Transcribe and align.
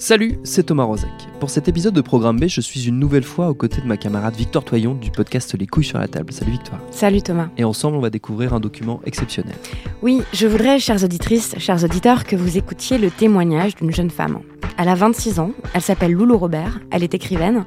Salut, 0.00 0.38
c'est 0.44 0.62
Thomas 0.62 0.84
Rozek. 0.84 1.10
Pour 1.40 1.50
cet 1.50 1.68
épisode 1.68 1.92
de 1.92 2.00
Programme 2.00 2.40
B, 2.40 2.46
je 2.46 2.62
suis 2.62 2.88
une 2.88 2.98
nouvelle 2.98 3.22
fois 3.22 3.50
aux 3.50 3.54
côtés 3.54 3.82
de 3.82 3.86
ma 3.86 3.98
camarade 3.98 4.34
Victoire 4.34 4.64
Toyon 4.64 4.94
du 4.94 5.10
podcast 5.10 5.54
Les 5.58 5.66
couilles 5.66 5.84
sur 5.84 5.98
la 5.98 6.08
table. 6.08 6.32
Salut 6.32 6.52
Victoire. 6.52 6.80
Salut 6.90 7.20
Thomas. 7.20 7.48
Et 7.58 7.64
ensemble, 7.64 7.98
on 7.98 8.00
va 8.00 8.08
découvrir 8.08 8.54
un 8.54 8.60
document 8.60 9.02
exceptionnel. 9.04 9.54
Oui, 10.00 10.22
je 10.32 10.46
voudrais, 10.46 10.78
chères 10.78 11.04
auditrices, 11.04 11.54
chers 11.58 11.84
auditeurs, 11.84 12.24
que 12.24 12.34
vous 12.34 12.56
écoutiez 12.56 12.96
le 12.96 13.10
témoignage 13.10 13.74
d'une 13.74 13.92
jeune 13.92 14.08
femme. 14.08 14.38
Elle 14.78 14.88
a 14.88 14.94
26 14.94 15.38
ans, 15.38 15.50
elle 15.74 15.82
s'appelle 15.82 16.12
Loulou 16.12 16.38
Robert, 16.38 16.80
elle 16.90 17.02
est 17.02 17.12
écrivaine, 17.12 17.66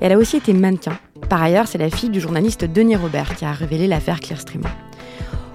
et 0.00 0.06
elle 0.06 0.12
a 0.12 0.18
aussi 0.18 0.38
été 0.38 0.54
mannequin. 0.54 0.98
Par 1.28 1.42
ailleurs, 1.42 1.68
c'est 1.68 1.76
la 1.76 1.90
fille 1.90 2.08
du 2.08 2.18
journaliste 2.18 2.64
Denis 2.64 2.96
Robert 2.96 3.36
qui 3.36 3.44
a 3.44 3.52
révélé 3.52 3.88
l'affaire 3.88 4.20
Clearstream. 4.20 4.62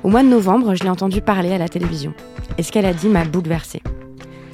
Au 0.03 0.09
mois 0.09 0.21
de 0.21 0.29
novembre, 0.29 0.75
je 0.75 0.83
l'ai 0.83 0.89
entendue 0.91 1.21
parler 1.21 1.53
à 1.53 1.57
la 1.57 1.69
télévision. 1.69 2.13
Et 2.59 2.63
ce 2.63 2.71
qu'elle 2.71 2.85
a 2.85 2.93
dit 2.93 3.07
m'a 3.07 3.25
bouleversée. 3.25 3.81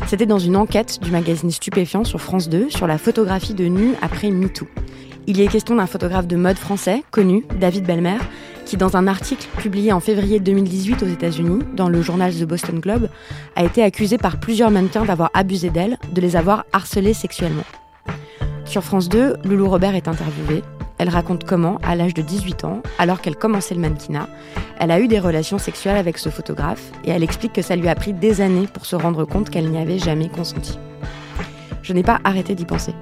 C'était 0.08 0.28
dans 0.28 0.38
une 0.38 0.56
enquête 0.56 1.00
du 1.02 1.10
magazine 1.10 1.50
Stupéfiant 1.50 2.04
sur 2.04 2.22
France 2.22 2.48
2 2.48 2.70
sur 2.70 2.86
la 2.86 3.00
photographie 3.00 3.56
de 3.56 3.66
nu 3.66 3.94
après 4.04 4.30
MeToo. 4.30 4.68
Il 5.26 5.38
y 5.38 5.42
est 5.42 5.48
question 5.48 5.76
d'un 5.76 5.88
photographe 5.88 6.28
de 6.28 6.36
mode 6.36 6.58
français, 6.58 7.04
connu, 7.10 7.44
David 7.60 7.86
Belmer, 7.86 8.18
qui 8.66 8.78
dans 8.78 8.98
un 8.98 9.08
article 9.08 9.48
publié 9.58 9.92
en 9.92 10.00
février 10.00 10.40
2018 10.40 11.02
aux 11.02 11.08
États-Unis, 11.08 11.64
dans 11.74 11.90
le 11.90 12.04
journal 12.04 12.32
The 12.32 12.44
Boston 12.44 12.80
Globe, 12.80 13.10
a 13.56 13.64
été 13.64 13.82
accusé 13.82 14.20
par 14.20 14.40
plusieurs 14.40 14.70
mannequins 14.70 15.06
d'avoir 15.06 15.32
abusé 15.34 15.72
d'elle, 15.72 15.98
de 16.14 16.22
les 16.22 16.36
avoir 16.36 16.66
harcelées 16.72 17.16
sexuellement. 17.16 17.64
Sur 18.66 18.84
France 18.84 19.10
2, 19.10 19.38
Loulou 19.44 19.70
Robert 19.70 19.96
est 19.96 20.08
interviewée. 20.08 20.64
Elle 20.98 21.10
raconte 21.10 21.44
comment, 21.44 21.78
à 21.84 21.96
l'âge 21.96 22.14
de 22.14 22.22
18 22.22 22.66
ans, 22.66 22.82
alors 23.00 23.22
qu'elle 23.22 23.36
commençait 23.36 23.76
le 23.76 23.82
mannequinat, 23.82 24.28
elle 24.80 24.92
a 24.92 25.00
eu 25.00 25.08
des 25.08 25.20
relations 25.20 25.58
sexuelles 25.58 25.98
avec 25.98 26.18
ce 26.18 26.30
photographe 26.30 26.92
et 27.06 27.12
elle 27.12 27.24
explique 27.24 27.54
que 27.54 27.62
ça 27.62 27.76
lui 27.76 27.88
a 27.88 27.96
pris 27.96 28.14
des 28.14 28.42
années 28.42 28.68
pour 28.68 28.86
se 28.86 28.96
rendre 28.96 29.24
compte 29.26 29.50
qu'elle 29.50 29.70
n'y 29.70 29.78
avait 29.78 30.00
jamais 30.00 30.30
consenti. 30.30 30.78
Je 31.84 31.94
n'ai 31.94 32.04
pas 32.04 32.20
arrêté 32.24 32.56
d'y 32.56 32.66
penser. 32.66 32.94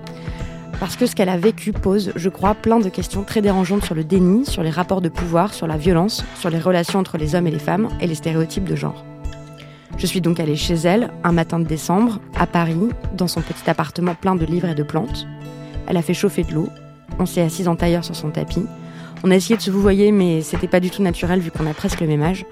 Parce 0.80 0.98
que 0.98 1.06
ce 1.06 1.16
qu'elle 1.16 1.30
a 1.30 1.38
vécu 1.38 1.72
pose, 1.72 2.12
je 2.16 2.30
crois, 2.30 2.56
plein 2.56 2.80
de 2.80 2.90
questions 2.90 3.24
très 3.24 3.42
dérangeantes 3.42 3.86
sur 3.86 3.96
le 3.96 4.04
déni, 4.04 4.46
sur 4.46 4.64
les 4.64 4.70
rapports 4.70 5.02
de 5.02 5.10
pouvoir, 5.10 5.54
sur 5.54 5.66
la 5.66 5.78
violence, 5.78 6.26
sur 6.38 6.50
les 6.50 6.60
relations 6.60 7.00
entre 7.00 7.18
les 7.18 7.36
hommes 7.36 7.48
et 7.48 7.52
les 7.52 7.60
femmes 7.60 7.88
et 8.02 8.08
les 8.08 8.16
stéréotypes 8.16 8.68
de 8.68 8.76
genre. 8.76 9.06
Je 9.98 10.06
suis 10.06 10.22
donc 10.22 10.40
allée 10.40 10.56
chez 10.56 10.76
elle, 10.76 11.12
un 11.24 11.32
matin 11.32 11.60
de 11.60 11.66
décembre, 11.66 12.20
à 12.36 12.48
Paris, 12.48 12.90
dans 13.16 13.28
son 13.28 13.42
petit 13.42 13.70
appartement 13.70 14.16
plein 14.16 14.36
de 14.36 14.46
livres 14.46 14.70
et 14.70 14.76
de 14.76 14.84
plantes. 14.84 15.28
Elle 15.88 15.98
a 15.98 16.02
fait 16.02 16.14
chauffer 16.14 16.44
de 16.44 16.54
l'eau, 16.54 16.70
on 17.20 17.26
s'est 17.26 17.42
assise 17.42 17.68
en 17.68 17.76
tailleur 17.76 18.04
sur 18.04 18.16
son 18.16 18.32
tapis. 18.32 18.66
On 19.24 19.32
a 19.32 19.36
essayé 19.36 19.56
de 19.56 19.62
se 19.62 19.72
vouvoyer, 19.72 20.12
mais 20.12 20.42
c'était 20.42 20.68
pas 20.68 20.80
du 20.80 20.90
tout 20.90 21.02
naturel 21.02 21.40
vu 21.40 21.52
qu'on 21.52 21.68
a 21.68 21.74
presque 21.74 22.02
le 22.02 22.08
même 22.08 22.24
âge. 22.24 22.46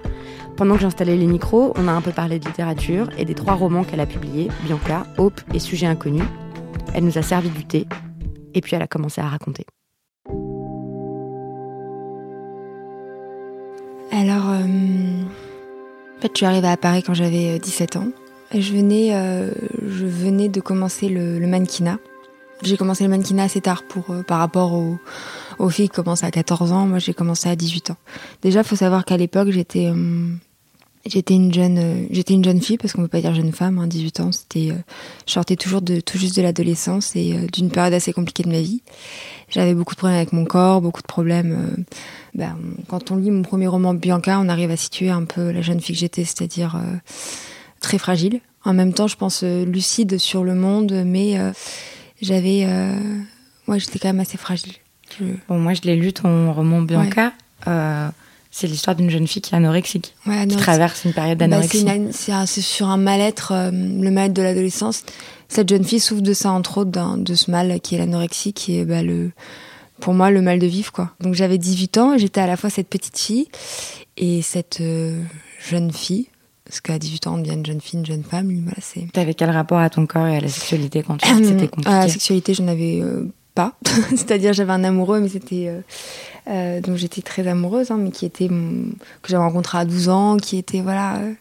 Pendant 0.55 0.75
que 0.75 0.81
j'installais 0.81 1.15
les 1.15 1.25
micros, 1.25 1.73
on 1.75 1.87
a 1.87 1.91
un 1.91 2.01
peu 2.01 2.11
parlé 2.11 2.39
de 2.39 2.45
littérature 2.45 3.09
et 3.17 3.25
des 3.25 3.33
trois 3.33 3.55
romans 3.55 3.83
qu'elle 3.83 3.99
a 3.99 4.05
publiés, 4.05 4.49
Bianca, 4.63 5.05
Hope 5.17 5.41
et 5.53 5.59
Sujet 5.59 5.87
inconnu. 5.87 6.21
Elle 6.93 7.05
nous 7.05 7.17
a 7.17 7.21
servi 7.21 7.49
du 7.49 7.65
thé, 7.65 7.87
et 8.53 8.61
puis 8.61 8.75
elle 8.75 8.81
a 8.81 8.87
commencé 8.87 9.21
à 9.21 9.27
raconter. 9.27 9.65
Alors, 14.11 14.49
euh, 14.49 15.23
fait, 16.21 16.31
je 16.33 16.37
suis 16.37 16.45
arrivée 16.45 16.67
à 16.67 16.77
Paris 16.77 17.03
quand 17.03 17.13
j'avais 17.13 17.55
euh, 17.55 17.59
17 17.59 17.95
ans. 17.97 18.07
Et 18.53 18.61
je 18.61 18.73
venais, 18.73 19.15
euh, 19.15 19.51
je 19.81 20.05
venais 20.05 20.49
de 20.49 20.59
commencer 20.59 21.07
le, 21.09 21.39
le 21.39 21.47
mannequinat. 21.47 21.97
J'ai 22.63 22.77
commencé 22.77 23.03
le 23.03 23.09
mannequinat 23.09 23.43
assez 23.43 23.61
tard 23.61 23.83
pour, 23.83 24.11
euh, 24.11 24.23
par 24.23 24.39
rapport 24.39 24.73
aux, 24.73 24.97
aux 25.57 25.69
filles 25.69 25.89
qui 25.89 25.95
commencent 25.95 26.23
à 26.23 26.31
14 26.31 26.71
ans. 26.73 26.85
Moi, 26.85 26.99
j'ai 26.99 27.13
commencé 27.13 27.49
à 27.49 27.55
18 27.55 27.91
ans. 27.91 27.97
Déjà, 28.41 28.63
faut 28.63 28.75
savoir 28.75 29.05
qu'à 29.05 29.17
l'époque, 29.17 29.49
j'étais 29.49 29.87
euh, 29.87 30.27
j'étais 31.05 31.33
une 31.33 31.53
jeune 31.53 31.77
euh, 31.77 32.05
j'étais 32.11 32.33
une 32.33 32.43
jeune 32.43 32.61
fille 32.61 32.77
parce 32.77 32.93
qu'on 32.93 33.01
peut 33.01 33.07
pas 33.07 33.21
dire 33.21 33.33
jeune 33.33 33.51
femme. 33.51 33.77
Hein, 33.79 33.87
18 33.87 34.19
ans, 34.19 34.31
c'était 34.31 34.71
euh, 34.71 34.75
je 35.27 35.31
sortais 35.33 35.55
toujours 35.55 35.81
de 35.81 35.99
tout 35.99 36.17
juste 36.17 36.35
de 36.35 36.41
l'adolescence 36.41 37.15
et 37.15 37.33
euh, 37.33 37.47
d'une 37.51 37.69
période 37.69 37.93
assez 37.93 38.13
compliquée 38.13 38.43
de 38.43 38.49
ma 38.49 38.61
vie. 38.61 38.81
J'avais 39.49 39.73
beaucoup 39.73 39.93
de 39.95 39.97
problèmes 39.99 40.17
avec 40.17 40.33
mon 40.33 40.45
corps, 40.45 40.81
beaucoup 40.81 41.01
de 41.01 41.07
problèmes. 41.07 41.51
euh, 41.79 41.83
ben, 42.35 42.57
quand 42.87 43.11
on 43.11 43.17
lit 43.17 43.31
mon 43.31 43.41
premier 43.41 43.67
roman 43.67 43.93
Bianca, 43.93 44.39
on 44.39 44.47
arrive 44.49 44.71
à 44.71 44.77
situer 44.77 45.09
un 45.09 45.25
peu 45.25 45.51
la 45.51 45.61
jeune 45.61 45.81
fille 45.81 45.95
que 45.95 45.99
j'étais, 45.99 46.23
c'est-à-dire 46.23 46.75
euh, 46.75 46.95
très 47.79 47.97
fragile. 47.97 48.39
En 48.63 48.73
même 48.73 48.93
temps, 48.93 49.07
je 49.07 49.17
pense 49.17 49.41
euh, 49.43 49.65
lucide 49.65 50.17
sur 50.19 50.43
le 50.43 50.53
monde, 50.55 51.03
mais 51.05 51.37
euh, 51.39 51.51
j'avais, 52.21 52.63
euh, 52.65 52.93
ouais, 53.67 53.79
j'étais 53.79 53.99
quand 53.99 54.09
même 54.09 54.19
assez 54.19 54.37
fragile. 54.37 54.73
Je- 55.19 55.25
Bon, 55.49 55.59
moi, 55.59 55.73
je 55.73 55.81
l'ai 55.81 55.95
lu, 55.95 56.13
ton 56.13 56.53
roman 56.53 56.81
Bianca. 56.83 57.33
Euh, 57.67 58.07
c'est 58.51 58.67
l'histoire 58.67 58.95
d'une 58.95 59.09
jeune 59.09 59.27
fille 59.27 59.41
qui 59.41 59.53
est 59.53 59.57
anorexique, 59.57 60.13
Ouais, 60.27 60.33
qui 60.33 60.39
anorexie. 60.41 60.57
traverse 60.57 61.05
une 61.05 61.13
période 61.13 61.37
Bah, 61.37 61.45
c'est, 61.63 61.83
d'anorexie. 61.83 62.17
c'est 62.17 62.31
un- 62.33 62.45
sur 62.45 62.87
un 62.89 62.97
mal-être, 62.97 63.53
euh, 63.53 63.71
le 63.71 64.11
mal-être 64.11 64.33
de 64.33 64.41
l'adolescence. 64.41 65.03
Cette 65.47 65.69
jeune 65.69 65.83
fille 65.83 65.99
souffre 65.99 66.21
de 66.21 66.33
ça, 66.33 66.51
entre 66.51 66.79
autres, 66.79 67.17
de 67.17 67.33
ce 67.35 67.49
mal 67.49 67.79
qui 67.81 67.95
est 67.95 67.97
l'anorexie, 67.97 68.53
qui 68.53 68.77
est 68.77 68.85
bah, 68.85 69.03
le, 69.03 69.31
pour 69.99 70.13
moi 70.13 70.31
le 70.31 70.41
mal 70.41 70.59
de 70.59 70.67
vivre. 70.67 70.91
quoi. 70.91 71.11
Donc 71.21 71.33
j'avais 71.33 71.57
18 71.57 71.97
ans 71.97 72.13
et 72.13 72.19
j'étais 72.19 72.41
à 72.41 72.47
la 72.47 72.57
fois 72.57 72.69
cette 72.69 72.87
petite 72.87 73.17
fille 73.17 73.47
et 74.17 74.41
cette 74.41 74.79
euh, 74.81 75.21
jeune 75.69 75.91
fille. 75.91 76.27
Parce 76.65 76.79
qu'à 76.79 76.99
18 76.99 77.27
ans, 77.27 77.33
on 77.35 77.37
devient 77.39 77.53
une 77.55 77.65
jeune 77.65 77.81
fille, 77.81 77.99
une 77.99 78.05
jeune 78.05 78.23
femme. 78.23 78.49
Voilà, 78.63 78.77
c'est... 78.81 79.11
T'avais 79.11 79.33
quel 79.33 79.49
rapport 79.49 79.79
à 79.79 79.89
ton 79.89 80.05
corps 80.05 80.27
et 80.27 80.37
à 80.37 80.39
la 80.39 80.47
sexualité 80.47 81.03
quand 81.03 81.17
tu 81.17 81.27
c'était 81.43 81.67
compliqué 81.67 81.89
À 81.89 81.99
la 82.05 82.07
sexualité, 82.07 82.53
je 82.53 82.61
n'avais 82.61 83.01
euh, 83.01 83.29
pas. 83.55 83.73
C'est-à-dire, 84.11 84.53
j'avais 84.53 84.71
un 84.71 84.83
amoureux, 84.85 85.19
mais 85.19 85.27
c'était. 85.27 85.65
euh, 85.67 85.81
euh, 86.47 86.81
donc, 86.81 86.95
j'étais 86.97 87.21
très 87.21 87.47
amoureuse, 87.47 87.91
hein, 87.91 87.97
mais 87.97 88.11
qui 88.11 88.25
était. 88.25 88.49
mon- 88.49 88.91
que 89.21 89.29
j'avais 89.29 89.43
rencontré 89.43 89.77
à 89.77 89.85
12 89.85 90.09
ans, 90.09 90.37
qui 90.37 90.57
était. 90.57 90.81
Voilà. 90.81 91.17
euh, 91.17 91.33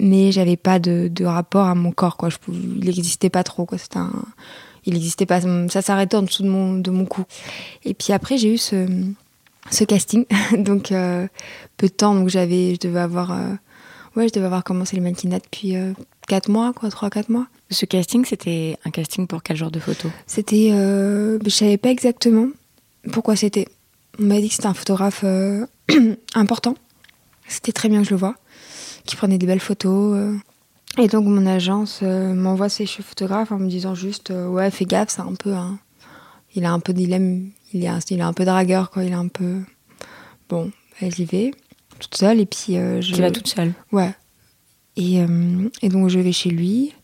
mais 0.00 0.30
j'avais 0.32 0.56
pas 0.56 0.78
de, 0.78 1.08
de 1.10 1.24
rapport 1.24 1.66
à 1.66 1.74
mon 1.74 1.90
corps, 1.92 2.16
quoi. 2.16 2.28
Je 2.28 2.36
pouvais- 2.38 2.58
il 2.58 2.84
n'existait 2.84 3.30
pas 3.30 3.42
trop, 3.44 3.64
quoi. 3.66 3.78
C'était 3.78 3.98
un. 3.98 4.12
Il 4.84 4.94
n'existait 4.94 5.26
pas. 5.26 5.40
Ça 5.68 5.82
s'arrêtait 5.82 6.16
en 6.16 6.22
dessous 6.22 6.42
de 6.42 6.48
mon, 6.48 6.74
de 6.74 6.90
mon 6.90 7.06
cou. 7.06 7.24
Et 7.84 7.94
puis 7.94 8.12
après, 8.12 8.36
j'ai 8.38 8.52
eu 8.54 8.58
ce, 8.58 8.86
ce 9.70 9.84
casting. 9.84 10.24
donc, 10.58 10.92
euh, 10.92 11.26
peu 11.76 11.86
de 11.88 11.92
temps. 11.92 12.14
Donc, 12.14 12.28
j'avais. 12.28 12.74
Je 12.74 12.80
devais 12.80 13.00
avoir. 13.00 13.32
euh, 13.32 13.54
ouais, 14.16 14.28
je 14.28 14.32
devais 14.32 14.46
avoir 14.46 14.64
commencé 14.64 14.96
le 14.96 15.02
mannequinat 15.02 15.38
depuis 15.38 15.74
4 16.28 16.48
mois, 16.50 16.72
quoi. 16.72 16.88
3-4 16.90 17.30
mois. 17.30 17.46
Ce 17.70 17.84
casting, 17.84 18.24
c'était 18.24 18.76
un 18.84 18.90
casting 18.90 19.26
pour 19.26 19.42
quel 19.42 19.56
genre 19.56 19.72
de 19.72 19.80
photo? 19.80 20.08
C'était, 20.28 20.70
euh, 20.72 21.38
je 21.44 21.50
savais 21.50 21.78
pas 21.78 21.90
exactement 21.90 22.46
pourquoi 23.12 23.34
c'était. 23.34 23.66
On 24.18 24.24
m'a 24.24 24.40
dit 24.40 24.48
que 24.48 24.54
c'était 24.54 24.66
un 24.66 24.74
photographe 24.74 25.22
euh, 25.24 25.66
important. 26.34 26.74
C'était 27.48 27.72
très 27.72 27.88
bien 27.88 28.00
que 28.00 28.06
je 28.06 28.10
le 28.10 28.16
vois, 28.16 28.34
qui 29.04 29.16
prenait 29.16 29.38
des 29.38 29.46
belles 29.46 29.60
photos. 29.60 30.16
euh. 30.16 30.36
Et 30.98 31.08
donc 31.08 31.26
mon 31.26 31.46
agence 31.46 32.00
euh, 32.02 32.32
m'envoie 32.32 32.68
ses 32.68 32.86
cheveux 32.86 33.04
photographes 33.04 33.52
en 33.52 33.58
me 33.58 33.68
disant 33.68 33.94
juste, 33.94 34.30
ouais, 34.30 34.70
fais 34.70 34.86
gaffe, 34.86 35.10
c'est 35.10 35.20
un 35.20 35.34
peu 35.34 35.54
il 36.54 36.64
a 36.64 36.72
un 36.72 36.80
peu, 36.80 36.94
il 36.96 37.12
aime, 37.12 37.50
il 37.74 37.84
est 37.84 37.88
un, 37.88 37.98
il 38.10 38.18
est 38.18 38.22
un 38.22 38.32
peu 38.32 38.46
dragueur 38.46 38.90
quoi, 38.90 39.04
il 39.04 39.10
est 39.10 39.14
un 39.14 39.28
peu, 39.28 39.60
bon, 40.48 40.72
bah, 41.00 41.08
j'y 41.14 41.26
vais 41.26 41.50
toute 41.98 42.14
seule 42.14 42.40
et 42.40 42.46
puis 42.46 42.74
je. 42.74 43.14
Tu 43.14 43.20
vas 43.20 43.30
toute 43.30 43.48
seule. 43.48 43.74
Ouais. 43.92 44.14
Et, 44.96 45.16
et, 45.82 45.88
donc 45.90 46.08
je 46.08 46.18
vais 46.18 46.32
chez 46.32 46.48
lui. 46.50 46.94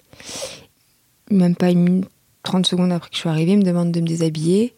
Même 1.31 1.55
pas 1.55 1.71
une 1.71 2.07
30 2.43 2.67
secondes 2.67 2.93
après 2.93 3.11
que 3.11 3.15
je 3.15 3.21
suis 3.21 3.29
arrivée, 3.29 3.53
il 3.53 3.59
me 3.59 3.65
demande 3.65 3.93
de 3.93 4.01
me 4.01 4.07
déshabiller. 4.07 4.75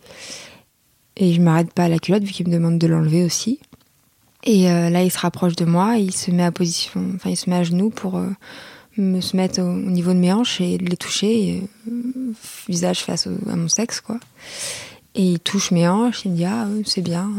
Et 1.17 1.33
je 1.33 1.41
m'arrête 1.41 1.73
pas 1.73 1.85
à 1.85 1.89
la 1.89 1.99
culotte 1.99 2.25
vu 2.25 2.33
qu'il 2.33 2.49
me 2.49 2.53
demande 2.53 2.79
de 2.79 2.87
l'enlever 2.87 3.25
aussi. 3.25 3.61
Et 4.45 4.71
euh, 4.71 4.91
là, 4.91 5.03
il 5.03 5.11
se 5.11 5.19
rapproche 5.19 5.57
de 5.57 5.65
moi, 5.65 5.97
il 5.97 6.13
se 6.13 6.31
met 6.31 6.45
à 6.45 6.53
position, 6.53 7.13
enfin, 7.15 7.31
il 7.31 7.37
se 7.37 7.49
met 7.49 7.57
à 7.57 7.65
genoux 7.65 7.89
pour 7.89 8.19
euh, 8.19 8.29
me 8.99 9.21
se 9.21 9.37
mettre 9.37 9.61
au, 9.61 9.73
niveau 9.73 10.13
de 10.13 10.19
mes 10.19 10.33
hanches 10.33 10.61
et 10.61 10.77
les 10.77 10.97
toucher, 10.99 11.63
euh, 11.89 12.33
visage 12.69 13.01
face 13.01 13.27
à 13.27 13.57
mon 13.57 13.69
sexe, 13.69 14.01
quoi. 14.01 14.19
Et 15.15 15.23
il 15.23 15.41
touche 15.41 15.71
mes 15.71 15.89
hanches, 15.89 16.25
il 16.25 16.33
me 16.33 16.37
dit 16.37 16.45
ah 16.45 16.67
c'est 16.85 17.01
bien. 17.01 17.31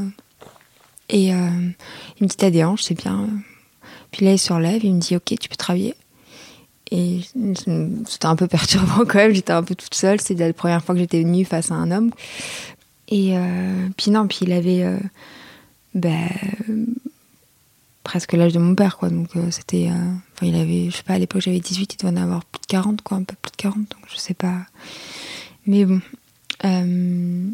Et 1.10 1.28
il 1.28 1.34
me 1.34 2.26
dit 2.26 2.38
t'as 2.38 2.50
des 2.50 2.64
hanches, 2.64 2.84
c'est 2.84 2.98
bien. 2.98 3.28
Puis 4.12 4.26
là, 4.26 4.32
il 4.32 4.40
se 4.40 4.52
relève, 4.52 4.84
il 4.84 4.96
me 4.96 5.00
dit 5.00 5.16
ok, 5.16 5.36
tu 5.40 5.50
peux 5.50 5.58
travailler. 5.58 5.94
Et 6.90 7.22
c'était 8.06 8.26
un 8.26 8.36
peu 8.36 8.48
perturbant 8.48 9.06
quand 9.06 9.16
même, 9.16 9.34
j'étais 9.34 9.54
un 9.54 9.64
peu 9.64 9.76
toute 9.76 9.94
seule, 9.94 10.22
c'était 10.22 10.48
la 10.48 10.54
première 10.54 10.84
fois 10.84 10.96
que 10.96 11.02
j'étais 11.02 11.22
venue 11.22 11.46
face 11.46 11.70
à 11.70 11.76
un 11.76 11.92
homme. 11.92 12.12
Et 13.10 13.36
puis 13.98 14.12
non, 14.12 14.28
puis 14.28 14.40
il 14.42 14.52
avait 14.52 15.00
ben, 15.94 16.28
presque 18.06 18.34
l'âge 18.34 18.54
de 18.54 18.60
mon 18.60 18.76
père, 18.76 18.96
quoi. 18.98 19.10
Donc 19.10 19.36
euh, 19.36 19.52
c'était. 19.52 19.90
Euh, 19.90 20.12
enfin, 20.34 20.46
il 20.46 20.56
avait, 20.56 20.90
je 20.90 20.96
sais 20.96 21.04
pas, 21.04 21.16
à 21.16 21.20
l'époque 21.20 21.42
j'avais 21.42 21.60
18, 21.60 21.96
il 21.96 21.98
doit 21.98 22.12
en 22.12 22.16
avoir 22.16 22.46
plus 22.46 22.62
de 22.62 22.68
40, 22.68 23.02
quoi, 23.02 23.18
un 23.18 23.24
peu 23.24 23.36
plus 23.42 23.52
de 23.52 23.58
40, 23.58 23.78
donc 23.78 24.02
je 24.08 24.16
sais 24.16 24.34
pas. 24.34 24.66
Mais 25.66 25.84
bon. 25.84 26.00
Euh, 26.64 27.50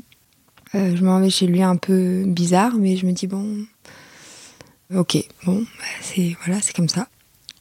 je 0.74 1.04
m'en 1.04 1.20
vais 1.20 1.30
chez 1.30 1.48
lui 1.48 1.62
un 1.64 1.76
peu 1.76 2.24
bizarre, 2.26 2.76
mais 2.76 2.96
je 2.96 3.06
me 3.06 3.12
dis, 3.12 3.28
bon. 3.28 3.66
Ok, 4.94 5.18
bon, 5.46 5.62
bah, 5.62 5.86
c'est 6.02 6.36
voilà, 6.46 6.62
c'est 6.62 6.76
comme 6.76 6.90
ça. 6.90 7.08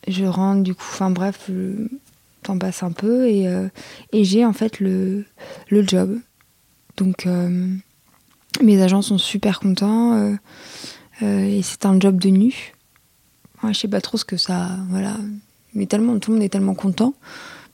Je 0.06 0.24
rentre 0.24 0.62
du 0.62 0.74
coup, 0.74 0.84
enfin 0.90 1.10
bref, 1.10 1.44
le 1.48 1.88
temps 2.42 2.58
passe 2.58 2.82
un 2.82 2.90
peu 2.90 3.28
et, 3.28 3.46
et 4.12 4.24
j'ai 4.24 4.44
en 4.44 4.52
fait 4.52 4.80
le, 4.80 5.24
le 5.68 5.86
job. 5.86 6.18
Donc 6.96 7.26
mes 8.62 8.82
agents 8.82 9.02
sont 9.02 9.18
super 9.18 9.60
contents 9.60 10.14
euh, 10.14 10.34
euh, 11.22 11.44
et 11.44 11.62
c'est 11.62 11.86
un 11.86 11.98
job 11.98 12.18
de 12.18 12.28
nu. 12.28 12.74
Ouais, 13.62 13.72
je 13.72 13.78
sais 13.78 13.88
pas 13.88 14.00
trop 14.00 14.18
ce 14.18 14.24
que 14.24 14.36
ça. 14.36 14.70
Voilà. 14.88 15.16
Mais 15.74 15.86
tellement, 15.86 16.18
tout 16.18 16.30
le 16.30 16.36
monde 16.36 16.44
est 16.44 16.48
tellement 16.48 16.74
content 16.74 17.14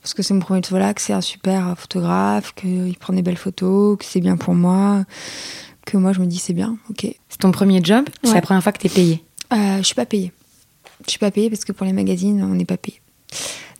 parce 0.02 0.14
que 0.14 0.22
c'est 0.22 0.34
mon 0.34 0.40
premier 0.40 0.60
voilà, 0.70 0.94
que 0.94 1.00
c'est 1.00 1.12
un 1.12 1.20
super 1.20 1.76
photographe, 1.76 2.54
qu'il 2.54 2.96
prend 2.98 3.12
des 3.12 3.22
belles 3.22 3.36
photos, 3.36 3.98
que 3.98 4.04
c'est 4.04 4.20
bien 4.20 4.36
pour 4.36 4.54
moi, 4.54 5.04
que 5.84 5.96
moi 5.96 6.12
je 6.12 6.20
me 6.20 6.26
dis 6.26 6.38
c'est 6.38 6.52
bien, 6.52 6.76
ok. 6.90 7.06
C'est 7.28 7.38
ton 7.38 7.50
premier 7.50 7.82
job? 7.82 8.04
C'est 8.22 8.34
la 8.34 8.40
première 8.40 8.62
fois 8.62 8.70
que 8.72 8.78
tu 8.78 8.86
es 8.86 8.90
payée? 8.90 9.24
Euh, 9.52 9.78
Je 9.78 9.82
suis 9.82 9.94
pas 9.96 10.06
payée. 10.06 10.32
Je 11.06 11.10
suis 11.10 11.18
pas 11.18 11.30
payée 11.30 11.50
parce 11.50 11.64
que 11.64 11.72
pour 11.72 11.86
les 11.86 11.92
magazines, 11.92 12.42
on 12.42 12.54
n'est 12.54 12.64
pas 12.64 12.76
payé. 12.76 13.00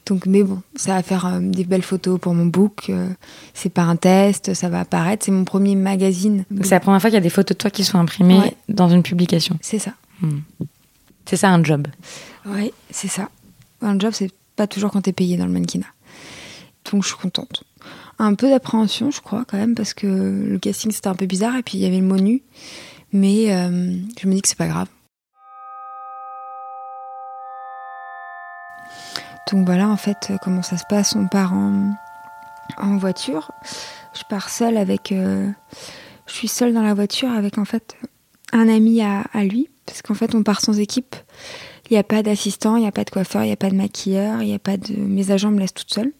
Donc, 0.07 0.27
mais 0.27 0.45
bon, 0.45 0.63
ça 0.77 0.95
va 0.95 1.03
faire 1.03 1.27
euh, 1.27 1.41
des 1.41 1.65
belles 1.65 1.83
photos 1.83 2.19
pour 2.21 2.33
mon 2.33 2.47
book. 2.47 2.87
Euh, 2.91 3.09
c'est 3.55 3.71
pas 3.71 3.83
un 3.83 3.97
test, 3.97 4.55
ça 4.55 4.69
va 4.69 4.81
apparaître. 4.81 5.25
C'est 5.25 5.33
mon 5.33 5.45
premier 5.45 5.75
magazine. 5.75 6.45
c'est 6.63 6.71
la 6.71 6.81
première 6.81 7.01
fois 7.01 7.11
qu'il 7.11 7.17
y 7.17 7.19
a 7.19 7.23
des 7.23 7.31
photos 7.31 7.57
de 7.57 7.61
toi 7.61 7.71
qui 7.71 7.85
sont 7.85 7.99
imprimées 7.99 8.55
dans 8.69 8.89
une 8.89 9.03
publication. 9.03 9.59
C'est 9.61 9.81
ça. 9.81 9.93
Hmm. 10.21 10.39
C'est 11.25 11.37
ça 11.37 11.51
un 11.51 11.63
job. 11.63 11.89
Oui, 12.47 12.73
c'est 12.91 13.09
ça. 13.09 13.29
Un 13.83 13.99
job, 13.99 14.13
c'est 14.15 14.31
pas 14.55 14.69
toujours 14.69 14.93
quand 14.93 15.03
t'es 15.03 15.13
payé 15.13 15.37
dans 15.37 15.47
le 15.47 15.53
mannequinat. 15.53 15.87
Donc, 16.91 17.03
je 17.03 17.09
suis 17.09 17.17
contente. 17.17 17.65
Un 18.21 18.35
peu 18.35 18.49
d'appréhension, 18.49 19.11
je 19.11 19.21
crois, 19.21 19.45
quand 19.45 19.59
même, 19.59 19.75
parce 19.75 19.93
que 19.93 20.07
le 20.07 20.59
casting 20.59 20.91
c'était 20.93 21.09
un 21.09 21.15
peu 21.15 21.27
bizarre 21.27 21.57
et 21.57 21.63
puis 21.63 21.79
il 21.79 21.81
y 21.83 21.87
avait 21.87 21.99
le 21.99 22.07
mot 22.07 22.17
nu. 22.17 22.43
Mais 23.13 23.53
euh, 23.53 23.97
je 24.21 24.29
me 24.29 24.35
dis 24.35 24.41
que 24.41 24.49
c'est 24.49 24.57
pas 24.57 24.69
grave. 24.69 24.89
Donc 29.51 29.65
voilà 29.65 29.89
en 29.89 29.97
fait 29.97 30.29
euh, 30.31 30.37
comment 30.43 30.63
ça 30.63 30.77
se 30.77 30.85
passe. 30.89 31.15
On 31.15 31.29
part 31.29 31.53
en, 31.53 32.97
voiture. 32.99 33.53
Je 34.15 34.23
pars 34.29 34.49
seule 34.49 34.77
avec. 34.77 35.13
Euh, 35.13 35.49
je 36.27 36.33
suis 36.33 36.49
seule 36.49 36.75
dans 36.75 36.83
la 36.83 36.95
voiture 36.95 37.31
avec 37.31 37.59
en 37.59 37.65
fait 37.65 37.97
un 38.53 38.69
ami 38.69 39.03
à, 39.03 39.25
lui. 39.45 39.69
Parce 39.87 40.03
qu'en 40.03 40.15
fait 40.15 40.35
on 40.35 40.43
part 40.43 40.61
sans 40.61 40.79
équipe. 40.79 41.15
Il 41.89 41.93
n'y 41.93 41.99
a 41.99 42.03
pas 42.03 42.25
d'assistant, 42.25 42.77
il 42.77 42.81
n'y 42.81 42.89
a 42.89 42.93
pas 42.93 43.05
de 43.05 43.11
coiffeur, 43.11 43.45
il 43.45 43.47
n'y 43.47 43.53
a 43.53 43.57
pas 43.57 43.71
de 43.71 43.77
maquilleur, 43.77 44.43
il 44.43 44.49
n'y 44.49 44.55
a 44.55 44.59
pas 44.59 44.77
de. 44.77 44.97
Mes 44.97 45.31
agents 45.31 45.53
me 45.53 45.61
laissent 45.61 45.75
toute 45.75 45.95
seule. 45.95 46.13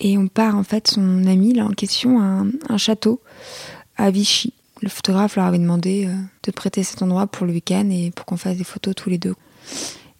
Et 0.00 0.16
on 0.16 0.28
part 0.28 0.56
en 0.56 0.62
fait 0.62 0.88
son 0.88 1.26
ami 1.26 1.52
là 1.52 1.66
en 1.66 1.72
question 1.72 2.20
à 2.20 2.44
un, 2.70 2.78
château 2.78 3.20
à 3.96 4.10
Vichy. 4.10 4.54
Le 4.80 4.88
photographe 4.88 5.36
leur 5.36 5.44
avait 5.44 5.58
demandé 5.58 6.06
euh, 6.06 6.14
de 6.44 6.50
prêter 6.52 6.84
cet 6.84 7.02
endroit 7.02 7.26
pour 7.26 7.44
le 7.46 7.52
week-end 7.52 7.90
et 7.90 8.12
pour 8.12 8.24
qu'on 8.24 8.36
fasse 8.36 8.56
des 8.56 8.64
photos 8.64 8.94
tous 8.94 9.10
les 9.10 9.18
deux. 9.18 9.34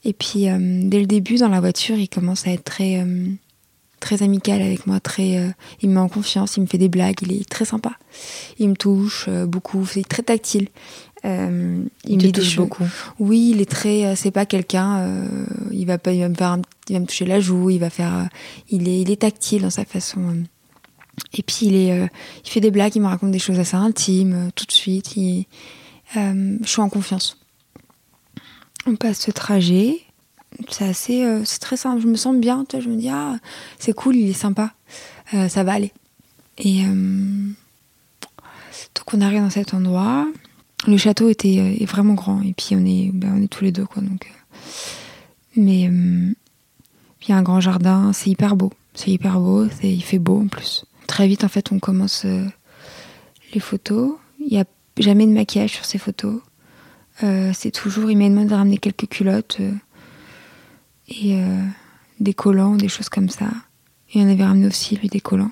Et 0.04 0.12
puis, 0.12 0.48
euh, 0.48 0.58
dès 0.84 1.00
le 1.00 1.06
début, 1.06 1.36
dans 1.36 1.48
la 1.48 1.60
voiture, 1.60 1.96
il 1.96 2.08
commence 2.08 2.46
à 2.46 2.50
être 2.50 2.64
très, 2.64 3.00
euh, 3.00 3.26
très 4.00 4.22
amical 4.22 4.62
avec 4.62 4.86
moi. 4.86 5.00
Très, 5.00 5.38
euh, 5.38 5.48
il 5.82 5.88
me 5.88 5.94
met 5.94 6.00
en 6.00 6.08
confiance, 6.08 6.56
il 6.56 6.62
me 6.62 6.66
fait 6.66 6.78
des 6.78 6.88
blagues, 6.88 7.16
il 7.22 7.32
est 7.32 7.48
très 7.48 7.64
sympa. 7.64 7.92
Il 8.58 8.70
me 8.70 8.76
touche 8.76 9.28
beaucoup, 9.28 9.84
c'est 9.86 10.06
très 10.06 10.22
tactile. 10.22 10.68
il, 11.24 11.30
me 11.30 12.30
touche 12.30 12.56
beaucoup. 12.56 12.84
Oui, 13.18 13.50
il 13.54 13.60
est 13.60 13.70
très. 13.70 14.14
c'est 14.14 14.30
pas 14.30 14.46
quelqu'un. 14.46 15.20
il 15.72 15.84
va 15.84 15.98
pas, 15.98 16.12
il 16.12 16.20
va 16.20 16.28
me 16.28 16.34
faire, 16.34 16.58
il 16.88 16.92
va 16.94 17.00
me 17.00 17.06
toucher 17.06 17.26
la 17.26 17.40
joue. 17.40 17.70
Il 17.70 17.78
va 17.78 17.90
faire. 17.90 18.28
il 18.70 18.88
est, 18.88 19.00
il 19.00 19.10
est 19.10 19.20
tactile 19.20 19.62
dans 19.62 19.70
sa 19.70 19.84
façon. 19.84 20.20
et 21.34 21.42
puis 21.42 21.66
il 21.66 21.74
est, 21.74 22.08
il 22.44 22.50
fait 22.50 22.60
des 22.60 22.70
blagues, 22.70 22.94
il 22.94 23.02
me 23.02 23.08
raconte 23.08 23.32
des 23.32 23.40
choses 23.40 23.58
assez 23.58 23.76
intimes 23.76 24.50
tout 24.54 24.64
de 24.64 24.72
suite. 24.72 25.16
Il, 25.16 25.46
je 26.14 26.56
suis 26.64 26.80
en 26.80 26.88
confiance. 26.88 27.36
On 28.86 28.96
passe 28.96 29.20
ce 29.20 29.30
trajet. 29.30 30.00
C'est 30.70 30.84
assez, 30.84 31.24
euh, 31.24 31.44
c'est 31.44 31.60
très 31.60 31.76
simple. 31.76 32.00
Je 32.00 32.06
me 32.06 32.16
sens 32.16 32.36
bien. 32.36 32.64
Tu 32.68 32.80
je 32.80 32.88
me 32.88 32.96
dis 32.96 33.08
ah, 33.08 33.36
c'est 33.78 33.92
cool, 33.92 34.16
il 34.16 34.30
est 34.30 34.34
sympa. 34.34 34.72
Euh, 35.34 35.48
ça 35.48 35.62
va 35.62 35.72
aller. 35.72 35.92
Et 36.58 36.84
euh, 36.84 37.48
donc 38.94 39.14
on 39.14 39.20
arrive 39.20 39.40
dans 39.40 39.50
cet 39.50 39.74
endroit. 39.74 40.26
Le 40.86 40.96
château 40.96 41.28
était 41.28 41.54
est 41.54 41.86
vraiment 41.86 42.14
grand 42.14 42.40
et 42.42 42.54
puis 42.54 42.70
on 42.72 42.84
est, 42.84 43.10
ben, 43.12 43.34
on 43.36 43.42
est 43.42 43.48
tous 43.48 43.64
les 43.64 43.72
deux 43.72 43.84
quoi. 43.84 44.00
Donc, 44.00 44.32
mais 45.56 45.82
il 45.82 46.34
y 47.28 47.32
a 47.32 47.36
un 47.36 47.42
grand 47.42 47.60
jardin. 47.60 48.12
C'est 48.12 48.30
hyper 48.30 48.56
beau. 48.56 48.72
C'est 48.94 49.10
hyper 49.10 49.40
beau. 49.40 49.66
il 49.82 50.02
fait 50.02 50.18
beau 50.18 50.40
en 50.40 50.46
plus. 50.46 50.84
Très 51.06 51.26
vite 51.26 51.44
en 51.44 51.48
fait 51.48 51.72
on 51.72 51.78
commence 51.78 52.24
les 52.24 53.60
photos. 53.60 54.14
Il 54.40 54.52
n'y 54.52 54.60
a 54.60 54.64
jamais 54.98 55.26
de 55.26 55.32
maquillage 55.32 55.72
sur 55.72 55.84
ces 55.84 55.98
photos. 55.98 56.40
Euh, 57.22 57.50
c'est 57.52 57.70
toujours, 57.70 58.10
il 58.10 58.16
m'a 58.16 58.28
demandé 58.28 58.48
de 58.48 58.54
ramener 58.54 58.78
quelques 58.78 59.08
culottes 59.08 59.58
euh, 59.60 59.72
et 61.08 61.36
euh, 61.36 61.64
des 62.20 62.34
collants, 62.34 62.76
des 62.76 62.88
choses 62.88 63.08
comme 63.08 63.28
ça. 63.28 63.48
Et 64.14 64.22
on 64.22 64.28
avait 64.28 64.44
ramené 64.44 64.66
aussi, 64.66 64.96
lui, 64.96 65.08
des 65.08 65.20
collants. 65.20 65.50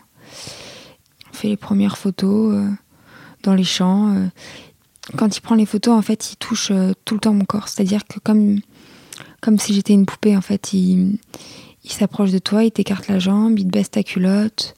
On 1.31 1.35
fait 1.35 1.49
les 1.49 1.57
premières 1.57 1.99
photos 1.99 2.57
dans 3.43 3.55
les 3.55 3.65
champs. 3.65 4.17
Quand 5.17 5.37
il 5.37 5.41
prend 5.43 5.55
les 5.55 5.67
photos, 5.67 5.95
en 5.95 6.01
fait, 6.01 6.33
il 6.33 6.37
touche 6.37 6.73
tout 7.05 7.15
le 7.15 7.21
temps 7.21 7.35
mon 7.35 7.45
corps. 7.45 7.69
C'est-à-dire 7.69 8.07
que 8.07 8.19
comme, 8.19 8.61
comme 9.43 9.59
si 9.59 9.75
j'étais 9.75 9.93
une 9.93 10.07
poupée, 10.07 10.35
en 10.35 10.41
fait, 10.41 10.73
il, 10.73 11.19
s'approche 11.85 12.31
de 12.31 12.39
toi, 12.39 12.65
il 12.65 12.71
t'écarte 12.71 13.09
la 13.09 13.19
jambe, 13.19 13.59
il 13.59 13.67
te 13.67 13.71
baisse 13.71 13.91
ta 13.91 14.03
culotte, 14.03 14.75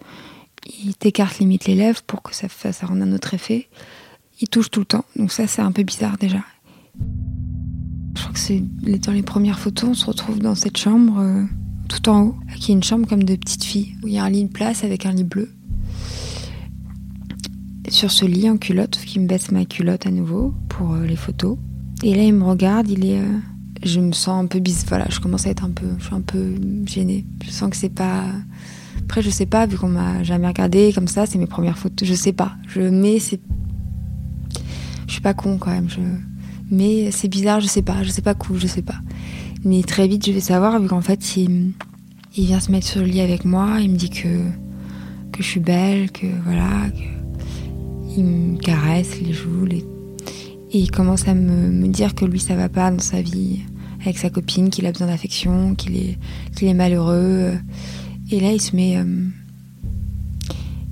il 0.84 0.96
t'écarte 0.96 1.38
limite 1.38 1.66
les 1.66 1.76
lèvres 1.76 2.02
pour 2.02 2.22
que 2.22 2.34
ça, 2.34 2.48
ça 2.48 2.86
rende 2.86 3.02
un 3.02 3.12
autre 3.12 3.34
effet. 3.34 3.68
Il 4.40 4.48
touche 4.48 4.72
tout 4.72 4.80
le 4.80 4.86
temps. 4.86 5.04
Donc 5.14 5.30
ça, 5.30 5.46
c'est 5.46 5.62
un 5.62 5.70
peu 5.70 5.84
bizarre 5.84 6.18
déjà. 6.18 6.40
Je 8.14 8.22
crois 8.22 8.32
que 8.32 8.38
c'est 8.38 8.62
dans 9.00 9.12
les 9.12 9.22
premières 9.22 9.58
photos, 9.58 9.90
on 9.90 9.94
se 9.94 10.06
retrouve 10.06 10.40
dans 10.40 10.54
cette 10.54 10.76
chambre 10.76 11.18
euh, 11.20 11.44
tout 11.88 12.08
en 12.08 12.22
haut, 12.22 12.36
qui 12.58 12.72
est 12.72 12.74
une 12.74 12.82
chambre 12.82 13.06
comme 13.06 13.24
de 13.24 13.36
petite 13.36 13.64
fille, 13.64 13.94
où 14.02 14.08
il 14.08 14.14
y 14.14 14.18
a 14.18 14.24
un 14.24 14.30
lit 14.30 14.44
de 14.44 14.52
place 14.52 14.84
avec 14.84 15.06
un 15.06 15.12
lit 15.12 15.24
bleu. 15.24 15.50
sur 17.88 18.10
ce 18.10 18.26
lit 18.26 18.50
en 18.50 18.58
culotte, 18.58 18.98
qui 19.06 19.18
me 19.18 19.26
baisse 19.26 19.50
ma 19.50 19.64
culotte 19.64 20.06
à 20.06 20.10
nouveau 20.10 20.52
pour 20.68 20.94
euh, 20.94 21.06
les 21.06 21.16
photos. 21.16 21.56
Et 22.02 22.14
là, 22.14 22.22
il 22.22 22.34
me 22.34 22.44
regarde, 22.44 22.88
il 22.88 23.04
est. 23.06 23.18
Euh, 23.18 23.38
je 23.82 24.00
me 24.00 24.12
sens 24.12 24.44
un 24.44 24.46
peu 24.46 24.58
bis. 24.58 24.84
Voilà, 24.88 25.06
je 25.10 25.20
commence 25.20 25.46
à 25.46 25.50
être 25.50 25.64
un 25.64 25.70
peu. 25.70 25.86
Je 25.98 26.04
suis 26.04 26.14
un 26.14 26.20
peu 26.20 26.54
gênée. 26.86 27.24
Je 27.44 27.50
sens 27.50 27.70
que 27.70 27.76
c'est 27.76 27.88
pas. 27.88 28.24
Après, 29.00 29.22
je 29.22 29.30
sais 29.30 29.46
pas, 29.46 29.66
vu 29.66 29.78
qu'on 29.78 29.88
m'a 29.88 30.22
jamais 30.22 30.46
regardé 30.46 30.92
comme 30.92 31.08
ça, 31.08 31.26
c'est 31.26 31.38
mes 31.38 31.46
premières 31.46 31.78
photos. 31.78 32.06
Je 32.06 32.14
sais 32.14 32.32
pas. 32.32 32.56
Je 32.68 32.82
mets, 32.82 33.18
c'est. 33.18 33.40
Je 35.06 35.12
suis 35.12 35.22
pas 35.22 35.34
con 35.34 35.58
quand 35.58 35.70
même. 35.70 35.88
Je 35.88 36.00
mais 36.70 37.10
c'est 37.10 37.28
bizarre, 37.28 37.60
je 37.60 37.66
sais 37.66 37.82
pas, 37.82 38.02
je 38.02 38.10
sais 38.10 38.22
pas 38.22 38.34
cool, 38.34 38.58
je 38.58 38.66
sais 38.66 38.82
pas. 38.82 39.00
Mais 39.64 39.82
très 39.82 40.06
vite, 40.06 40.26
je 40.26 40.32
vais 40.32 40.40
savoir, 40.40 40.80
vu 40.80 40.88
qu'en 40.88 41.00
fait, 41.00 41.36
il, 41.36 41.72
il, 42.36 42.46
vient 42.46 42.60
se 42.60 42.70
mettre 42.70 42.86
sur 42.86 43.00
le 43.00 43.06
lit 43.06 43.20
avec 43.20 43.44
moi, 43.44 43.78
il 43.80 43.90
me 43.90 43.96
dit 43.96 44.10
que, 44.10 44.28
que 45.32 45.42
je 45.42 45.48
suis 45.48 45.60
belle, 45.60 46.10
que 46.10 46.26
voilà, 46.44 46.90
que, 46.90 48.16
il 48.16 48.24
me 48.24 48.58
caresse 48.58 49.20
les 49.20 49.32
joues, 49.32 49.64
les... 49.64 49.84
et 50.72 50.78
il 50.78 50.90
commence 50.90 51.26
à 51.28 51.34
me, 51.34 51.70
me, 51.70 51.88
dire 51.88 52.14
que 52.14 52.24
lui, 52.24 52.40
ça 52.40 52.54
va 52.54 52.68
pas 52.68 52.90
dans 52.90 52.98
sa 52.98 53.22
vie 53.22 53.60
avec 54.00 54.18
sa 54.18 54.30
copine, 54.30 54.70
qu'il 54.70 54.86
a 54.86 54.92
besoin 54.92 55.08
d'affection, 55.08 55.74
qu'il 55.74 55.96
est, 55.96 56.18
qu'il 56.54 56.68
est 56.68 56.74
malheureux. 56.74 57.54
Et 58.30 58.40
là, 58.40 58.52
il 58.52 58.60
se 58.60 58.76
met, 58.76 58.96
euh, 58.96 59.26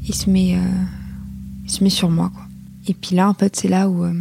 il 0.07 0.15
se 0.15 0.29
met, 0.31 0.55
euh, 0.55 0.85
il 1.65 1.71
se 1.71 1.85
met 1.85 1.91
sur 1.91 2.11
moi, 2.11 2.31
quoi. 2.35 2.43
Et 2.89 2.95
puis 2.95 3.17
là, 3.17 3.29
en 3.29 3.35
fait, 3.35 3.57
c'est 3.57 3.69
là 3.69 3.89
où 3.89 4.05
euh, 4.05 4.13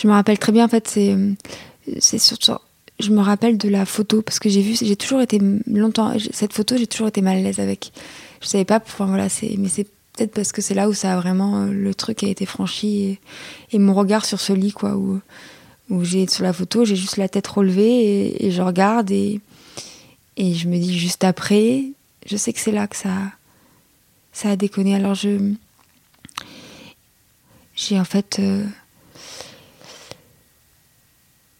je 0.00 0.06
me 0.06 0.12
rappelle 0.12 0.38
très 0.38 0.52
bien, 0.52 0.64
en 0.64 0.68
fait, 0.68 0.88
c'est, 0.88 2.18
surtout. 2.18 2.52
je 3.00 3.10
me 3.10 3.20
rappelle 3.20 3.58
de 3.58 3.68
la 3.68 3.84
photo 3.84 4.22
parce 4.22 4.38
que 4.38 4.48
j'ai 4.48 4.62
vu, 4.62 4.76
j'ai 4.80 4.96
toujours 4.96 5.20
été 5.20 5.40
longtemps 5.66 6.14
cette 6.32 6.52
photo, 6.52 6.76
j'ai 6.76 6.86
toujours 6.86 7.08
été 7.08 7.20
mal 7.20 7.36
à 7.38 7.40
l'aise 7.40 7.58
avec. 7.58 7.92
Je 8.40 8.46
savais 8.46 8.64
pas, 8.64 8.80
enfin 8.84 9.06
voilà, 9.06 9.26
mais 9.58 9.68
c'est 9.68 9.86
peut-être 10.12 10.32
parce 10.32 10.52
que 10.52 10.62
c'est 10.62 10.74
là 10.74 10.88
où 10.88 10.94
ça 10.94 11.14
a 11.14 11.20
vraiment 11.20 11.64
le 11.64 11.94
truc 11.94 12.22
a 12.22 12.28
été 12.28 12.46
franchi 12.46 13.18
et, 13.72 13.78
mon 13.78 13.94
regard 13.94 14.24
sur 14.24 14.40
ce 14.40 14.52
lit 14.52 14.72
quoi 14.72 14.96
où 14.96 15.20
où 15.90 16.04
j'ai 16.04 16.28
sur 16.28 16.44
la 16.44 16.52
photo, 16.52 16.84
j'ai 16.84 16.96
juste 16.96 17.16
la 17.16 17.28
tête 17.28 17.46
relevée 17.46 18.44
et, 18.44 18.50
je 18.50 18.62
regarde 18.62 19.10
et 19.10 19.40
et 20.36 20.54
je 20.54 20.68
me 20.68 20.78
dis 20.78 20.96
juste 20.96 21.24
après, 21.24 21.86
je 22.26 22.36
sais 22.36 22.52
que 22.52 22.60
c'est 22.60 22.72
là 22.72 22.86
que 22.86 22.96
ça 22.96 23.32
ça 24.32 24.50
a 24.50 24.56
déconné. 24.56 24.94
Alors 24.94 25.14
je 25.14 25.54
j'ai 27.74 27.98
en 27.98 28.04
fait 28.04 28.38
euh, 28.38 28.64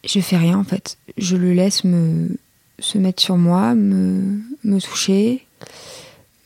je 0.05 0.21
fais 0.21 0.37
rien 0.37 0.59
en 0.59 0.65
fait. 0.65 0.99
Je 1.17 1.37
le 1.37 1.53
laisse 1.53 1.85
me 1.85 2.37
se 2.79 2.99
mettre 2.99 3.23
sur 3.23 3.37
moi, 3.37 3.75
me, 3.75 4.41
me 4.65 4.81
toucher, 4.81 5.45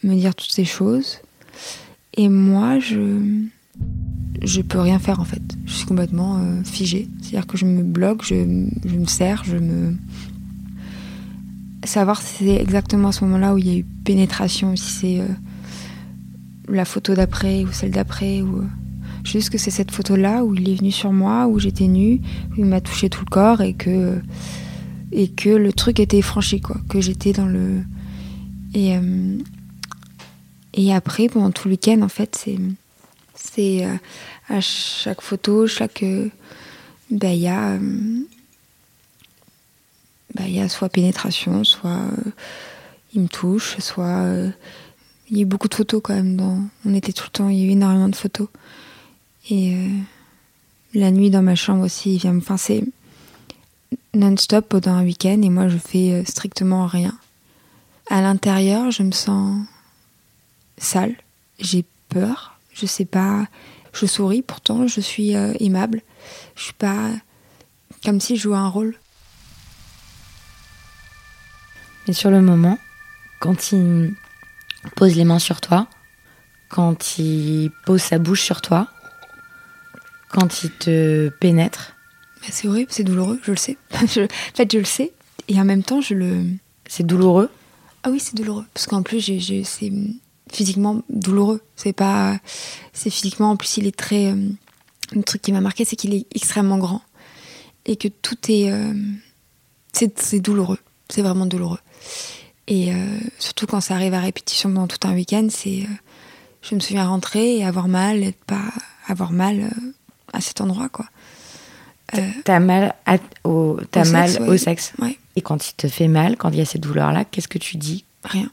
me 0.03 0.15
dire 0.15 0.35
toutes 0.35 0.51
ces 0.53 0.65
choses. 0.65 1.19
Et 2.15 2.29
moi, 2.29 2.79
je 2.79 3.21
je 4.41 4.61
peux 4.61 4.81
rien 4.81 4.99
faire 4.99 5.21
en 5.21 5.25
fait. 5.25 5.43
Je 5.67 5.73
suis 5.73 5.87
complètement 5.87 6.39
euh, 6.39 6.63
figée. 6.65 7.09
C'est-à-dire 7.21 7.47
que 7.47 7.57
je 7.57 7.65
me 7.65 7.83
bloque, 7.83 8.25
je, 8.25 8.35
me 8.35 9.07
serre, 9.07 9.45
je 9.45 9.57
me. 9.57 9.95
Savoir 11.85 12.23
si 12.23 12.45
c'est 12.45 12.57
exactement 12.57 13.11
ce 13.13 13.25
moment-là 13.25 13.55
où 13.55 13.59
il 13.59 13.67
y 13.67 13.71
a 13.71 13.79
eu 13.79 13.85
pénétration, 14.05 14.77
si 14.77 14.91
c'est 14.91 15.21
euh, 15.21 15.27
la 16.69 16.85
photo 16.85 17.15
d'après 17.15 17.65
ou 17.65 17.73
celle 17.73 17.91
d'après, 17.91 18.41
ou 18.41 18.65
Juste 19.25 19.51
que 19.51 19.59
c'est 19.59 19.71
cette 19.71 19.91
photo-là 19.91 20.45
où 20.45 20.55
il 20.55 20.69
est 20.69 20.75
venu 20.75 20.91
sur 20.91 21.13
moi, 21.13 21.47
où 21.47 21.59
j'étais 21.59 21.87
nue, 21.87 22.21
où 22.53 22.55
il 22.59 22.65
m'a 22.65 22.81
touché 22.81 23.09
tout 23.09 23.25
le 23.25 23.31
corps 23.31 23.61
et 23.61 23.75
que, 23.75 24.21
et 25.13 25.29
que 25.29 25.51
le 25.51 25.73
truc 25.73 26.01
était 26.01 26.23
franchi, 26.23 26.61
quoi. 26.61 26.77
Que 26.89 27.01
j'étais 27.01 27.33
dans 27.33 27.47
le. 27.47 27.83
Et, 28.75 28.97
euh, 28.97 29.39
et 30.75 30.93
après, 30.93 31.29
pendant 31.29 31.51
tout 31.51 31.69
le 31.69 31.73
week-end, 31.75 32.03
en 32.03 32.09
fait, 32.09 32.37
c'est. 32.37 32.59
C'est 33.35 33.85
euh, 33.85 33.95
à 34.49 34.61
chaque 34.61 35.21
photo, 35.21 35.67
chaque. 35.67 36.03
Euh, 36.03 36.29
bah, 37.11 37.33
il 37.33 37.41
y 37.41 37.49
a. 37.49 37.79
Bah, 40.35 40.45
il 40.47 40.55
y 40.55 40.61
a 40.61 40.69
soit 40.69 40.89
pénétration, 40.89 41.63
soit 41.63 42.07
il 43.15 43.23
me 43.23 43.29
touche, 43.29 43.77
soit. 43.79 44.27
il 45.31 45.37
y 45.37 45.41
a 45.41 45.43
eu 45.43 45.47
beaucoup 45.47 45.69
de 45.69 45.75
photos 45.75 46.01
quand 46.03 46.15
même. 46.15 46.37
Dans, 46.37 46.59
on 46.85 46.95
était 46.95 47.13
tout 47.13 47.25
le 47.27 47.31
temps, 47.31 47.49
il 47.51 47.59
y 47.59 47.63
a 47.63 47.67
eu 47.67 47.71
énormément 47.71 48.09
de 48.09 48.17
photos. 48.17 48.49
Et 49.51 49.75
euh, 49.75 49.89
la 50.95 51.11
nuit 51.11 51.31
dans 51.31 51.43
ma 51.43 51.55
chambre 51.55 51.85
aussi, 51.85 52.15
il 52.15 52.19
vient 52.19 52.33
me 52.33 52.41
pincer 52.41 52.85
non-stop 54.15 54.69
pendant 54.69 54.93
un 54.93 55.05
week-end 55.05 55.41
et 55.43 55.49
moi 55.49 55.69
je 55.69 55.79
fais 55.79 56.13
euh, 56.13 56.25
strictement 56.25 56.87
rien. 56.87 57.17
À 58.11 58.21
l'intérieur, 58.21 58.91
je 58.91 59.03
me 59.03 59.13
sens 59.13 59.65
sale, 60.77 61.15
j'ai 61.59 61.85
peur, 62.09 62.59
je 62.75 62.87
sais 62.87 63.05
pas, 63.05 63.47
je 63.93 64.07
souris. 64.07 64.43
Pourtant, 64.43 64.87
je 64.87 65.01
suis 65.01 65.35
euh, 65.35 65.55
aimable, 65.61 66.03
je 66.57 66.65
suis 66.65 66.73
pas 66.75 67.11
comme 68.05 68.21
si 68.21 68.37
je 68.37 68.43
jouais 68.43 68.57
un 68.57 68.69
rôle. 68.69 68.97
Mais 72.07 72.15
sur 72.15 72.31
le 72.31 72.43
moment, 72.43 72.79
quand 73.41 73.73
il 73.73 74.15
pose 74.97 75.17
les 75.17 75.25
mains 75.25 75.39
sur 75.39 75.61
toi, 75.61 75.87
quand 76.69 77.19
il 77.19 77.71
pose 77.87 78.03
sa 78.03 78.19
bouche 78.19 78.43
sur 78.43 78.61
toi, 78.61 78.89
quand 80.33 80.65
il 80.65 80.71
te 80.71 81.29
pénètre 81.29 81.95
bah, 82.41 82.49
C'est 82.51 82.67
horrible, 82.67 82.91
c'est 82.91 83.05
douloureux, 83.05 83.39
je 83.45 83.53
le 83.53 83.57
sais. 83.57 83.77
en 83.95 84.07
fait, 84.07 84.73
je 84.73 84.79
le 84.79 84.85
sais. 84.85 85.13
Et 85.49 85.61
en 85.61 85.65
même 85.65 85.83
temps, 85.83 86.01
je 86.01 86.15
le. 86.15 86.45
C'est 86.89 87.07
douloureux? 87.07 87.51
Ah 88.03 88.11
oui, 88.11 88.19
c'est 88.19 88.35
douloureux. 88.35 88.65
Parce 88.75 88.87
qu'en 88.87 89.03
plus, 89.03 89.21
c'est 89.65 89.93
physiquement 90.51 91.03
douloureux. 91.09 91.61
C'est 91.77 91.93
pas. 91.93 92.39
C'est 92.93 93.11
physiquement, 93.11 93.51
en 93.51 93.57
plus, 93.57 93.77
il 93.77 93.87
est 93.87 93.97
très. 93.97 94.33
Euh, 94.33 94.49
le 95.13 95.23
truc 95.23 95.43
qui 95.43 95.53
m'a 95.53 95.61
marqué, 95.61 95.85
c'est 95.85 95.97
qu'il 95.97 96.15
est 96.15 96.27
extrêmement 96.35 96.79
grand. 96.79 97.03
Et 97.87 97.97
que 97.97 98.09
tout 98.09 98.39
est. 98.49 98.73
Euh, 98.73 98.95
c'est 99.93 100.41
douloureux. 100.41 100.79
C'est 101.09 101.23
vraiment 101.23 101.47
douloureux. 101.47 101.81
Et 102.67 102.95
euh, 102.95 103.19
surtout 103.39 103.67
quand 103.67 103.81
ça 103.81 103.95
arrive 103.95 104.15
à 104.15 104.21
répétition 104.21 104.73
pendant 104.73 104.89
tout 104.89 105.07
un 105.07 105.15
week-end, 105.15 105.49
c'est. 105.51 105.87
je 106.63 106.75
me 106.75 106.81
souviens 106.81 107.07
rentrer 107.07 107.59
et 107.59 107.65
avoir 107.65 107.89
mal, 107.89 108.23
être 108.23 108.43
pas. 108.45 108.73
avoir 109.07 109.33
mal 109.33 109.71
à 110.33 110.41
cet 110.41 110.61
endroit, 110.61 110.89
quoi. 110.89 111.07
Euh, 112.15 112.29
t'as 112.45 112.61
mal, 112.61 112.95
au, 113.45 113.79
as 113.95 114.11
mal 114.11 114.31
au 114.47 114.57
sexe. 114.59 114.93
Et 115.35 115.41
quand 115.41 115.69
il 115.69 115.75
te 115.75 115.89
fait 115.89 116.09
mal, 116.09 116.37
quand 116.37 116.51
il 116.51 116.59
y 116.59 116.61
a 116.61 116.67
cette 116.67 116.83
douleur-là, 116.83 117.25
qu'est-ce 117.25 117.49
que 117.49 117.59
tu 117.59 117.79
dis? 117.79 118.05
Rien. 118.25 118.51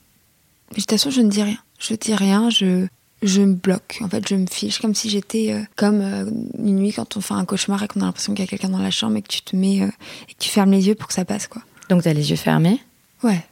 Mais 0.71 0.75
de 0.75 0.81
toute 0.81 0.91
façon, 0.91 1.09
je 1.09 1.19
ne 1.19 1.29
dis 1.29 1.43
rien. 1.43 1.57
Je 1.77 1.93
dis 1.95 2.15
rien, 2.15 2.49
je, 2.49 2.87
je 3.21 3.41
me 3.41 3.55
bloque. 3.55 3.99
En 4.01 4.07
fait, 4.07 4.25
je 4.27 4.35
me 4.35 4.45
fiche 4.47 4.79
comme 4.79 4.95
si 4.95 5.09
j'étais 5.09 5.51
euh, 5.51 5.61
comme 5.75 5.99
euh, 5.99 6.25
une 6.57 6.77
nuit 6.77 6.93
quand 6.93 7.17
on 7.17 7.21
fait 7.21 7.33
un 7.33 7.43
cauchemar 7.43 7.83
et 7.83 7.87
qu'on 7.89 7.99
a 8.01 8.05
l'impression 8.05 8.33
qu'il 8.33 8.45
y 8.45 8.47
a 8.47 8.49
quelqu'un 8.49 8.69
dans 8.69 8.79
la 8.79 8.91
chambre 8.91 9.17
et 9.17 9.21
que 9.21 9.27
tu 9.27 9.41
te 9.41 9.55
mets 9.55 9.77
et 9.77 10.33
que 10.33 10.39
tu 10.39 10.49
fermes 10.49 10.71
les 10.71 10.87
yeux 10.87 10.95
pour 10.95 11.07
que 11.07 11.13
ça 11.13 11.25
passe, 11.25 11.47
quoi. 11.47 11.61
Donc 11.89 12.03
t'as 12.03 12.13
les 12.13 12.29
yeux 12.29 12.37
fermés? 12.37 12.79
Ouais. 13.23 13.43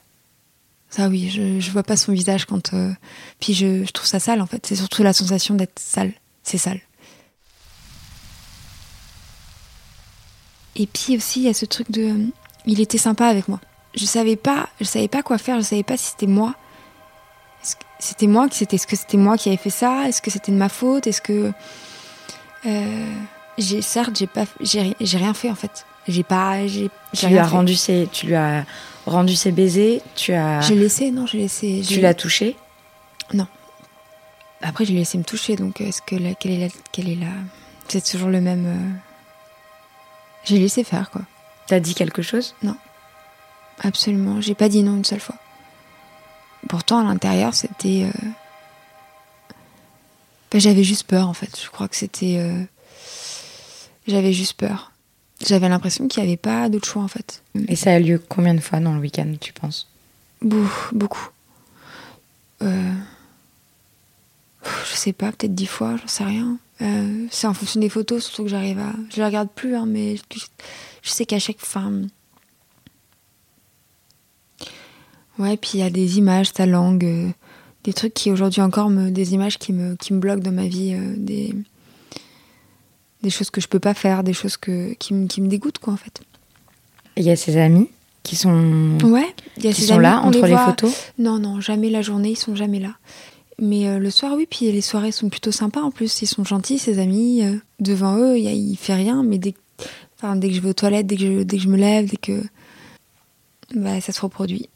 Ça 0.90 1.10
oui, 1.10 1.30
je, 1.30 1.60
je 1.60 1.72
vois 1.72 1.84
pas 1.84 1.98
son 1.98 2.14
visage 2.14 2.46
quand. 2.46 2.72
Puis 3.42 3.54
je, 3.54 3.84
je 3.84 3.92
trouve 3.92 4.08
ça 4.08 4.20
sale 4.20 4.40
en 4.42 4.46
fait. 4.46 4.66
C'est 4.66 4.78
surtout 4.78 5.04
la 5.04 5.12
sensation 5.12 5.56
d'être 5.56 5.80
sale. 5.80 6.14
C'est 6.44 6.58
sale. 6.58 6.80
Et 10.78 10.86
puis 10.86 11.18
aussi, 11.18 11.42
il 11.42 11.46
y 11.46 11.50
a 11.50 11.54
ce 11.54 11.66
truc 11.66 11.92
de. 11.92 12.04
Euh, 12.04 12.28
il 12.66 12.80
était 12.80 12.98
sympa 12.98 13.26
avec 13.26 13.48
moi. 13.48 13.60
Je 13.96 14.06
savais 14.06 14.36
pas, 14.36 14.70
je 14.80 14.86
savais 14.86 15.08
pas 15.08 15.24
quoi 15.24 15.38
faire, 15.38 15.58
je 15.58 15.66
savais 15.66 15.84
pas 15.84 15.98
si 15.98 16.12
c'était 16.12 16.28
moi. 16.28 16.54
C'était 18.00 18.28
moi 18.28 18.48
qui 18.48 18.58
c'était, 18.58 18.76
est-ce 18.76 18.86
que 18.86 18.96
c'était 18.96 19.18
moi 19.18 19.38
qui 19.38 19.50
avais 19.50 19.58
fait 19.58 19.72
ça? 19.72 20.08
Est-ce 20.08 20.22
que 20.22 20.30
c'était 20.30 20.52
de 20.52 20.58
ma 20.58 20.70
faute? 20.70 21.08
Est-ce 21.08 21.22
que. 21.22 21.52
Euh, 22.66 23.14
j'ai, 23.58 23.82
certes, 23.82 24.16
j'ai 24.18 24.28
pas, 24.28 24.46
j'ai, 24.62 24.94
rien 25.00 25.34
fait 25.34 25.50
en 25.50 25.56
fait. 25.56 25.86
J'ai 26.08 26.24
pas, 26.24 26.68
j'ai. 26.68 26.92
Tu 27.14 27.28
lui 27.28 27.40
as 27.40 27.48
rendu 27.48 27.76
ses, 27.76 28.08
tu 28.12 28.28
lui 28.28 28.36
as 28.36 28.66
rendu 29.08 29.36
ses 29.36 29.52
baisers, 29.52 30.02
tu 30.16 30.34
as. 30.34 30.62
J'ai 30.62 30.76
laissé, 30.76 31.10
non, 31.10 31.26
j'ai 31.26 31.40
laissé. 31.40 31.82
Tu 31.88 32.00
l'as 32.00 32.14
touché? 32.14 32.56
Non. 33.34 33.48
Après, 34.62 34.86
j'ai 34.86 34.94
laissé 34.94 35.18
me 35.18 35.24
toucher, 35.24 35.56
donc 35.56 35.82
est-ce 35.82 36.02
que 36.02 36.16
la, 36.16 36.36
quelle 36.36 36.52
est 36.52 36.60
la, 36.60 36.68
quelle 36.92 37.10
est 37.10 37.16
la, 37.16 37.28
c'est 37.88 38.04
toujours 38.04 38.30
le 38.30 38.42
même. 38.42 38.66
Euh, 38.68 39.07
j'ai 40.48 40.60
laissé 40.60 40.84
faire, 40.86 41.12
quoi. 41.12 41.24
T'as 41.68 41.82
dit 41.82 41.94
quelque 41.94 42.22
chose? 42.22 42.56
Non. 42.64 42.78
Absolument. 43.84 44.40
J'ai 44.40 44.56
pas 44.56 44.70
dit 44.70 44.82
non 44.82 44.96
une 44.96 45.06
seule 45.06 45.20
fois. 45.20 45.36
Pourtant, 46.70 47.00
à 47.00 47.04
l'intérieur, 47.04 47.54
c'était. 47.54 48.06
Euh, 48.06 48.28
ben, 50.52 50.62
j'avais 50.62 50.86
juste 50.86 51.04
peur, 51.04 51.28
en 51.28 51.34
fait. 51.34 51.60
Je 51.62 51.70
crois 51.70 51.90
que 51.90 51.98
c'était. 51.98 52.38
Euh, 52.40 52.64
j'avais 54.08 54.32
juste 54.32 54.54
peur. 54.54 54.94
J'avais 55.46 55.68
l'impression 55.68 56.08
qu'il 56.08 56.24
n'y 56.24 56.30
avait 56.30 56.38
pas 56.38 56.70
d'autre 56.70 56.88
choix, 56.88 57.04
en 57.04 57.10
fait. 57.10 57.44
Et 57.68 57.76
ça 57.76 57.92
a 57.92 58.00
lieu 58.00 58.18
combien 58.18 58.54
de 58.54 58.62
fois 58.62 58.80
dans 58.80 58.94
le 58.94 59.00
week-end, 59.00 59.34
tu 59.40 59.52
penses? 59.52 59.90
Beaucoup. 60.42 61.30
Euh... 62.62 62.94
Je 64.64 64.96
sais 64.96 65.14
pas, 65.14 65.32
peut-être 65.32 65.54
dix 65.54 65.68
fois, 65.68 65.98
j'en 65.98 66.08
sais 66.08 66.24
rien. 66.24 66.58
Euh, 66.82 67.26
c'est 67.32 67.48
en 67.48 67.54
fonction 67.54 67.80
des 67.80 67.90
photos, 67.90 68.24
surtout 68.26 68.44
que 68.44 68.50
j'arrive 68.50 68.80
à. 68.80 68.94
Je 69.10 69.18
les 69.18 69.26
regarde 69.26 69.50
plus, 69.50 69.76
hein, 69.76 69.86
mais 69.88 70.16
je, 71.02 71.10
sais 71.10 71.26
qu'à 71.26 71.40
chaque. 71.40 71.58
Ouais, 75.40 75.58
puis 75.58 75.72
il 75.76 75.80
y 75.80 75.84
a 75.84 75.90
des 75.90 76.18
images, 76.18 76.54
ta 76.54 76.66
langue, 76.66 77.06
euh, 77.06 77.30
des 77.84 77.94
trucs 77.94 78.14
qui 78.14 78.32
aujourd'hui 78.32 78.62
encore 78.62 78.90
me. 78.90 79.10
des 79.10 79.34
images 79.34 79.58
qui 79.58 79.74
me, 79.74 79.96
qui 79.96 80.14
me 80.14 80.20
bloquent 80.20 80.44
dans 80.44 80.52
ma 80.52 80.68
vie, 80.68 80.94
euh, 80.94 81.16
des. 81.18 81.54
des 83.24 83.30
choses 83.30 83.50
que 83.50 83.62
je 83.62 83.68
peux 83.68 83.80
pas 83.80 83.94
faire, 83.94 84.24
des 84.24 84.34
choses 84.34 84.58
que, 84.58 84.94
qui, 84.96 85.14
me, 85.14 85.28
qui 85.28 85.42
me 85.42 85.48
dégoûtent, 85.48 85.80
quoi, 85.80 85.94
en 85.94 85.98
fait. 85.98 86.22
Il 87.16 87.24
y 87.24 87.32
a 87.32 87.36
ses 87.36 87.58
amis 87.58 87.90
qui 88.22 88.36
sont. 88.36 89.00
Ouais, 89.04 89.34
il 89.58 89.66
y 89.66 89.68
a 89.68 89.74
qui 89.74 89.82
sont 89.82 89.98
là 89.98 90.20
entre 90.22 90.42
les, 90.42 90.50
les 90.50 90.58
photos? 90.58 91.12
Non, 91.18 91.40
non, 91.40 91.60
jamais 91.60 91.90
la 91.90 92.04
journée, 92.04 92.32
ils 92.32 92.38
sont 92.38 92.56
jamais 92.56 92.80
là. 92.80 92.94
Mais 93.60 93.88
euh, 93.88 93.98
le 93.98 94.12
soir, 94.12 94.34
oui, 94.36 94.48
puis 94.50 94.72
les 94.72 94.82
soirées 94.82 95.12
sont 95.12 95.30
plutôt 95.30 95.52
sympas 95.52 95.82
en 95.82 95.92
plus. 95.92 96.22
Ils 96.22 96.28
sont 96.28 96.44
gentils, 96.44 96.78
ses 96.78 97.00
amis. 97.00 97.44
Euh, 97.44 97.56
devant 97.80 98.18
eux, 98.18 98.38
il, 98.38 98.46
il 98.46 98.78
fait 98.78 98.94
rien, 98.94 99.24
mais 99.24 99.40
dès, 99.40 99.56
enfin, 100.18 100.36
dès 100.36 100.50
que 100.50 100.54
je 100.56 100.62
vais 100.62 100.70
aux 100.70 100.74
toilettes, 100.74 101.08
dès 101.08 101.16
que 101.16 101.22
je, 101.22 101.44
dès 101.44 101.58
que 101.58 101.64
je 101.64 101.70
me 101.70 101.78
lève, 101.78 102.10
dès 102.10 102.18
que. 102.18 102.44
Bah, 103.76 104.00
ça 104.00 104.12
se 104.14 104.22
reproduit. 104.22 104.70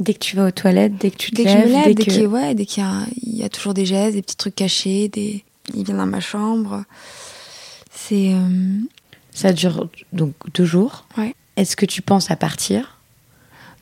Dès 0.00 0.14
que 0.14 0.18
tu 0.18 0.34
vas 0.34 0.46
aux 0.46 0.50
toilettes, 0.50 0.96
dès 0.98 1.10
que 1.10 1.16
tu 1.16 1.30
te 1.30 1.36
dès 1.36 1.44
lèves, 1.44 1.54
que 1.54 1.62
je 1.62 1.68
me 1.68 1.72
lève, 1.72 1.84
dès, 1.84 1.94
dès 1.94 2.04
que... 2.04 2.26
ouais, 2.26 2.64
qu'il 2.64 2.84
y, 3.22 3.36
y 3.36 3.42
a 3.44 3.48
toujours 3.48 3.74
des 3.74 3.86
gestes, 3.86 4.14
des 4.16 4.22
petits 4.22 4.36
trucs 4.36 4.56
cachés, 4.56 5.08
des... 5.08 5.44
il 5.74 5.84
vient 5.84 5.96
dans 5.96 6.06
ma 6.06 6.20
chambre. 6.20 6.84
C'est. 7.92 8.32
Euh, 8.34 8.78
ça 9.30 9.52
dure 9.52 9.88
donc 10.12 10.32
deux 10.54 10.64
jours. 10.64 11.06
Ouais. 11.18 11.34
Est-ce 11.56 11.76
que 11.76 11.86
tu 11.86 12.02
penses 12.02 12.30
à 12.30 12.36
partir? 12.36 12.98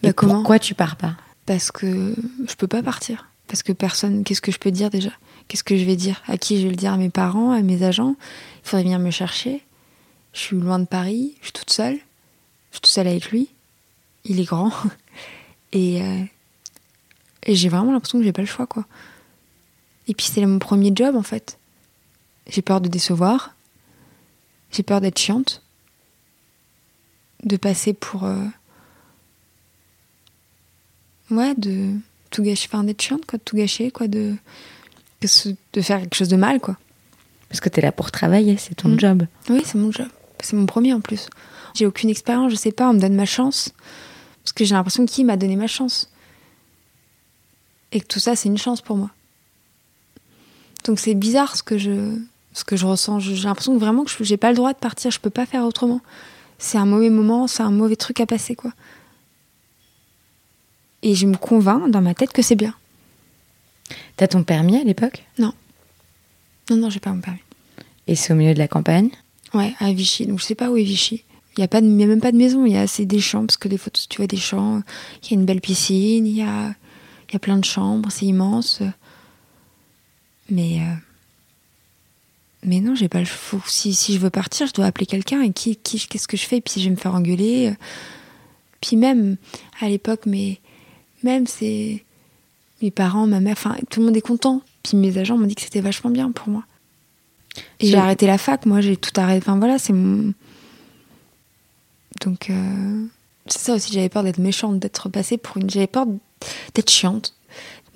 Bah, 0.03 0.11
Et 0.11 0.13
comment? 0.13 0.35
pourquoi 0.35 0.59
tu 0.59 0.75
pars 0.75 0.97
pas? 0.97 1.15
Parce 1.47 1.71
que 1.71 2.15
je 2.47 2.55
peux 2.57 2.67
pas 2.67 2.83
partir. 2.83 3.29
Parce 3.53 3.63
que 3.63 3.73
personne, 3.75 4.25
qu'est-ce 4.25 4.41
que 4.41 4.51
je 4.51 4.59
peux 4.59 4.71
dire 4.71 4.89
déjà? 4.89 5.11
Qu'est-ce 5.47 5.63
que 5.63 5.77
je 5.77 5.85
vais 5.85 5.95
dire? 5.95 6.23
À 6.27 6.39
qui 6.39 6.57
je 6.57 6.63
vais 6.65 6.71
le 6.71 6.77
dire? 6.77 6.95
À 6.95 6.97
mes 6.97 7.11
parents, 7.11 7.51
à 7.51 7.61
mes 7.61 7.83
agents? 7.83 8.17
Il 8.65 8.69
faudrait 8.71 8.85
venir 8.85 8.99
me 8.99 9.11
chercher. 9.11 9.63
Je 10.33 10.39
suis 10.41 10.57
loin 10.57 10.79
de 10.79 10.87
Paris, 10.87 11.35
je 11.41 11.49
suis 11.49 11.53
toute 11.53 11.69
seule. 11.69 11.97
Je 11.97 12.77
suis 12.77 12.81
toute 12.81 12.87
seule 12.87 13.09
avec 13.09 13.31
lui. 13.31 13.51
Il 14.25 14.41
est 14.41 14.45
grand. 14.45 14.73
Et, 15.75 16.01
euh, 16.01 16.25
et 17.45 17.55
j'ai 17.55 17.69
vraiment 17.69 17.93
l'impression 17.93 18.19
que 18.19 18.25
j'ai 18.25 18.33
pas 18.33 18.41
le 18.41 18.47
choix, 18.49 18.67
quoi. 18.67 18.87
Et 20.09 20.15
puis 20.15 20.25
c'est 20.33 20.45
mon 20.47 20.59
premier 20.59 20.91
job, 20.95 21.15
en 21.15 21.23
fait. 21.23 21.59
J'ai 22.47 22.63
peur 22.63 22.81
de 22.81 22.89
décevoir. 22.89 23.55
J'ai 24.71 24.83
peur 24.83 25.03
d'être 25.03 25.19
chiante. 25.19 25.63
De 27.45 27.59
passer 27.59 27.93
pour. 27.93 28.25
euh, 28.25 28.47
Ouais, 31.31 31.55
de 31.55 31.99
tout 32.33 32.43
gâcher. 32.43 32.69
Enfin, 32.73 32.83
d'être 32.85 33.01
chiante, 33.01 33.25
quoi. 33.27 33.39
De 33.39 33.43
tout 33.45 33.57
gâcher, 33.57 33.91
quoi. 33.93 34.09
De, 34.09 34.35
que 35.21 35.27
de 35.75 35.81
faire 35.83 36.01
quelque 36.01 36.15
chose 36.17 36.29
de 36.29 36.37
mal, 36.37 36.59
quoi. 36.61 36.77
Parce 37.49 37.61
que 37.61 37.69
t'es 37.69 37.81
là 37.81 37.93
pour 37.93 38.11
travailler, 38.11 38.57
c'est 38.57 38.75
ton 38.75 38.89
Mm. 38.89 39.01
job. 39.01 39.27
Oui, 39.51 39.63
c'est 39.65 39.77
mon 39.79 39.93
job. 39.93 40.09
C'est 40.43 40.57
mon 40.57 40.67
premier 40.67 40.93
en 40.93 41.01
plus. 41.01 41.29
J'ai 41.75 41.87
aucune 41.87 42.11
expérience, 42.11 42.51
je 42.51 42.57
sais 42.57 42.73
pas, 42.73 42.89
on 42.91 42.95
me 42.95 43.01
donne 43.01 43.15
ma 43.15 43.27
chance. 43.27 43.71
Parce 44.43 44.53
que 44.53 44.65
j'ai 44.65 44.75
l'impression 44.75 45.07
qu'il 45.07 45.25
m'a 45.27 45.37
donné 45.37 45.55
ma 45.57 45.67
chance? 45.69 46.09
Et 47.93 48.01
que 48.01 48.07
tout 48.07 48.19
ça, 48.21 48.35
c'est 48.37 48.49
une 48.49 48.59
chance 48.59 48.81
pour 48.81 48.97
moi. 48.97 49.11
Donc 50.85 50.99
c'est 50.99 51.15
bizarre 51.15 51.57
ce 51.57 51.63
que 51.63 51.79
je, 51.79 52.19
ce 52.55 52.65
que 52.65 52.75
je 52.77 52.87
ressens. 52.87 53.21
J'ai 53.21 53.35
l'impression 53.45 53.75
que 53.75 53.79
vraiment 53.79 54.05
que 54.05 54.11
je- 54.11 54.25
j'ai 54.25 54.37
pas 54.37 54.51
le 54.51 54.57
droit 54.57 54.73
de 54.73 54.79
partir, 54.79 55.11
je 55.11 55.21
peux 55.21 55.31
pas 55.31 55.47
faire 55.47 55.65
autrement. 55.65 56.01
C'est 56.59 56.79
un 56.79 56.87
mauvais 56.87 57.11
moment, 57.11 57.47
c'est 57.47 57.63
un 57.63 57.71
mauvais 57.71 57.97
truc 57.97 58.19
à 58.21 58.27
passer, 58.27 58.55
quoi. 58.57 58.73
Et 61.03 61.15
je 61.15 61.27
me 61.27 61.37
convainc 61.37 61.91
dans 61.91 62.01
ma 62.01 62.15
tête 62.15 62.33
que 62.33 62.43
c'est 62.43 62.57
bien. 62.57 62.75
T'as 64.17 64.29
ton 64.29 64.45
permis 64.45 64.77
à 64.79 64.85
l'époque? 64.85 65.25
Non, 65.39 65.53
non, 66.71 66.91
j'ai 66.91 67.01
pas 67.01 67.11
mon 67.13 67.21
permis. 67.21 67.41
Et 68.07 68.15
c'est 68.15 68.33
au 68.33 68.37
milieu 68.37 68.55
de 68.55 68.59
la 68.59 68.69
campagne? 68.69 69.11
Ouais, 69.55 69.75
à 69.81 69.93
Vichy. 69.93 70.27
Donc 70.27 70.41
je 70.41 70.45
sais 70.45 70.55
pas 70.55 70.71
où 70.71 70.77
est 70.77 70.85
Vichy. 70.85 71.25
Il 71.57 71.61
y 71.61 71.65
a 71.65 71.69
pas, 71.69 71.81
de- 71.83 71.87
il 71.87 72.01
y 72.01 72.05
a 72.05 72.07
même 72.07 72.21
pas 72.21 72.33
de 72.33 72.39
maison. 72.39 72.65
Il 72.65 72.73
y 72.73 72.77
a 72.79 72.87
c'est 72.87 73.05
des 73.05 73.21
champs 73.21 73.45
parce 73.45 73.59
que 73.59 73.69
les 73.69 73.77
photos, 73.77 74.09
tu 74.09 74.17
vois 74.19 74.27
des 74.27 74.39
champs. 74.39 74.83
Il 75.23 75.31
y 75.31 75.35
a 75.35 75.39
une 75.39 75.45
belle 75.45 75.61
piscine. 75.61 76.27
Il 76.27 76.35
y 76.37 76.43
a, 76.43 76.75
y 77.33 77.37
a 77.37 77.39
plein 77.39 77.59
de 77.59 77.65
chambres. 77.65 78.11
C'est 78.11 78.25
immense. 78.25 78.81
Mais, 80.49 80.81
euh, 80.81 80.95
mais 82.65 82.81
non, 82.81 82.95
j'ai 82.95 83.09
pas 83.09 83.19
le. 83.21 83.27
Faut, 83.27 83.61
si, 83.67 83.93
si 83.93 84.15
je 84.15 84.19
veux 84.19 84.31
partir, 84.31 84.67
je 84.67 84.73
dois 84.73 84.87
appeler 84.87 85.05
quelqu'un. 85.07 85.43
Et 85.43 85.53
qui, 85.53 85.77
qui, 85.77 85.99
qu'est-ce 86.07 86.29
que 86.29 86.39
je 86.39 86.47
fais? 86.47 86.61
Puis 86.63 86.81
je 86.81 86.85
vais 86.85 86.91
me 86.91 86.97
faire 86.97 87.15
engueuler. 87.15 87.75
Puis 88.81 88.97
même 88.97 89.37
à 89.81 89.89
l'époque, 89.89 90.23
mais 90.25 90.59
même 91.23 91.47
c'est 91.47 92.05
mes 92.83 92.91
parents, 92.91 93.27
ma 93.27 93.41
mère, 93.41 93.53
enfin 93.53 93.77
tout 93.91 94.01
le 94.01 94.07
monde 94.07 94.17
est 94.17 94.23
content. 94.23 94.63
Puis 94.83 94.97
mes 94.97 95.17
agents 95.19 95.39
m'ont 95.39 95.47
dit 95.47 95.55
que 95.55 95.63
c'était 95.63 95.81
vachement 95.81 96.11
bien 96.11 96.31
pour 96.33 96.49
moi. 96.49 96.65
Et 97.81 97.87
j'ai 97.87 97.97
arrêté 97.97 98.27
la 98.27 98.39
fac, 98.39 98.67
moi 98.67 98.81
j'ai 98.81 98.97
tout 98.97 99.13
arrêté. 99.17 99.45
Enfin 99.47 99.59
voilà, 99.59 99.79
c'est 99.79 99.93
mon. 99.93 100.33
Donc 102.21 102.51
euh, 102.51 103.07
c'est 103.47 103.61
ça 103.61 103.75
aussi, 103.75 103.93
j'avais 103.93 104.09
peur 104.09 104.23
d'être 104.23 104.39
méchante, 104.39 104.79
d'être 104.79 105.09
passée 105.09 105.37
pour 105.37 105.59
une. 105.59 105.71
J'avais 105.71 105.87
peur 105.87 106.07
d'être 106.75 106.91
chiante, 106.91 107.35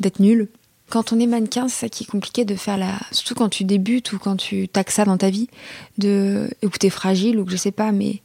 d'être 0.00 0.20
nulle. 0.20 0.48
Quand 0.88 1.12
on 1.12 1.18
est 1.18 1.26
mannequin, 1.26 1.68
c'est 1.68 1.86
ça 1.86 1.88
qui 1.88 2.04
est 2.04 2.06
compliqué 2.06 2.44
de 2.44 2.54
faire 2.54 2.76
la. 2.76 2.98
Surtout 3.10 3.34
quand 3.34 3.48
tu 3.48 3.64
débutes 3.64 4.12
ou 4.12 4.18
quand 4.18 4.36
tu 4.36 4.68
taques 4.68 4.92
ça 4.92 5.04
dans 5.04 5.16
ta 5.16 5.30
vie, 5.30 5.48
de 5.98 6.48
ou 6.62 6.68
que 6.68 6.78
t'es 6.78 6.90
fragile 6.90 7.40
ou 7.40 7.44
que 7.44 7.50
je 7.50 7.56
sais 7.56 7.72
pas, 7.72 7.92
mais 7.92 8.20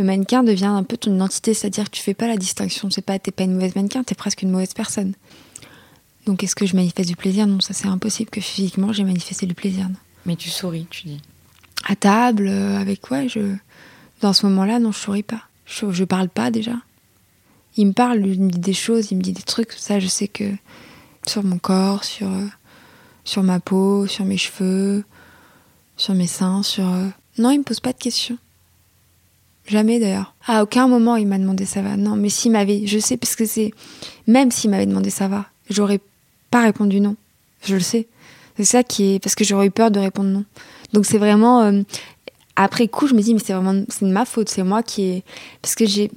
le 0.00 0.06
mannequin 0.06 0.42
devient 0.42 0.64
un 0.66 0.82
peu 0.82 0.96
ton 0.96 1.14
identité, 1.14 1.54
c'est-à-dire 1.54 1.84
que 1.84 1.90
tu 1.96 2.02
fais 2.02 2.14
pas 2.14 2.26
la 2.26 2.36
distinction. 2.36 2.90
C'est 2.90 3.02
pas, 3.04 3.18
t'es 3.18 3.30
pas 3.30 3.44
une 3.44 3.54
mauvaise 3.54 3.74
mannequin, 3.76 4.02
t'es 4.02 4.14
presque 4.14 4.42
une 4.42 4.50
mauvaise 4.50 4.72
personne. 4.74 5.14
Donc 6.26 6.42
est-ce 6.44 6.54
que 6.54 6.66
je 6.66 6.76
manifeste 6.76 7.08
du 7.08 7.16
plaisir? 7.16 7.46
Non, 7.46 7.60
ça 7.60 7.72
c'est 7.74 7.86
impossible 7.88 8.30
que 8.30 8.40
physiquement 8.40 8.92
j'ai 8.92 9.04
manifesté 9.04 9.46
du 9.46 9.54
plaisir. 9.54 9.88
Non 9.88 9.96
Mais 10.26 10.36
tu 10.36 10.50
souris, 10.50 10.86
tu 10.90 11.06
dis. 11.06 11.20
à 11.88 11.96
table, 11.96 12.48
euh, 12.48 12.78
avec 12.78 13.00
quoi? 13.00 13.26
Je... 13.26 13.54
Dans 14.20 14.32
ce 14.32 14.44
moment-là, 14.46 14.78
non, 14.78 14.92
je 14.92 14.98
souris 14.98 15.22
pas. 15.22 15.42
Je, 15.64 15.90
je 15.92 16.04
parle 16.04 16.28
pas 16.28 16.50
déjà. 16.50 16.74
Il 17.76 17.86
me 17.86 17.92
parle, 17.92 18.26
il 18.26 18.40
me 18.42 18.50
dit 18.50 18.58
des 18.58 18.74
choses, 18.74 19.10
il 19.10 19.16
me 19.16 19.22
dit 19.22 19.32
des 19.32 19.42
trucs. 19.42 19.72
Ça, 19.72 19.98
je 20.00 20.08
sais 20.08 20.28
que 20.28 20.44
sur 21.26 21.42
mon 21.42 21.58
corps, 21.58 22.04
sur, 22.04 22.28
euh, 22.28 22.46
sur 23.24 23.42
ma 23.42 23.60
peau, 23.60 24.06
sur 24.06 24.24
mes 24.24 24.36
cheveux, 24.36 25.04
sur 25.96 26.14
mes 26.14 26.26
seins, 26.26 26.62
sur. 26.62 26.86
euh, 26.88 27.08
Non, 27.38 27.50
il 27.50 27.58
me 27.58 27.64
pose 27.64 27.80
pas 27.80 27.92
de 27.92 27.98
questions. 27.98 28.36
Jamais 29.66 30.00
d'ailleurs. 30.00 30.34
À 30.46 30.62
aucun 30.62 30.88
moment 30.88 31.16
il 31.16 31.26
m'a 31.26 31.38
demandé 31.38 31.64
ça 31.64 31.82
va. 31.82 31.96
Non, 31.96 32.16
mais 32.16 32.28
s'il 32.28 32.52
m'avait, 32.52 32.86
je 32.86 32.98
sais 32.98 33.16
parce 33.16 33.36
que 33.36 33.44
c'est 33.44 33.72
même 34.26 34.50
s'il 34.50 34.70
m'avait 34.70 34.86
demandé 34.86 35.10
ça 35.10 35.28
va, 35.28 35.46
j'aurais 35.68 36.00
pas 36.50 36.62
répondu 36.62 37.00
non. 37.00 37.16
Je 37.64 37.74
le 37.74 37.80
sais. 37.80 38.08
C'est 38.56 38.64
ça 38.64 38.82
qui 38.82 39.14
est 39.14 39.18
parce 39.20 39.34
que 39.34 39.44
j'aurais 39.44 39.66
eu 39.66 39.70
peur 39.70 39.90
de 39.90 40.00
répondre 40.00 40.30
non. 40.30 40.44
Donc 40.92 41.06
c'est 41.06 41.18
vraiment 41.18 41.62
euh, 41.62 41.82
après 42.56 42.88
coup 42.88 43.06
je 43.06 43.14
me 43.14 43.22
dis 43.22 43.32
mais 43.32 43.40
c'est 43.40 43.52
vraiment 43.52 43.84
c'est 43.88 44.04
de 44.04 44.10
ma 44.10 44.24
faute, 44.24 44.48
c'est 44.48 44.62
moi 44.62 44.82
qui 44.82 45.02
est 45.02 45.24
parce 45.62 45.74
que 45.74 45.86
j'ai 45.86 46.10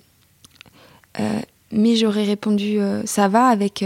euh, 1.20 1.40
mais 1.72 1.96
j'aurais 1.96 2.24
répondu 2.24 2.80
euh, 2.80 3.04
ça 3.06 3.28
va 3.28 3.48
avec 3.48 3.84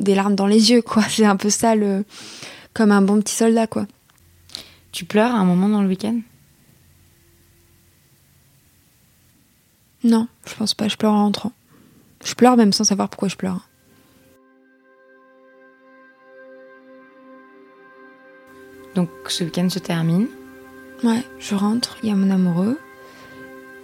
des 0.00 0.14
larmes 0.14 0.34
dans 0.34 0.46
les 0.46 0.70
yeux 0.70 0.82
quoi. 0.82 1.02
C'est 1.08 1.24
un 1.24 1.36
peu 1.36 1.50
ça 1.50 1.74
le 1.74 2.04
comme 2.74 2.92
un 2.92 3.02
bon 3.02 3.20
petit 3.20 3.34
soldat 3.34 3.66
quoi. 3.66 3.86
Tu 4.92 5.04
pleures 5.04 5.34
à 5.34 5.38
un 5.38 5.44
moment 5.44 5.68
dans 5.68 5.82
le 5.82 5.88
week-end? 5.88 6.18
Non, 10.04 10.28
je 10.46 10.54
pense 10.54 10.74
pas, 10.74 10.88
je 10.88 10.96
pleure 10.96 11.12
en 11.12 11.24
rentrant. 11.24 11.52
Je 12.24 12.34
pleure 12.34 12.56
même 12.56 12.72
sans 12.72 12.84
savoir 12.84 13.08
pourquoi 13.08 13.28
je 13.28 13.36
pleure. 13.36 13.68
Donc 18.94 19.10
ce 19.28 19.44
week-end 19.44 19.68
se 19.68 19.78
termine. 19.78 20.26
Ouais, 21.04 21.24
je 21.38 21.54
rentre, 21.54 21.96
il 22.02 22.08
y 22.08 22.12
a 22.12 22.16
mon 22.16 22.30
amoureux. 22.30 22.78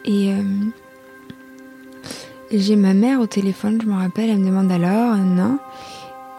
Et 0.04 0.32
euh, 0.32 0.42
j'ai 2.50 2.76
ma 2.76 2.94
mère 2.94 3.20
au 3.20 3.26
téléphone, 3.26 3.80
je 3.80 3.86
me 3.86 3.94
rappelle, 3.94 4.30
elle 4.30 4.38
me 4.38 4.46
demande 4.46 4.70
alors, 4.72 5.16
non. 5.16 5.58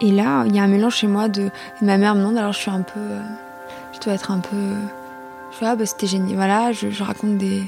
Et 0.00 0.12
là, 0.12 0.44
il 0.46 0.54
y 0.54 0.58
a 0.58 0.62
un 0.62 0.68
mélange 0.68 0.96
chez 0.96 1.06
moi 1.06 1.28
de. 1.28 1.50
Ma 1.80 1.96
mère 1.96 2.14
me 2.14 2.20
demande, 2.20 2.36
alors 2.36 2.52
je 2.52 2.58
suis 2.58 2.70
un 2.70 2.82
peu. 2.82 3.00
euh, 3.00 3.22
je 3.94 4.00
dois 4.00 4.12
être 4.12 4.30
un 4.30 4.40
peu. 4.40 4.74
Je 5.52 5.56
fais, 5.56 5.66
ah 5.66 5.76
bah 5.76 5.86
c'était 5.86 6.06
génial. 6.06 6.34
Voilà, 6.36 6.72
je, 6.72 6.90
je 6.90 7.02
raconte 7.02 7.38
des. 7.38 7.62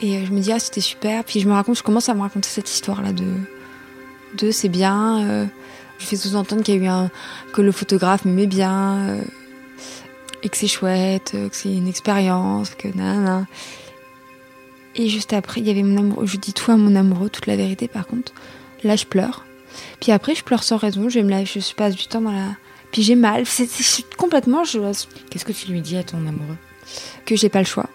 Et 0.00 0.16
euh, 0.18 0.26
je 0.26 0.32
me 0.32 0.40
dis, 0.40 0.52
ah 0.52 0.58
c'était 0.58 0.80
super. 0.80 1.24
Puis 1.24 1.40
je 1.40 1.48
me 1.48 1.52
raconte, 1.54 1.76
je 1.76 1.82
commence 1.82 2.08
à 2.08 2.14
me 2.14 2.20
raconter 2.20 2.48
cette 2.48 2.70
histoire-là 2.70 3.12
de. 3.12 3.26
De 4.36 4.50
c'est 4.50 4.68
bien. 4.68 5.24
euh, 5.26 5.46
je 5.98 6.04
fais 6.06 6.16
sous-entendre 6.16 6.62
qu'il 6.62 6.74
y 6.74 6.78
a 6.78 6.80
eu 6.82 6.86
un. 6.86 7.10
que 7.52 7.62
le 7.62 7.72
photographe 7.72 8.24
m'aimait 8.24 8.46
bien. 8.46 9.08
euh, 9.08 9.22
et 10.44 10.48
que 10.48 10.56
c'est 10.56 10.68
chouette, 10.68 11.32
que 11.32 11.48
c'est 11.52 11.72
une 11.74 11.88
expérience, 11.88 12.70
que 12.70 12.86
nanana. 12.88 13.46
Et 14.94 15.08
juste 15.08 15.32
après, 15.32 15.60
il 15.60 15.66
y 15.66 15.70
avait 15.70 15.82
mon 15.82 15.98
amoureux. 15.98 16.26
Je 16.26 16.36
dis 16.36 16.52
tout 16.52 16.70
à 16.70 16.76
mon 16.76 16.94
amoureux, 16.94 17.28
toute 17.28 17.46
la 17.46 17.56
vérité 17.56 17.88
par 17.88 18.06
contre. 18.06 18.32
Là, 18.84 18.94
je 18.96 19.04
pleure. 19.04 19.44
Puis 20.00 20.12
après, 20.12 20.34
je 20.36 20.44
pleure 20.44 20.62
sans 20.62 20.76
raison. 20.76 21.08
Je, 21.08 21.18
me 21.20 21.30
la... 21.30 21.44
je 21.44 21.74
passe 21.74 21.96
du 21.96 22.06
temps 22.06 22.20
dans 22.20 22.30
la. 22.32 22.50
Puis 22.92 23.02
j'ai 23.02 23.16
mal. 23.16 23.46
C'est 23.46 23.66
c'est- 23.68 24.14
complètement. 24.14 24.62
Je... 24.64 24.78
Qu'est-ce 25.30 25.44
que 25.44 25.52
tu 25.52 25.72
lui 25.72 25.80
dis 25.80 25.96
à 25.96 26.04
ton 26.04 26.18
amoureux? 26.18 26.56
Que 27.26 27.34
j'ai 27.36 27.48
pas 27.48 27.58
le 27.60 27.64
choix. 27.66 27.88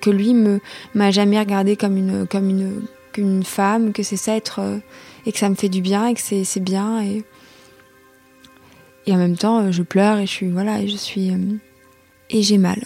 Que 0.00 0.10
lui 0.10 0.34
me 0.34 0.60
m'a 0.94 1.10
jamais 1.10 1.38
regardé 1.38 1.76
comme 1.76 1.96
une 1.96 2.26
comme 2.26 2.48
une 2.48 3.44
femme. 3.44 3.92
Que 3.92 4.02
c'est 4.02 4.16
ça 4.16 4.36
être 4.36 4.60
euh, 4.60 4.78
et 5.26 5.32
que 5.32 5.38
ça 5.38 5.48
me 5.48 5.54
fait 5.54 5.68
du 5.68 5.80
bien 5.80 6.08
et 6.08 6.14
que 6.14 6.20
c'est 6.20 6.60
bien 6.60 7.02
et 7.02 7.24
et 9.06 9.12
en 9.12 9.16
même 9.16 9.36
temps, 9.36 9.60
euh, 9.60 9.72
je 9.72 9.82
pleure 9.82 10.18
et 10.18 10.26
je 10.26 10.30
suis 10.30 10.48
voilà 10.48 10.80
et 10.80 10.88
je 10.88 10.96
suis 10.96 11.30
euh, 11.30 11.56
et 12.30 12.42
j'ai 12.42 12.58
mal. 12.58 12.82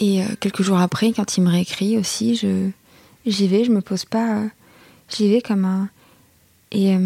Et 0.00 0.22
quelques 0.40 0.62
jours 0.62 0.78
après, 0.78 1.12
quand 1.12 1.36
il 1.36 1.42
me 1.42 1.50
réécrit 1.50 1.98
aussi, 1.98 2.34
je 2.34 2.70
j'y 3.26 3.46
vais. 3.46 3.64
Je 3.64 3.70
me 3.70 3.82
pose 3.82 4.06
pas. 4.06 4.42
j'y 5.10 5.30
vais 5.30 5.42
comme 5.42 5.66
un 5.66 5.90
et 6.70 6.96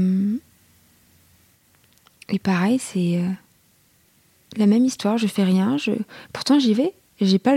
et 2.29 2.39
pareil, 2.39 2.79
c'est 2.79 3.21
la 4.57 4.67
même 4.67 4.85
histoire. 4.85 5.19
Je 5.19 5.27
fais 5.27 5.43
rien. 5.43 5.77
Je 5.79 5.91
pourtant 6.33 6.61
j'y 6.61 6.75
vais. 6.75 6.95
J'ai 7.21 7.39
pas, 7.39 7.57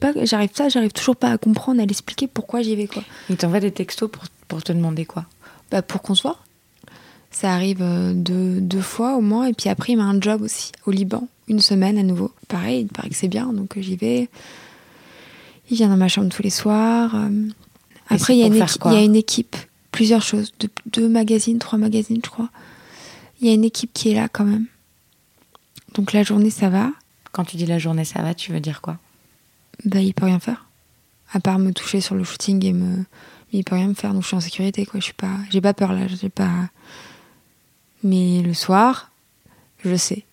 pas, 0.00 0.12
j'arrive 0.24 0.50
ça, 0.54 0.68
j'arrive 0.68 0.92
toujours 0.92 1.16
pas 1.16 1.30
à 1.32 1.38
comprendre, 1.38 1.80
à 1.82 1.86
l'expliquer 1.86 2.28
pourquoi 2.28 2.62
j'y 2.62 2.76
vais 2.76 2.86
quoi. 2.86 3.02
Il 3.30 3.36
t'envoie 3.36 3.58
des 3.60 3.72
textos 3.72 4.08
pour, 4.10 4.24
pour 4.48 4.62
te 4.62 4.72
demander 4.72 5.04
quoi? 5.04 5.24
Bah, 5.70 5.82
pour 5.82 6.02
qu'on 6.02 6.14
se 6.14 6.22
voit. 6.22 6.38
Ça 7.32 7.52
arrive 7.52 7.78
euh, 7.80 8.12
deux, 8.14 8.60
deux 8.60 8.80
fois 8.82 9.16
au 9.16 9.20
moins. 9.22 9.46
Et 9.46 9.54
puis 9.54 9.68
après, 9.70 9.94
il 9.94 9.96
m'a 9.96 10.04
un 10.04 10.20
job 10.20 10.42
aussi 10.42 10.70
au 10.86 10.90
Liban, 10.90 11.26
une 11.48 11.60
semaine 11.60 11.98
à 11.98 12.02
nouveau. 12.02 12.30
Pareil, 12.46 12.82
il 12.82 12.88
paraît 12.88 13.08
que 13.08 13.16
c'est 13.16 13.26
bien, 13.28 13.52
donc 13.52 13.76
euh, 13.76 13.82
j'y 13.82 13.96
vais. 13.96 14.28
Il 15.70 15.76
vient 15.78 15.88
dans 15.88 15.96
ma 15.96 16.08
chambre 16.08 16.28
tous 16.28 16.42
les 16.42 16.50
soirs. 16.50 17.14
euh. 17.16 17.48
Après, 18.08 18.34
il 18.36 18.40
y, 18.40 18.42
a 18.42 18.46
une 18.46 18.54
faire 18.54 18.66
équi- 18.66 18.78
quoi? 18.78 18.92
il 18.92 18.98
y 18.98 19.00
a 19.00 19.04
une 19.04 19.16
équipe, 19.16 19.56
plusieurs 19.90 20.22
choses. 20.22 20.52
Deux, 20.60 20.68
deux 20.86 21.08
magazines, 21.08 21.58
trois 21.58 21.78
magazines, 21.78 22.20
je 22.22 22.30
crois. 22.30 22.50
Il 23.40 23.48
y 23.48 23.50
a 23.50 23.54
une 23.54 23.64
équipe 23.64 23.90
qui 23.94 24.10
est 24.10 24.14
là 24.14 24.28
quand 24.28 24.44
même. 24.44 24.66
Donc 25.94 26.12
la 26.12 26.22
journée, 26.22 26.50
ça 26.50 26.68
va. 26.68 26.90
Quand 27.32 27.44
tu 27.44 27.56
dis 27.56 27.66
la 27.66 27.78
journée 27.78 28.04
ça 28.04 28.22
va, 28.22 28.34
tu 28.34 28.52
veux 28.52 28.60
dire 28.60 28.80
quoi 28.80 28.98
Bah, 29.84 30.00
il 30.00 30.14
peut 30.14 30.26
rien 30.26 30.38
faire. 30.38 30.66
À 31.32 31.40
part 31.40 31.58
me 31.58 31.72
toucher 31.72 32.00
sur 32.00 32.14
le 32.14 32.24
shooting 32.24 32.64
et 32.64 32.72
me. 32.72 32.96
Mais 33.52 33.58
il 33.60 33.64
peut 33.64 33.74
rien 33.74 33.88
me 33.88 33.94
faire, 33.94 34.12
donc 34.12 34.22
je 34.22 34.28
suis 34.28 34.36
en 34.36 34.40
sécurité, 34.40 34.84
quoi. 34.86 35.00
Je 35.00 35.04
suis 35.04 35.12
pas. 35.14 35.36
J'ai 35.50 35.60
pas 35.60 35.72
peur 35.74 35.92
là, 35.92 36.06
j'ai 36.08 36.28
pas. 36.28 36.68
Mais 38.02 38.42
le 38.42 38.52
soir, 38.54 39.10
je 39.84 39.96
sais. 39.96 40.24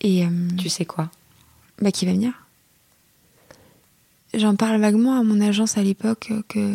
Et. 0.00 0.24
euh, 0.24 0.28
Tu 0.58 0.68
sais 0.68 0.84
quoi 0.84 1.10
Bah, 1.80 1.90
qui 1.90 2.06
va 2.06 2.12
venir. 2.12 2.32
J'en 4.34 4.54
parle 4.56 4.80
vaguement 4.80 5.18
à 5.18 5.22
mon 5.22 5.40
agence 5.40 5.78
à 5.78 5.82
l'époque 5.82 6.28
euh, 6.30 6.42
que. 6.48 6.74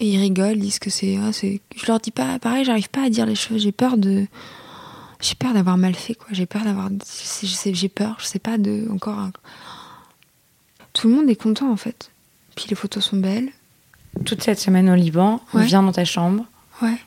Et 0.00 0.08
ils 0.12 0.18
rigolent, 0.20 0.56
ils 0.56 0.60
disent 0.60 0.78
que 0.78 0.90
c'est. 0.90 1.16
ah, 1.16 1.32
c'est- 1.32 1.60
je 1.76 1.86
leur 1.86 2.00
dis 2.00 2.10
pas, 2.10 2.38
pareil, 2.38 2.64
j'arrive 2.64 2.88
pas 2.90 3.04
à 3.04 3.10
dire 3.10 3.26
les 3.26 3.34
choses. 3.34 3.62
J'ai 3.62 3.72
peur 3.72 3.96
de. 3.96 4.26
J'ai 5.20 5.34
peur 5.34 5.52
d'avoir 5.52 5.76
mal 5.76 5.94
fait, 5.94 6.14
quoi. 6.14 6.28
J'ai 6.32 6.46
peur 6.46 6.62
d'avoir. 6.64 6.88
J'ai 7.42 7.88
peur, 7.88 8.16
je 8.20 8.26
sais 8.26 8.38
pas, 8.38 8.56
de. 8.58 8.86
Encore. 8.90 9.18
un- 9.18 9.32
Tout 10.92 11.08
le 11.08 11.14
monde 11.14 11.28
est 11.30 11.36
content, 11.36 11.70
en 11.70 11.76
fait. 11.76 12.10
Puis 12.54 12.66
les 12.70 12.76
photos 12.76 13.04
sont 13.04 13.16
belles. 13.18 13.50
Toute 14.24 14.42
cette 14.42 14.58
semaine 14.58 14.88
au 14.90 14.94
Liban, 14.94 15.40
on 15.52 15.58
Ouais. 15.58 15.64
vient 15.66 15.82
dans 15.82 15.92
ta 15.92 16.04
chambre. 16.04 16.44
Ouais. 16.82 16.98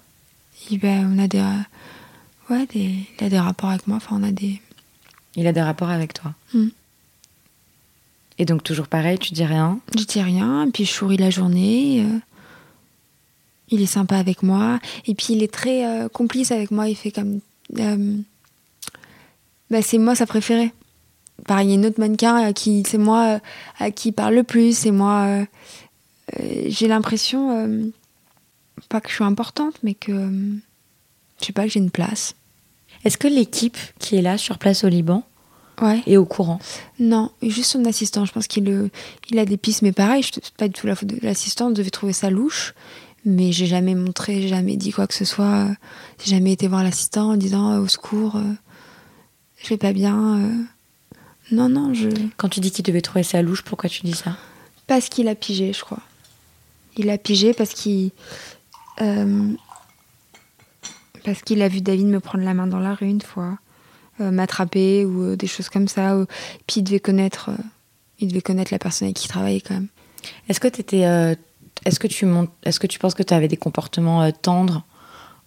Et 0.69 0.77
ben, 0.77 1.09
on 1.13 1.19
a 1.23 1.27
des. 1.27 1.43
Ouais, 2.49 2.65
des... 2.67 2.95
il 3.19 3.23
a 3.25 3.29
des 3.29 3.39
rapports 3.39 3.69
avec 3.69 3.87
moi. 3.87 3.97
Enfin, 3.97 4.17
on 4.19 4.23
a 4.23 4.31
des. 4.31 4.61
Il 5.35 5.47
a 5.47 5.53
des 5.53 5.61
rapports 5.61 5.89
avec 5.89 6.13
toi. 6.13 6.33
Hmm. 6.53 6.67
Et 8.37 8.45
donc 8.45 8.63
toujours 8.63 8.87
pareil, 8.87 9.17
tu 9.19 9.33
dis 9.33 9.45
rien. 9.45 9.79
Je 9.97 10.03
dis 10.03 10.21
rien, 10.21 10.67
puis 10.73 10.83
je 10.85 10.91
souris 10.91 11.17
la 11.17 11.29
journée. 11.29 12.03
euh, 12.05 12.19
Il 13.69 13.81
est 13.81 13.85
sympa 13.85 14.17
avec 14.17 14.43
moi. 14.43 14.79
Et 15.05 15.15
puis 15.15 15.27
il 15.29 15.43
est 15.43 15.53
très 15.53 15.85
euh, 15.85 16.09
complice 16.09 16.51
avec 16.51 16.71
moi. 16.71 16.89
Il 16.89 16.95
fait 16.95 17.11
comme. 17.11 17.39
Euh, 17.79 18.17
bah, 19.69 19.81
c'est 19.81 19.97
moi 19.97 20.15
sa 20.15 20.25
préférée. 20.25 20.73
Pareil, 21.47 21.67
il 21.67 21.69
y 21.71 21.73
a 21.73 21.75
une 21.75 21.85
autre 21.85 21.99
mannequin 21.99 22.35
à 22.35 22.53
qui 22.53 22.83
c'est 22.87 22.97
moi 22.97 23.35
euh, 23.35 23.39
à 23.79 23.91
qui 23.91 24.09
il 24.09 24.11
parle 24.11 24.35
le 24.35 24.43
plus. 24.43 24.77
C'est 24.77 24.91
moi. 24.91 25.25
euh, 25.27 25.45
euh, 26.39 26.63
J'ai 26.67 26.87
l'impression. 26.87 27.57
euh, 27.57 27.85
pas 28.89 28.99
que 29.01 29.09
je 29.09 29.15
suis 29.15 29.23
importante, 29.23 29.75
mais 29.83 29.93
que. 29.93 30.11
euh, 30.11 30.55
je 31.39 31.45
sais 31.47 31.53
pas, 31.53 31.63
que 31.63 31.69
j'ai 31.69 31.79
une 31.79 31.89
place. 31.91 32.35
Est-ce 33.03 33.17
que 33.17 33.27
l'équipe 33.27 33.77
qui 33.99 34.15
est 34.17 34.21
là 34.21 34.37
sur 34.37 34.59
place 34.59 34.83
au 34.83 34.89
Liban 34.89 35.23
Ouais. 35.81 36.03
est 36.05 36.17
au 36.17 36.25
courant? 36.25 36.59
Non, 36.99 37.31
juste 37.41 37.71
son 37.71 37.85
assistant. 37.85 38.25
Je 38.25 38.31
pense 38.31 38.45
qu'il 38.45 38.69
euh, 38.69 38.89
il 39.31 39.39
a 39.39 39.45
des 39.45 39.57
pistes, 39.57 39.81
mais 39.81 39.91
pareil, 39.91 40.21
c'est 40.23 40.51
pas 40.53 40.67
du 40.67 40.73
tout 40.79 40.85
la 40.85 40.95
faute 40.95 41.07
de 41.09 41.17
l'assistant. 41.25 41.67
On 41.67 41.71
devait 41.71 41.89
trouver 41.89 42.13
ça 42.13 42.29
louche, 42.29 42.75
mais 43.25 43.51
j'ai 43.51 43.65
jamais 43.67 43.95
montré, 43.95 44.41
j'ai 44.41 44.47
jamais 44.47 44.77
dit 44.77 44.91
quoi 44.91 45.07
que 45.07 45.13
ce 45.13 45.25
soit. 45.25 45.67
J'ai 46.23 46.31
jamais 46.31 46.53
été 46.53 46.67
voir 46.67 46.83
l'assistant 46.83 47.31
en 47.31 47.37
disant 47.37 47.71
euh, 47.73 47.79
au 47.79 47.87
secours, 47.87 48.35
euh, 48.35 48.53
je 49.63 49.69
vais 49.69 49.77
pas 49.77 49.93
bien. 49.93 50.39
euh. 50.39 50.55
Non, 51.51 51.69
non, 51.69 51.93
je. 51.93 52.09
Quand 52.37 52.49
tu 52.49 52.59
dis 52.61 52.71
qu'il 52.71 52.83
devait 52.85 53.01
trouver 53.01 53.23
ça 53.23 53.41
louche, 53.41 53.61
pourquoi 53.63 53.89
tu 53.89 54.01
dis 54.03 54.13
ça? 54.13 54.37
Parce 54.87 55.09
qu'il 55.09 55.27
a 55.27 55.35
pigé, 55.35 55.73
je 55.73 55.81
crois. 55.81 55.99
Il 56.97 57.09
a 57.09 57.17
pigé 57.17 57.53
parce 57.53 57.73
qu'il. 57.73 58.11
euh, 59.01 59.51
parce 61.23 61.41
qu'il 61.43 61.61
a 61.61 61.67
vu 61.67 61.81
David 61.81 62.07
me 62.07 62.19
prendre 62.19 62.43
la 62.43 62.53
main 62.53 62.67
dans 62.67 62.79
la 62.79 62.95
rue 62.95 63.07
une 63.07 63.21
fois, 63.21 63.59
euh, 64.19 64.31
m'attraper 64.31 65.05
ou 65.05 65.21
euh, 65.23 65.35
des 65.35 65.47
choses 65.47 65.69
comme 65.69 65.87
ça. 65.87 66.17
ou- 66.17 66.25
Puis 66.67 66.79
il 66.79 66.83
devait 66.83 66.99
connaître. 66.99 67.51
il 68.19 68.27
devait 68.29 68.41
connaître 68.41 68.73
la 68.73 68.79
personne 68.79 69.07
avec 69.07 69.17
qui 69.17 69.25
il 69.25 69.29
travaillait 69.29 69.61
quand 69.61 69.73
même. 69.75 69.87
Est-ce 70.49 70.59
que 70.59 70.67
t'étais, 70.67 71.05
euh, 71.05 71.35
est-ce 71.85 71.99
que 71.99 72.07
tu 72.07 72.27
est-ce 72.63 72.79
que 72.79 72.87
tu 72.87 72.99
penses 72.99 73.13
que 73.13 73.23
tu 73.23 73.33
avais 73.33 73.47
des 73.47 73.57
comportements 73.57 74.21
euh, 74.21 74.31
tendres 74.41 74.83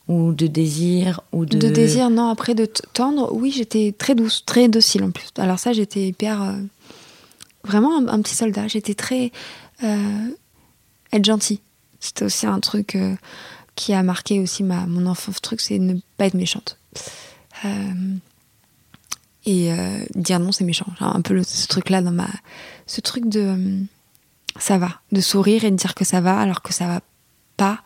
ou 0.09 0.33
de 0.33 0.47
désir 0.47 1.20
ou 1.33 1.47
de, 1.47 1.59
De 1.59 1.68
désir, 1.68 2.11
non. 2.11 2.29
Après, 2.29 2.55
de 2.55 2.66
tendre, 2.92 3.33
oui, 3.33 3.51
j'étais 3.51 3.94
très 3.97 4.14
douce, 4.14 4.44
très 4.44 4.68
docile 4.68 5.05
en 5.05 5.11
plus. 5.11 5.29
Alors 5.38 5.59
ça, 5.59 5.73
j'étais 5.73 6.09
hyper... 6.09 6.42
euh, 6.42 6.57
vraiment 7.64 7.97
un, 8.09 8.20
petit 8.20 8.35
soldat. 8.35 8.68
J'étais 8.68 8.94
très... 8.94 9.33
euh, 9.83 10.29
être 11.12 11.25
gentille. 11.25 11.61
C'était 12.01 12.27
aussi 12.27 12.47
un 12.47 12.61
truc 12.61 12.99
qui 13.77 13.94
a 13.94 14.03
marqué 14.03 14.40
aussi 14.40 14.62
ma, 14.62 14.85
mon 14.87 15.07
enfance. 15.07 15.40
truc, 15.40 15.62
c'est 15.62 15.79
ne 15.79 15.94
pas 16.18 16.27
être 16.27 16.35
méchante. 16.35 16.79
Et 19.47 19.70
dire 20.14 20.38
non, 20.38 20.53
c'est 20.53 20.64
méchant. 20.64 20.87
Un 21.01 21.23
peu 21.23 21.33
le- 21.33 21.44
ce 21.44 21.66
truc-là 21.66 22.03
dans 22.03 22.11
ma... 22.12 22.29
Ce 22.87 23.01
truc 23.01 23.27
de... 23.27 23.87
ça 24.59 24.79
va. 24.79 25.01
De 25.12 25.21
sourire 25.21 25.64
et 25.64 25.71
de 25.71 25.77
dire 25.77 25.95
que 25.95 26.05
ça 26.05 26.21
va 26.21 26.38
alors 26.38 26.62
que 26.62 26.73
ça 26.73 26.87
va 26.87 27.01
pas. 27.57 27.81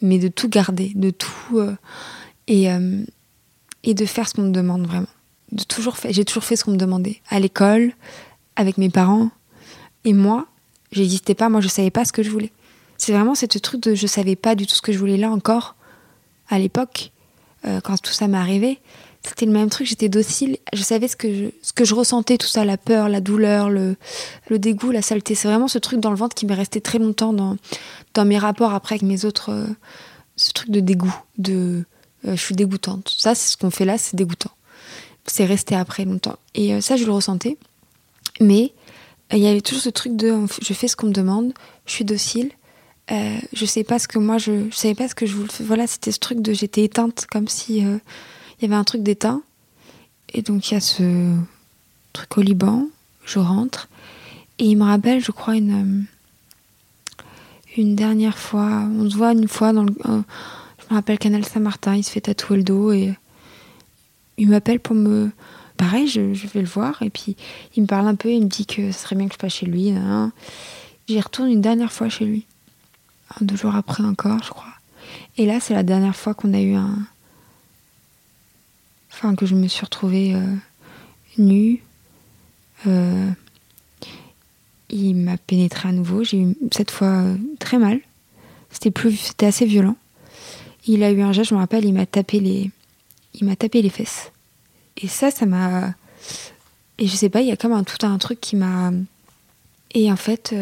Mais 0.00 0.18
de 0.18 0.28
tout 0.28 0.48
garder, 0.48 0.92
de 0.94 1.10
tout... 1.10 1.58
euh, 1.58 1.74
et, 2.46 2.70
euh, 2.70 3.02
et 3.84 3.94
de 3.94 4.04
faire 4.04 4.28
ce 4.28 4.34
qu'on 4.34 4.42
me 4.42 4.52
demande 4.52 4.86
vraiment. 4.86 5.06
De 5.52 5.62
toujours 5.64 5.96
fait, 5.96 6.12
j'ai 6.12 6.24
toujours 6.24 6.44
fait 6.44 6.56
ce 6.56 6.64
qu'on 6.64 6.72
me 6.72 6.76
demandait. 6.76 7.20
À 7.28 7.40
l'école, 7.40 7.92
avec 8.56 8.78
mes 8.78 8.90
parents. 8.90 9.30
Et 10.04 10.12
moi, 10.12 10.46
j'hésitais 10.92 11.34
pas, 11.34 11.48
moi 11.48 11.60
je 11.60 11.68
savais 11.68 11.90
pas 11.90 12.04
ce 12.04 12.12
que 12.12 12.22
je 12.22 12.30
voulais. 12.30 12.52
C'est 12.98 13.12
vraiment 13.12 13.34
ce 13.34 13.46
truc 13.46 13.82
de 13.82 13.94
je 13.94 14.06
savais 14.06 14.36
pas 14.36 14.54
du 14.54 14.66
tout 14.66 14.74
ce 14.74 14.82
que 14.82 14.92
je 14.92 14.98
voulais 14.98 15.16
là 15.16 15.30
encore, 15.30 15.74
à 16.48 16.58
l'époque, 16.58 17.12
euh, 17.64 17.80
quand 17.80 18.00
tout 18.00 18.12
ça 18.12 18.28
m'est 18.28 18.38
arrivé. 18.38 18.78
C'était 19.22 19.44
le 19.46 19.52
même 19.52 19.68
truc, 19.68 19.86
j'étais 19.86 20.08
docile, 20.08 20.56
je 20.72 20.82
savais 20.82 21.06
ce 21.06 21.14
que 21.14 21.32
je, 21.34 21.44
ce 21.62 21.72
que 21.74 21.84
je 21.84 21.94
ressentais, 21.94 22.38
tout 22.38 22.46
ça, 22.46 22.64
la 22.64 22.78
peur, 22.78 23.08
la 23.08 23.20
douleur, 23.20 23.68
le, 23.68 23.96
le 24.48 24.58
dégoût, 24.58 24.90
la 24.92 25.02
saleté. 25.02 25.34
C'est 25.34 25.46
vraiment 25.46 25.68
ce 25.68 25.78
truc 25.78 26.00
dans 26.00 26.10
le 26.10 26.16
ventre 26.16 26.34
qui 26.34 26.46
m'est 26.46 26.54
resté 26.54 26.80
très 26.80 26.98
longtemps 26.98 27.34
dans, 27.34 27.56
dans 28.14 28.24
mes 28.24 28.38
rapports 28.38 28.72
après 28.72 28.94
avec 28.94 29.02
mes 29.02 29.24
autres. 29.26 29.50
euh, 29.52 29.66
ce 30.36 30.52
truc 30.52 30.70
de 30.70 30.80
dégoût, 30.80 31.14
de 31.36 31.84
euh, 32.26 32.34
je 32.34 32.40
suis 32.40 32.54
dégoûtante. 32.54 33.14
Ça, 33.18 33.34
c'est 33.34 33.52
ce 33.52 33.56
qu'on 33.58 33.70
fait 33.70 33.84
là, 33.84 33.98
c'est 33.98 34.16
dégoûtant. 34.16 34.52
C'est 35.26 35.44
resté 35.44 35.74
après 35.74 36.06
longtemps. 36.06 36.38
Et 36.54 36.72
euh, 36.72 36.80
ça, 36.80 36.96
je 36.96 37.04
le 37.04 37.12
ressentais. 37.12 37.58
Mais 38.40 38.72
il 39.32 39.38
y 39.38 39.46
avait 39.46 39.60
toujours 39.60 39.82
ce 39.82 39.90
truc 39.90 40.16
de 40.16 40.34
je 40.62 40.72
fais 40.72 40.88
ce 40.88 40.96
qu'on 40.96 41.08
me 41.08 41.12
demande, 41.12 41.52
je 41.84 41.92
suis 41.92 42.04
docile. 42.04 42.50
Je 43.52 43.66
sais 43.66 43.84
pas 43.84 43.98
ce 43.98 44.08
que 44.08 44.18
moi 44.18 44.38
je, 44.38 44.70
je 44.70 44.76
savais 44.76 44.94
pas 44.94 45.08
ce 45.08 45.14
que 45.14 45.26
je 45.26 45.34
voulais. 45.34 45.48
Voilà, 45.60 45.86
c'était 45.86 46.10
ce 46.10 46.18
truc 46.18 46.40
de 46.40 46.52
j'étais 46.52 46.84
éteinte 46.84 47.26
comme 47.30 47.48
si 47.48 47.84
il 48.60 48.64
y 48.64 48.66
avait 48.66 48.78
un 48.78 48.84
truc 48.84 49.02
d'éteint. 49.02 49.42
Et 50.32 50.42
donc 50.42 50.70
il 50.70 50.74
y 50.74 50.76
a 50.76 50.80
ce 50.80 51.34
truc 52.12 52.38
au 52.38 52.42
Liban. 52.42 52.86
Je 53.24 53.38
rentre 53.38 53.88
et 54.58 54.64
il 54.64 54.76
me 54.76 54.84
rappelle, 54.84 55.22
je 55.22 55.30
crois 55.32 55.56
une 55.56 55.72
euh, 55.72 57.22
une 57.76 57.94
dernière 57.94 58.38
fois. 58.38 58.84
On 58.98 59.08
se 59.08 59.16
voit 59.16 59.32
une 59.32 59.48
fois 59.48 59.72
dans 59.72 59.84
le. 59.84 59.92
euh, 60.06 60.22
je 60.78 60.84
me 60.90 60.96
rappelle 60.96 61.18
Canal 61.18 61.44
Saint-Martin. 61.44 61.96
Il 61.96 62.04
se 62.04 62.10
fait 62.10 62.20
tatouer 62.22 62.58
le 62.58 62.62
dos 62.64 62.92
et 62.92 63.14
il 64.38 64.48
m'appelle 64.48 64.80
pour 64.80 64.94
me. 64.94 65.30
Pareil, 65.76 66.08
je, 66.08 66.34
je 66.34 66.46
vais 66.48 66.60
le 66.60 66.66
voir 66.66 67.02
et 67.02 67.08
puis 67.08 67.36
il 67.74 67.82
me 67.82 67.86
parle 67.86 68.06
un 68.06 68.14
peu. 68.14 68.30
Il 68.30 68.42
me 68.42 68.48
dit 68.48 68.66
que 68.66 68.92
ce 68.92 68.98
serait 68.98 69.16
bien 69.16 69.28
que 69.28 69.34
je 69.34 69.38
passe 69.38 69.54
chez 69.54 69.66
lui. 69.66 69.94
J'y 71.08 71.20
retourne 71.20 71.50
une 71.50 71.62
dernière 71.62 71.92
fois 71.92 72.08
chez 72.08 72.24
lui. 72.24 72.46
Deux 73.40 73.56
jours 73.56 73.74
après 73.74 74.02
encore, 74.02 74.42
je 74.42 74.50
crois. 74.50 74.64
Et 75.38 75.46
là, 75.46 75.58
c'est 75.60 75.74
la 75.74 75.82
dernière 75.82 76.16
fois 76.16 76.34
qu'on 76.34 76.52
a 76.52 76.60
eu 76.60 76.74
un. 76.74 76.98
Enfin, 79.12 79.34
que 79.34 79.46
je 79.46 79.54
me 79.54 79.68
suis 79.68 79.84
retrouvée 79.84 80.34
euh, 80.34 80.54
nue. 81.38 81.82
Euh, 82.86 83.30
il 84.88 85.14
m'a 85.14 85.36
pénétré 85.36 85.88
à 85.88 85.92
nouveau. 85.92 86.24
J'ai 86.24 86.38
eu 86.38 86.56
cette 86.72 86.90
fois 86.90 87.08
euh, 87.08 87.36
très 87.58 87.78
mal. 87.78 88.00
C'était 88.70 88.90
plus, 88.90 89.16
c'était 89.16 89.46
assez 89.46 89.66
violent. 89.66 89.96
Il 90.86 91.02
a 91.02 91.10
eu 91.10 91.20
un 91.20 91.32
geste, 91.32 91.50
je 91.50 91.54
me 91.54 91.60
rappelle, 91.60 91.84
il 91.84 91.92
m'a 91.92 92.06
tapé 92.06 92.40
les, 92.40 92.70
il 93.34 93.46
m'a 93.46 93.56
tapé 93.56 93.82
les 93.82 93.90
fesses. 93.90 94.30
Et 94.96 95.08
ça, 95.08 95.30
ça 95.30 95.44
m'a, 95.44 95.94
et 96.98 97.06
je 97.06 97.14
sais 97.14 97.28
pas, 97.28 97.40
il 97.40 97.48
y 97.48 97.52
a 97.52 97.56
comme 97.56 97.72
un 97.72 97.84
tout 97.84 98.04
un 98.06 98.16
truc 98.18 98.40
qui 98.40 98.56
m'a, 98.56 98.92
et 99.92 100.10
en 100.10 100.16
fait, 100.16 100.54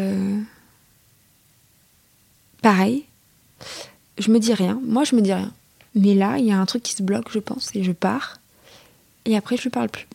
pareil, 2.61 3.05
je 4.17 4.31
me 4.31 4.39
dis 4.39 4.53
rien. 4.53 4.79
Moi, 4.83 5.03
je 5.03 5.15
me 5.15 5.21
dis 5.21 5.33
rien. 5.33 5.51
Mais 5.95 6.13
là, 6.13 6.37
il 6.37 6.45
y 6.45 6.51
a 6.51 6.59
un 6.59 6.65
truc 6.65 6.83
qui 6.83 6.93
se 6.93 7.03
bloque, 7.03 7.31
je 7.31 7.39
pense, 7.39 7.75
et 7.75 7.83
je 7.83 7.91
pars. 7.91 8.38
Et 9.25 9.35
après, 9.37 9.57
je 9.57 9.63
lui 9.63 9.69
parle 9.69 9.89
plus. 9.89 10.07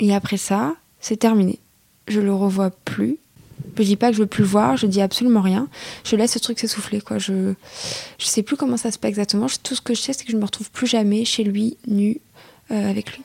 Et 0.00 0.14
après 0.14 0.36
ça, 0.36 0.74
c'est 1.00 1.16
terminé. 1.16 1.58
Je 2.08 2.20
le 2.20 2.34
revois 2.34 2.70
plus. 2.84 3.18
Je 3.76 3.82
dis 3.84 3.96
pas 3.96 4.08
que 4.10 4.14
je 4.16 4.20
veux 4.22 4.26
plus 4.26 4.42
le 4.42 4.48
voir, 4.48 4.76
je 4.76 4.86
dis 4.86 5.00
absolument 5.00 5.40
rien. 5.40 5.68
Je 6.04 6.16
laisse 6.16 6.32
ce 6.32 6.38
truc 6.38 6.58
s'essouffler, 6.58 7.00
quoi. 7.00 7.18
Je, 7.18 7.54
je 8.18 8.26
sais 8.26 8.42
plus 8.42 8.56
comment 8.56 8.76
ça 8.76 8.90
se 8.90 8.98
passe 8.98 9.08
exactement. 9.10 9.46
Tout 9.62 9.74
ce 9.74 9.80
que 9.80 9.94
je 9.94 10.00
sais, 10.00 10.12
c'est 10.12 10.24
que 10.24 10.32
je 10.32 10.36
me 10.36 10.44
retrouve 10.44 10.70
plus 10.70 10.86
jamais 10.86 11.24
chez 11.24 11.44
lui, 11.44 11.76
nu, 11.86 12.18
euh, 12.70 12.90
avec 12.90 13.14
lui. 13.16 13.22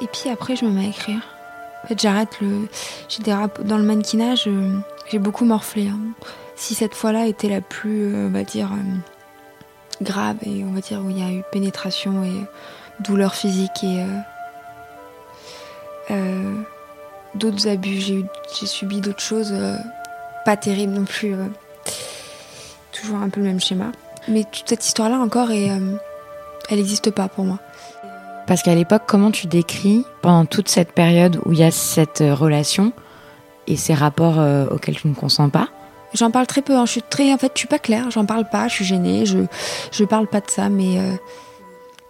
Et 0.00 0.06
puis 0.06 0.30
après, 0.30 0.56
je 0.56 0.64
me 0.64 0.70
mets 0.70 0.86
à 0.86 0.88
écrire. 0.88 1.20
En 1.84 1.88
fait, 1.88 2.00
j'arrête 2.00 2.40
le. 2.40 2.68
J'ai 3.08 3.22
des 3.22 3.32
rap- 3.32 3.62
Dans 3.64 3.78
le 3.78 3.84
mannequinage, 3.84 4.48
j'ai 5.10 5.18
beaucoup 5.18 5.44
morflé. 5.44 5.88
hein. 5.88 5.98
Si 6.58 6.74
cette 6.74 6.94
fois-là 6.94 7.26
était 7.26 7.48
la 7.48 7.60
plus, 7.60 8.12
euh, 8.12 8.26
on 8.26 8.30
va 8.30 8.42
dire, 8.42 8.70
euh, 8.72 10.02
grave, 10.02 10.36
et 10.42 10.64
on 10.64 10.72
va 10.72 10.80
dire 10.80 11.00
où 11.00 11.08
il 11.08 11.18
y 11.18 11.22
a 11.22 11.30
eu 11.30 11.44
pénétration 11.52 12.24
et 12.24 12.34
douleur 13.00 13.34
physique 13.36 13.84
et. 13.84 14.04
euh, 16.10 16.54
d'autres 17.36 17.68
abus, 17.68 18.00
j'ai 18.00 18.26
subi 18.66 19.00
d'autres 19.00 19.20
choses 19.20 19.54
pas 20.44 20.56
terribles 20.56 20.94
non 20.94 21.04
plus. 21.04 21.36
toujours 22.90 23.18
un 23.18 23.28
peu 23.28 23.40
le 23.40 23.46
même 23.46 23.60
schéma. 23.60 23.92
Mais 24.26 24.42
toute 24.42 24.68
cette 24.68 24.84
histoire-là 24.84 25.18
encore, 25.18 25.52
elle 25.52 25.98
n'existe 26.72 27.12
pas 27.12 27.28
pour 27.28 27.44
moi. 27.44 27.60
Parce 28.48 28.62
qu'à 28.62 28.74
l'époque, 28.74 29.02
comment 29.06 29.30
tu 29.30 29.46
décris 29.46 30.04
pendant 30.22 30.44
toute 30.44 30.68
cette 30.68 30.90
période 30.90 31.38
où 31.44 31.52
il 31.52 31.60
y 31.60 31.64
a 31.64 31.70
cette 31.70 32.24
relation 32.32 32.92
et 33.68 33.76
ces 33.76 33.94
rapports 33.94 34.38
auxquels 34.72 34.96
tu 34.96 35.06
ne 35.06 35.14
consens 35.14 35.50
pas 35.50 35.68
J'en 36.14 36.30
parle 36.30 36.46
très 36.46 36.62
peu. 36.62 36.74
hein. 36.76 36.86
Je 36.86 36.92
suis 36.92 37.02
très, 37.02 37.32
en 37.32 37.38
fait, 37.38 37.52
je 37.54 37.58
suis 37.60 37.68
pas 37.68 37.78
claire. 37.78 38.10
J'en 38.10 38.24
parle 38.24 38.48
pas. 38.48 38.68
Je 38.68 38.74
suis 38.74 38.84
gênée. 38.84 39.26
Je, 39.26 39.38
je 39.92 40.04
parle 40.04 40.26
pas 40.26 40.40
de 40.40 40.50
ça. 40.50 40.68
Mais 40.68 40.98
euh, 40.98 41.14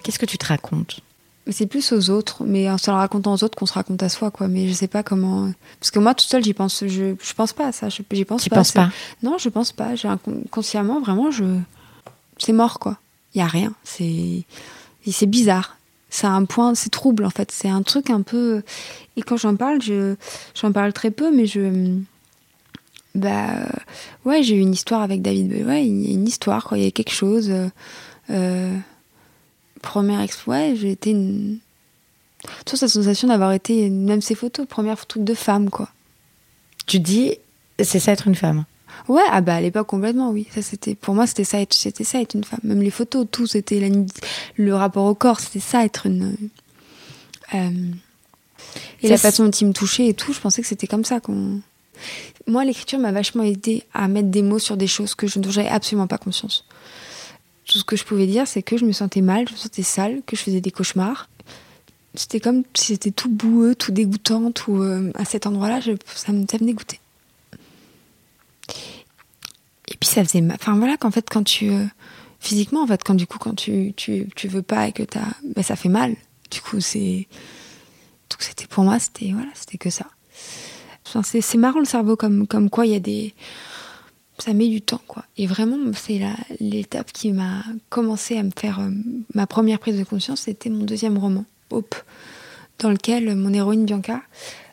Qu'est-ce 0.02 0.18
que 0.18 0.26
tu 0.26 0.38
te 0.38 0.46
racontes? 0.46 1.00
C'est 1.50 1.66
plus 1.66 1.92
aux 1.92 2.10
autres, 2.10 2.44
mais 2.44 2.68
en 2.70 2.76
se 2.76 2.90
le 2.90 2.96
racontant 2.96 3.32
aux 3.32 3.42
autres 3.42 3.56
qu'on 3.58 3.64
se 3.66 3.72
raconte 3.72 4.02
à 4.02 4.10
soi, 4.10 4.30
quoi. 4.30 4.48
Mais 4.48 4.68
je 4.68 4.74
sais 4.74 4.86
pas 4.86 5.02
comment. 5.02 5.50
Parce 5.80 5.90
que 5.90 5.98
moi, 5.98 6.14
toute 6.14 6.28
seule, 6.28 6.44
j'y 6.44 6.52
pense. 6.52 6.84
Je, 6.86 7.14
je 7.20 7.34
pense 7.34 7.52
pas 7.54 7.68
à 7.68 7.72
ça. 7.72 7.88
J'y 7.88 8.24
pense 8.24 8.42
tu 8.42 8.50
pas. 8.50 8.56
penses 8.56 8.72
pas? 8.72 8.90
Non, 9.22 9.36
je 9.38 9.48
pense 9.48 9.72
pas. 9.72 9.94
J'ai 9.94 10.08
consciemment, 10.50 11.00
vraiment, 11.00 11.30
je. 11.30 11.44
C'est 12.36 12.52
mort, 12.52 12.78
quoi. 12.78 12.98
Il 13.34 13.38
y 13.38 13.40
a 13.42 13.46
rien. 13.46 13.72
C'est. 13.82 14.44
C'est 15.10 15.26
bizarre. 15.26 15.76
C'est 16.10 16.26
un 16.26 16.44
point. 16.44 16.74
C'est 16.74 16.90
trouble, 16.90 17.24
en 17.24 17.30
fait. 17.30 17.50
C'est 17.50 17.70
un 17.70 17.82
truc 17.82 18.10
un 18.10 18.20
peu. 18.20 18.62
Et 19.16 19.22
quand 19.22 19.38
j'en 19.38 19.56
parle, 19.56 19.80
je 19.80 20.16
j'en 20.54 20.70
parle 20.70 20.92
très 20.92 21.10
peu, 21.10 21.34
mais 21.34 21.46
je. 21.46 21.96
Bah. 23.14 23.66
Ouais, 24.24 24.42
j'ai 24.42 24.56
eu 24.56 24.60
une 24.60 24.72
histoire 24.72 25.02
avec 25.02 25.22
David. 25.22 25.66
Ouais, 25.66 25.86
il 25.86 26.06
y 26.06 26.10
a 26.10 26.14
une 26.14 26.28
histoire, 26.28 26.64
quoi. 26.64 26.78
Il 26.78 26.84
y 26.84 26.86
a 26.86 26.90
quelque 26.90 27.12
chose. 27.12 27.52
Euh, 28.30 28.76
première 29.82 30.20
exploit, 30.20 30.74
j'ai 30.74 30.92
été 30.92 31.10
une. 31.10 31.58
Toujours 32.64 32.78
cette 32.78 32.90
sensation 32.90 33.28
d'avoir 33.28 33.52
été, 33.52 33.90
même 33.90 34.22
ces 34.22 34.34
photos, 34.34 34.66
première 34.66 35.04
truc 35.06 35.24
de 35.24 35.34
femme, 35.34 35.70
quoi. 35.70 35.88
Tu 36.86 37.00
dis, 37.00 37.36
c'est 37.82 37.98
ça 37.98 38.12
être 38.12 38.28
une 38.28 38.34
femme 38.34 38.64
Ouais, 39.06 39.22
ah 39.30 39.40
bah 39.40 39.56
à 39.56 39.60
l'époque 39.60 39.86
complètement, 39.86 40.30
oui. 40.30 40.46
Ça 40.52 40.62
c'était, 40.62 40.94
pour 40.94 41.14
moi 41.14 41.26
c'était 41.26 41.44
ça, 41.44 41.60
être, 41.60 41.74
c'était 41.74 42.04
ça 42.04 42.20
être 42.20 42.34
une 42.34 42.44
femme. 42.44 42.60
Même 42.64 42.82
les 42.82 42.90
photos, 42.90 43.26
tout, 43.30 43.46
c'était 43.46 43.80
la, 43.80 43.88
le 44.56 44.74
rapport 44.74 45.04
au 45.04 45.14
corps, 45.14 45.40
c'était 45.40 45.60
ça 45.60 45.84
être 45.84 46.06
une. 46.06 46.34
Euh, 47.54 47.70
et 49.02 49.08
la 49.08 49.18
façon 49.18 49.44
dont 49.44 49.50
il 49.50 49.68
me 49.68 49.72
touchait 49.72 50.06
et 50.06 50.14
tout, 50.14 50.32
je 50.32 50.40
pensais 50.40 50.62
que 50.62 50.68
c'était 50.68 50.86
comme 50.86 51.04
ça 51.04 51.20
qu'on. 51.20 51.60
Moi, 52.46 52.64
l'écriture 52.64 52.98
m'a 52.98 53.12
vachement 53.12 53.42
aidé 53.42 53.84
à 53.92 54.08
mettre 54.08 54.28
des 54.28 54.42
mots 54.42 54.58
sur 54.58 54.76
des 54.76 54.86
choses 54.86 55.14
que 55.14 55.26
je, 55.26 55.38
dont 55.38 55.50
absolument 55.70 56.06
pas 56.06 56.18
conscience. 56.18 56.64
Tout 57.66 57.78
ce 57.78 57.84
que 57.84 57.96
je 57.96 58.04
pouvais 58.04 58.26
dire, 58.26 58.46
c'est 58.46 58.62
que 58.62 58.76
je 58.76 58.84
me 58.84 58.92
sentais 58.92 59.20
mal, 59.20 59.46
je 59.48 59.52
me 59.52 59.58
sentais 59.58 59.82
sale, 59.82 60.22
que 60.26 60.36
je 60.36 60.42
faisais 60.42 60.60
des 60.60 60.70
cauchemars. 60.70 61.28
C'était 62.14 62.40
comme 62.40 62.62
si 62.74 62.94
c'était 62.94 63.10
tout 63.10 63.28
boueux, 63.28 63.74
tout 63.74 63.92
dégoûtant, 63.92 64.50
tout 64.50 64.82
euh, 64.82 65.12
à 65.14 65.24
cet 65.24 65.46
endroit-là, 65.46 65.80
ça, 66.14 66.32
me, 66.32 66.44
dégoûtait. 66.44 67.00
Et 69.88 69.96
puis 70.00 70.08
ça 70.08 70.24
faisait, 70.24 70.42
enfin 70.52 70.76
voilà, 70.76 70.96
qu'en 70.96 71.10
fait 71.10 71.28
quand 71.30 71.44
tu 71.44 71.70
euh, 71.70 71.84
physiquement 72.40 72.82
en 72.82 72.86
fait 72.86 73.02
quand 73.04 73.14
du 73.14 73.26
coup 73.26 73.38
quand 73.38 73.54
tu 73.54 73.92
tu, 73.96 74.28
tu 74.34 74.48
veux 74.48 74.62
pas 74.62 74.88
et 74.88 74.92
que 74.92 75.02
t'as, 75.02 75.26
ben, 75.44 75.62
ça 75.62 75.76
fait 75.76 75.88
mal. 75.88 76.16
Du 76.50 76.60
coup 76.60 76.80
c'est, 76.80 77.28
donc 78.30 78.40
c'était 78.40 78.66
pour 78.66 78.84
moi 78.84 78.98
c'était 78.98 79.32
voilà 79.32 79.50
c'était 79.54 79.78
que 79.78 79.90
ça. 79.90 80.06
C'est, 81.22 81.58
marrant 81.58 81.80
le 81.80 81.84
cerveau 81.84 82.16
comme 82.16 82.70
quoi 82.70 82.86
il 82.86 82.92
y 82.92 82.96
a 82.96 83.00
des 83.00 83.34
ça 84.38 84.52
met 84.52 84.68
du 84.68 84.80
temps, 84.80 85.00
quoi. 85.06 85.24
Et 85.36 85.46
vraiment, 85.46 85.76
c'est 85.94 86.20
l'étape 86.60 87.12
qui 87.12 87.32
m'a 87.32 87.64
commencé 87.88 88.36
à 88.36 88.42
me 88.42 88.50
faire 88.56 88.80
euh, 88.80 88.90
ma 89.34 89.46
première 89.46 89.78
prise 89.78 89.98
de 89.98 90.04
conscience, 90.04 90.42
c'était 90.42 90.70
mon 90.70 90.84
deuxième 90.84 91.18
roman, 91.18 91.44
Hope, 91.70 91.96
dans 92.78 92.90
lequel 92.90 93.34
mon 93.36 93.52
héroïne 93.52 93.84
Bianca, 93.84 94.22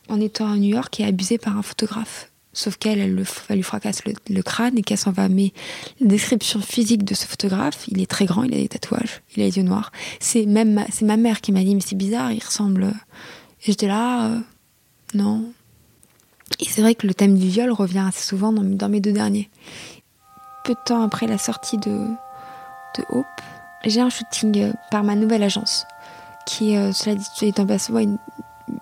en 0.08 0.21
étant 0.21 0.52
à 0.52 0.56
New 0.56 0.69
York, 0.69 1.00
est 1.00 1.06
abusée 1.06 1.38
par 1.38 1.58
un 1.58 1.62
photographe. 1.62 2.30
Sauf 2.54 2.78
qu'elle, 2.78 3.00
elle, 3.00 3.13
lui 3.13 3.63
fracasse 3.63 4.04
le, 4.06 4.41
crâne 4.41 4.78
et 4.78 4.82
qu'elle 4.82 4.98
s'en 4.98 5.12
va. 5.12 5.28
Mais 5.28 5.52
la 6.00 6.08
description 6.08 6.62
physique 6.62 7.04
de 7.04 7.13
ce 7.13 7.26
photographe, 7.26 7.86
il 7.89 8.00
est 8.02 8.10
très 8.10 8.26
grand, 8.26 8.43
il 8.43 8.54
a 8.54 8.58
des 8.58 8.69
tatouages, 8.69 9.21
il 9.36 9.43
a 9.43 9.45
les 9.45 9.58
yeux 9.58 9.63
noirs. 9.63 9.91
C'est 10.21 10.45
même 10.45 10.74
ma, 10.74 10.86
ma 11.02 11.17
mère 11.17 11.41
qui 11.41 11.52
m'a 11.52 11.63
dit, 11.63 11.76
mais 11.76 11.82
c'est 11.86 11.98
bizarre, 11.98 12.32
il 12.32 12.41
ressemble. 12.41 12.86
Et 12.86 13.71
j'étais 13.71 13.88
là, 13.88 14.28
euh, 14.28 14.39
non, 15.15 15.52
et 16.60 16.65
c'est 16.65 16.82
vrai 16.82 16.96
que 16.96 17.08
le 17.08 17.13
thème 17.13 17.38
du 17.38 17.48
viol 17.48 17.72
revient 17.72 18.04
assez 18.08 18.24
souvent 18.24 18.54
dans, 18.54 18.89
mes 18.89 19.00
deux 19.00 19.12
derniers. 19.12 19.50
Peu 20.63 20.74
de 20.74 20.80
temps 20.86 21.02
après 21.02 21.28
la 21.28 21.38
sortie 21.38 21.78
de, 21.78 22.08
Hope, 23.10 23.26
j'ai 23.84 24.00
un 24.00 24.10
shooting 24.10 24.58
euh, 24.58 24.74
par 24.89 25.04
ma 25.04 25.15
nouvelle 25.15 25.44
agence, 25.44 25.86
qui, 26.48 26.78
euh, 26.78 26.94
cela 26.94 27.15
dit, 27.15 27.26
est 27.41 27.60
en 27.60 27.65
passant, 27.65 27.98
une 27.98 28.18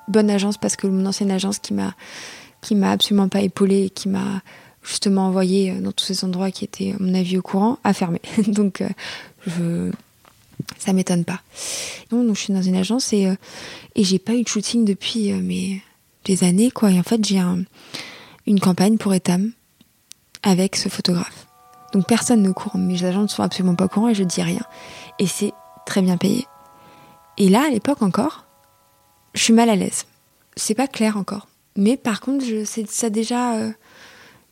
bonne 0.08 0.30
agence 0.30 0.58
parce 0.58 0.76
que 0.76 0.86
mon 0.86 1.06
ancienne 1.08 1.32
agence 1.32 1.60
qui 1.60 1.74
m'a 1.74 1.94
qui 2.62 2.76
m'a 2.76 2.92
absolument 2.92 3.28
pas 3.28 3.42
épaulée 3.42 3.86
et 3.86 3.90
qui 3.90 4.08
m'a 4.08 4.42
justement 4.84 5.28
envoyé 5.28 5.72
euh, 5.72 5.82
dans 5.82 5.92
tous 5.92 6.06
ces 6.06 6.24
endroits 6.24 6.52
qui 6.52 6.64
étaient, 6.64 6.92
à 6.92 6.96
mon 7.00 7.14
avis, 7.14 7.38
au 7.38 7.42
courant, 7.42 7.80
a 7.84 7.92
fermé. 7.92 8.22
donc, 8.48 8.84
je, 9.48 9.92
ça 10.78 10.94
m'étonne 10.94 11.26
pas. 11.26 11.42
donc, 12.12 12.36
je 12.36 12.40
suis 12.40 12.54
dans 12.54 12.62
une 12.62 12.76
agence 12.76 13.12
et, 13.12 13.34
et 13.96 14.04
j'ai 14.04 14.20
pas 14.20 14.34
eu 14.34 14.44
de 14.44 14.48
shooting 14.48 14.86
depuis 14.86 15.34
mais 15.34 15.82
des 16.26 16.44
années, 16.44 16.72
quoi. 16.72 16.92
Et 16.92 17.00
en 17.00 17.04
fait, 17.04 17.24
j'ai 17.26 17.42
une 18.46 18.60
campagne 18.60 18.98
pour 18.98 19.14
Etam 19.14 19.52
avec 20.42 20.76
ce 20.76 20.90
photographe. 20.90 21.48
Donc 21.94 22.08
personne 22.08 22.42
ne 22.42 22.52
court, 22.52 22.78
mes 22.78 23.04
agents 23.06 23.22
ne 23.22 23.28
sont 23.28 23.44
absolument 23.44 23.76
pas 23.76 23.86
au 23.86 23.88
courant 23.88 24.10
et 24.10 24.16
je 24.16 24.24
dis 24.24 24.42
rien. 24.42 24.64
Et 25.20 25.28
c'est 25.28 25.54
très 25.86 26.02
bien 26.02 26.18
payé. 26.18 26.48
Et 27.38 27.50
là, 27.50 27.66
à 27.68 27.70
l'époque 27.70 28.02
encore, 28.02 28.46
je 29.34 29.44
suis 29.44 29.54
mal 29.54 29.70
à 29.70 29.76
l'aise. 29.76 30.06
C'est 30.56 30.76
pas 30.76 30.88
clair 30.88 31.18
encore. 31.18 31.48
Mais 31.76 31.98
par 31.98 32.20
contre, 32.20 32.46
je, 32.46 32.66
ça 32.66 33.10
déjà. 33.10 33.56
Euh, 33.56 33.72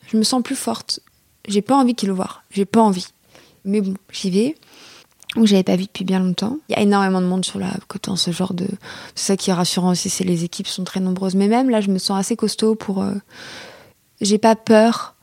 je 0.06 0.16
me 0.16 0.22
sens 0.22 0.42
plus 0.42 0.56
forte. 0.56 1.00
J'ai 1.46 1.62
pas 1.62 1.76
envie 1.76 1.94
qu'il 1.94 2.08
le 2.08 2.14
voie. 2.14 2.42
J'ai 2.50 2.64
pas 2.64 2.80
envie. 2.80 3.08
Mais 3.64 3.80
bon, 3.80 3.94
j'y 4.10 4.30
vais 4.30 4.56
où 5.36 5.46
j'avais 5.46 5.62
pas 5.62 5.76
vu 5.76 5.84
depuis 5.84 6.04
bien 6.04 6.20
longtemps. 6.20 6.58
Il 6.68 6.72
y 6.72 6.78
a 6.78 6.82
énormément 6.82 7.20
de 7.20 7.26
monde 7.26 7.44
sur 7.44 7.58
la 7.58 7.70
côte 7.88 8.08
en 8.08 8.16
ce 8.16 8.30
genre 8.30 8.54
de. 8.54 8.66
C'est 9.14 9.26
ça 9.26 9.36
qui 9.36 9.50
est 9.50 9.54
rassurant 9.54 9.90
aussi, 9.90 10.10
c'est 10.10 10.24
les 10.24 10.44
équipes 10.44 10.66
sont 10.66 10.84
très 10.84 11.00
nombreuses. 11.00 11.34
Mais 11.34 11.48
même 11.48 11.70
là, 11.70 11.80
je 11.80 11.90
me 11.90 11.98
sens 11.98 12.18
assez 12.18 12.36
costaud 12.36 12.74
pour. 12.74 13.02
Euh, 13.02 13.14
j'ai 14.20 14.38
pas 14.38 14.56
peur. 14.56 15.14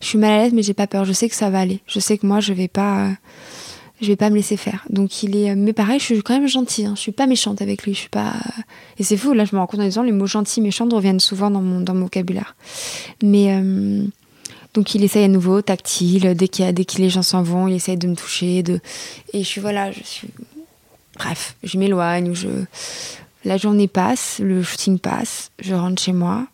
Je 0.00 0.06
suis 0.06 0.18
mal 0.18 0.32
à 0.32 0.42
l'aise, 0.42 0.52
mais 0.52 0.62
j'ai 0.62 0.74
pas 0.74 0.86
peur. 0.86 1.04
Je 1.04 1.12
sais 1.12 1.28
que 1.28 1.34
ça 1.34 1.50
va 1.50 1.60
aller. 1.60 1.80
Je 1.86 2.00
sais 2.00 2.18
que 2.18 2.26
moi, 2.26 2.40
je 2.40 2.52
vais 2.52 2.68
pas. 2.68 3.10
Je 4.00 4.06
vais 4.06 4.16
pas 4.16 4.30
me 4.30 4.36
laisser 4.36 4.56
faire. 4.56 4.84
Donc 4.88 5.22
il 5.22 5.36
est. 5.36 5.54
Mais 5.56 5.72
pareil, 5.72 5.98
je 5.98 6.04
suis 6.04 6.22
quand 6.22 6.34
même 6.34 6.48
gentille. 6.48 6.86
Hein. 6.86 6.94
Je 6.94 7.00
suis 7.00 7.12
pas 7.12 7.26
méchante 7.26 7.60
avec 7.60 7.82
lui. 7.82 7.92
Je 7.92 8.00
suis 8.00 8.08
pas. 8.08 8.34
Et 8.98 9.02
c'est 9.02 9.16
fou. 9.16 9.32
Là, 9.32 9.44
je 9.44 9.54
me 9.54 9.60
rends 9.60 9.66
compte 9.66 9.80
en 9.80 9.84
disant 9.84 10.02
les 10.02 10.12
mots 10.12 10.26
gentils, 10.26 10.60
méchants 10.60 10.88
reviennent 10.88 11.20
souvent 11.20 11.50
dans 11.50 11.60
mon 11.60 11.80
dans 11.80 11.94
mon 11.94 12.04
vocabulaire. 12.04 12.54
Mais. 13.22 13.48
Euh, 13.50 14.06
donc 14.74 14.94
il 14.94 15.02
essaye 15.02 15.24
à 15.24 15.28
nouveau, 15.28 15.62
tactile, 15.62 16.34
dès 16.34 16.48
qu'il 16.48 16.72
dès 16.72 16.84
que 16.84 16.98
les 16.98 17.10
gens 17.10 17.22
s'en 17.22 17.42
vont, 17.42 17.68
il 17.68 17.74
essaye 17.74 17.96
de 17.96 18.06
me 18.06 18.14
toucher, 18.14 18.62
de 18.62 18.80
et 19.32 19.42
je 19.42 19.48
suis 19.48 19.60
voilà, 19.60 19.90
je 19.90 20.02
suis 20.02 20.28
bref, 21.16 21.56
je 21.62 21.78
m'éloigne, 21.78 22.34
je 22.34 22.48
la 23.44 23.56
journée 23.56 23.88
passe, 23.88 24.38
le 24.38 24.62
shooting 24.62 24.98
passe, 24.98 25.50
je 25.60 25.74
rentre 25.74 26.00
chez 26.00 26.12
moi, 26.12 26.46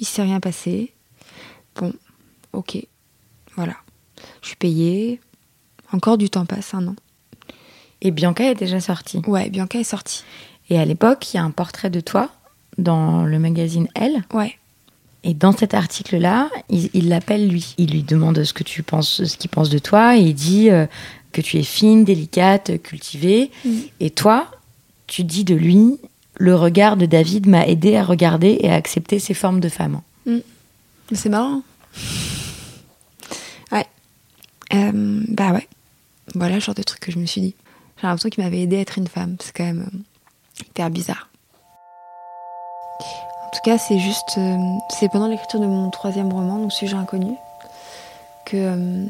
il 0.00 0.06
s'est 0.06 0.22
rien 0.22 0.40
passé. 0.40 0.92
Bon, 1.76 1.92
ok, 2.52 2.78
voilà, 3.56 3.76
je 4.42 4.48
suis 4.48 4.56
payée, 4.56 5.20
encore 5.92 6.18
du 6.18 6.28
temps 6.28 6.44
passe, 6.44 6.74
un 6.74 6.88
an. 6.88 6.96
Et 8.00 8.10
Bianca 8.10 8.44
est 8.44 8.54
déjà 8.54 8.80
sortie. 8.80 9.20
Ouais, 9.26 9.50
Bianca 9.50 9.78
est 9.78 9.84
sortie. 9.84 10.22
Et 10.70 10.78
à 10.78 10.84
l'époque, 10.84 11.32
il 11.32 11.36
y 11.36 11.40
a 11.40 11.42
un 11.42 11.50
portrait 11.50 11.90
de 11.90 12.00
toi 12.00 12.30
dans 12.76 13.24
le 13.24 13.38
magazine 13.38 13.88
Elle. 13.94 14.22
Ouais. 14.32 14.56
Et 15.24 15.34
dans 15.34 15.52
cet 15.52 15.74
article-là, 15.74 16.48
il 16.70 17.08
l'appelle 17.08 17.48
lui. 17.48 17.74
Il 17.76 17.90
lui 17.90 18.02
demande 18.02 18.42
ce 18.44 18.52
que 18.52 18.62
tu 18.62 18.82
penses, 18.82 19.24
ce 19.24 19.36
qu'il 19.36 19.50
pense 19.50 19.68
de 19.68 19.78
toi, 19.78 20.16
et 20.16 20.20
il 20.20 20.34
dit 20.34 20.70
euh, 20.70 20.86
que 21.32 21.40
tu 21.40 21.58
es 21.58 21.62
fine, 21.62 22.04
délicate, 22.04 22.80
cultivée. 22.82 23.50
Mm. 23.64 23.70
Et 24.00 24.10
toi, 24.10 24.50
tu 25.06 25.24
dis 25.24 25.44
de 25.44 25.54
lui, 25.54 25.98
le 26.36 26.54
regard 26.54 26.96
de 26.96 27.06
David 27.06 27.46
m'a 27.48 27.66
aidé 27.66 27.96
à 27.96 28.04
regarder 28.04 28.58
et 28.60 28.70
à 28.70 28.74
accepter 28.74 29.18
ses 29.18 29.34
formes 29.34 29.60
de 29.60 29.68
femme. 29.68 30.00
Mm. 30.24 30.38
C'est 31.12 31.28
marrant. 31.28 31.62
Ouais. 33.72 33.86
Euh, 34.74 35.24
bah 35.28 35.52
ouais. 35.52 35.68
Voilà 36.34 36.56
le 36.56 36.60
genre 36.60 36.74
de 36.74 36.82
truc 36.82 37.00
que 37.00 37.10
je 37.10 37.18
me 37.18 37.26
suis 37.26 37.40
dit. 37.40 37.54
J'ai 38.00 38.06
l'impression 38.06 38.28
qu'il 38.28 38.44
m'avait 38.44 38.60
aidé 38.60 38.76
à 38.76 38.80
être 38.80 38.98
une 38.98 39.08
femme. 39.08 39.36
C'est 39.40 39.56
quand 39.56 39.64
même 39.64 39.88
euh, 39.92 40.64
hyper 40.64 40.90
bizarre. 40.90 41.27
En 43.58 43.60
tout 43.60 43.70
cas, 43.70 43.78
c'est 43.78 43.98
juste. 43.98 44.36
Euh, 44.38 44.56
c'est 44.88 45.08
pendant 45.08 45.26
l'écriture 45.26 45.58
de 45.58 45.66
mon 45.66 45.90
troisième 45.90 46.32
roman, 46.32 46.60
donc 46.60 46.72
Sujet 46.72 46.94
inconnu, 46.94 47.32
que. 48.46 48.56
Euh, 48.56 49.04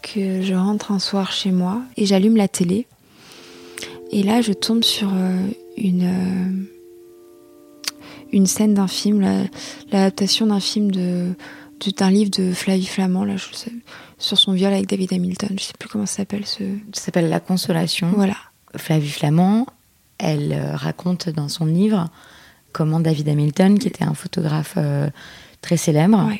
que 0.00 0.40
je 0.42 0.54
rentre 0.54 0.90
un 0.90 0.98
soir 0.98 1.32
chez 1.32 1.50
moi 1.50 1.82
et 1.96 2.06
j'allume 2.06 2.36
la 2.36 2.48
télé. 2.48 2.86
Et 4.12 4.22
là, 4.22 4.40
je 4.40 4.52
tombe 4.52 4.82
sur 4.82 5.10
euh, 5.12 5.46
une. 5.76 6.66
une 8.32 8.46
scène 8.46 8.72
d'un 8.72 8.88
film, 8.88 9.46
l'adaptation 9.92 10.46
d'un 10.46 10.60
film 10.60 10.90
de 10.90 11.34
d'un 11.98 12.10
livre 12.10 12.30
de 12.30 12.54
Flavie 12.54 12.86
Flamand, 12.86 13.26
là, 13.26 13.36
je 13.36 13.54
sais, 13.54 13.72
sur 14.16 14.38
son 14.38 14.52
viol 14.52 14.72
avec 14.72 14.86
David 14.86 15.12
Hamilton. 15.12 15.50
Je 15.58 15.64
sais 15.64 15.72
plus 15.78 15.90
comment 15.90 16.06
ça 16.06 16.16
s'appelle. 16.16 16.46
Ce... 16.46 16.64
Ça 16.94 17.02
s'appelle 17.02 17.28
La 17.28 17.40
Consolation. 17.40 18.10
Voilà. 18.14 18.36
Flavie 18.74 19.10
Flamand, 19.10 19.66
elle 20.16 20.58
raconte 20.76 21.28
dans 21.28 21.50
son 21.50 21.66
livre 21.66 22.08
comment 22.74 23.00
David 23.00 23.28
Hamilton, 23.30 23.78
qui 23.78 23.88
était 23.88 24.04
un 24.04 24.12
photographe 24.12 24.74
euh, 24.76 25.08
très 25.62 25.78
célèbre, 25.78 26.30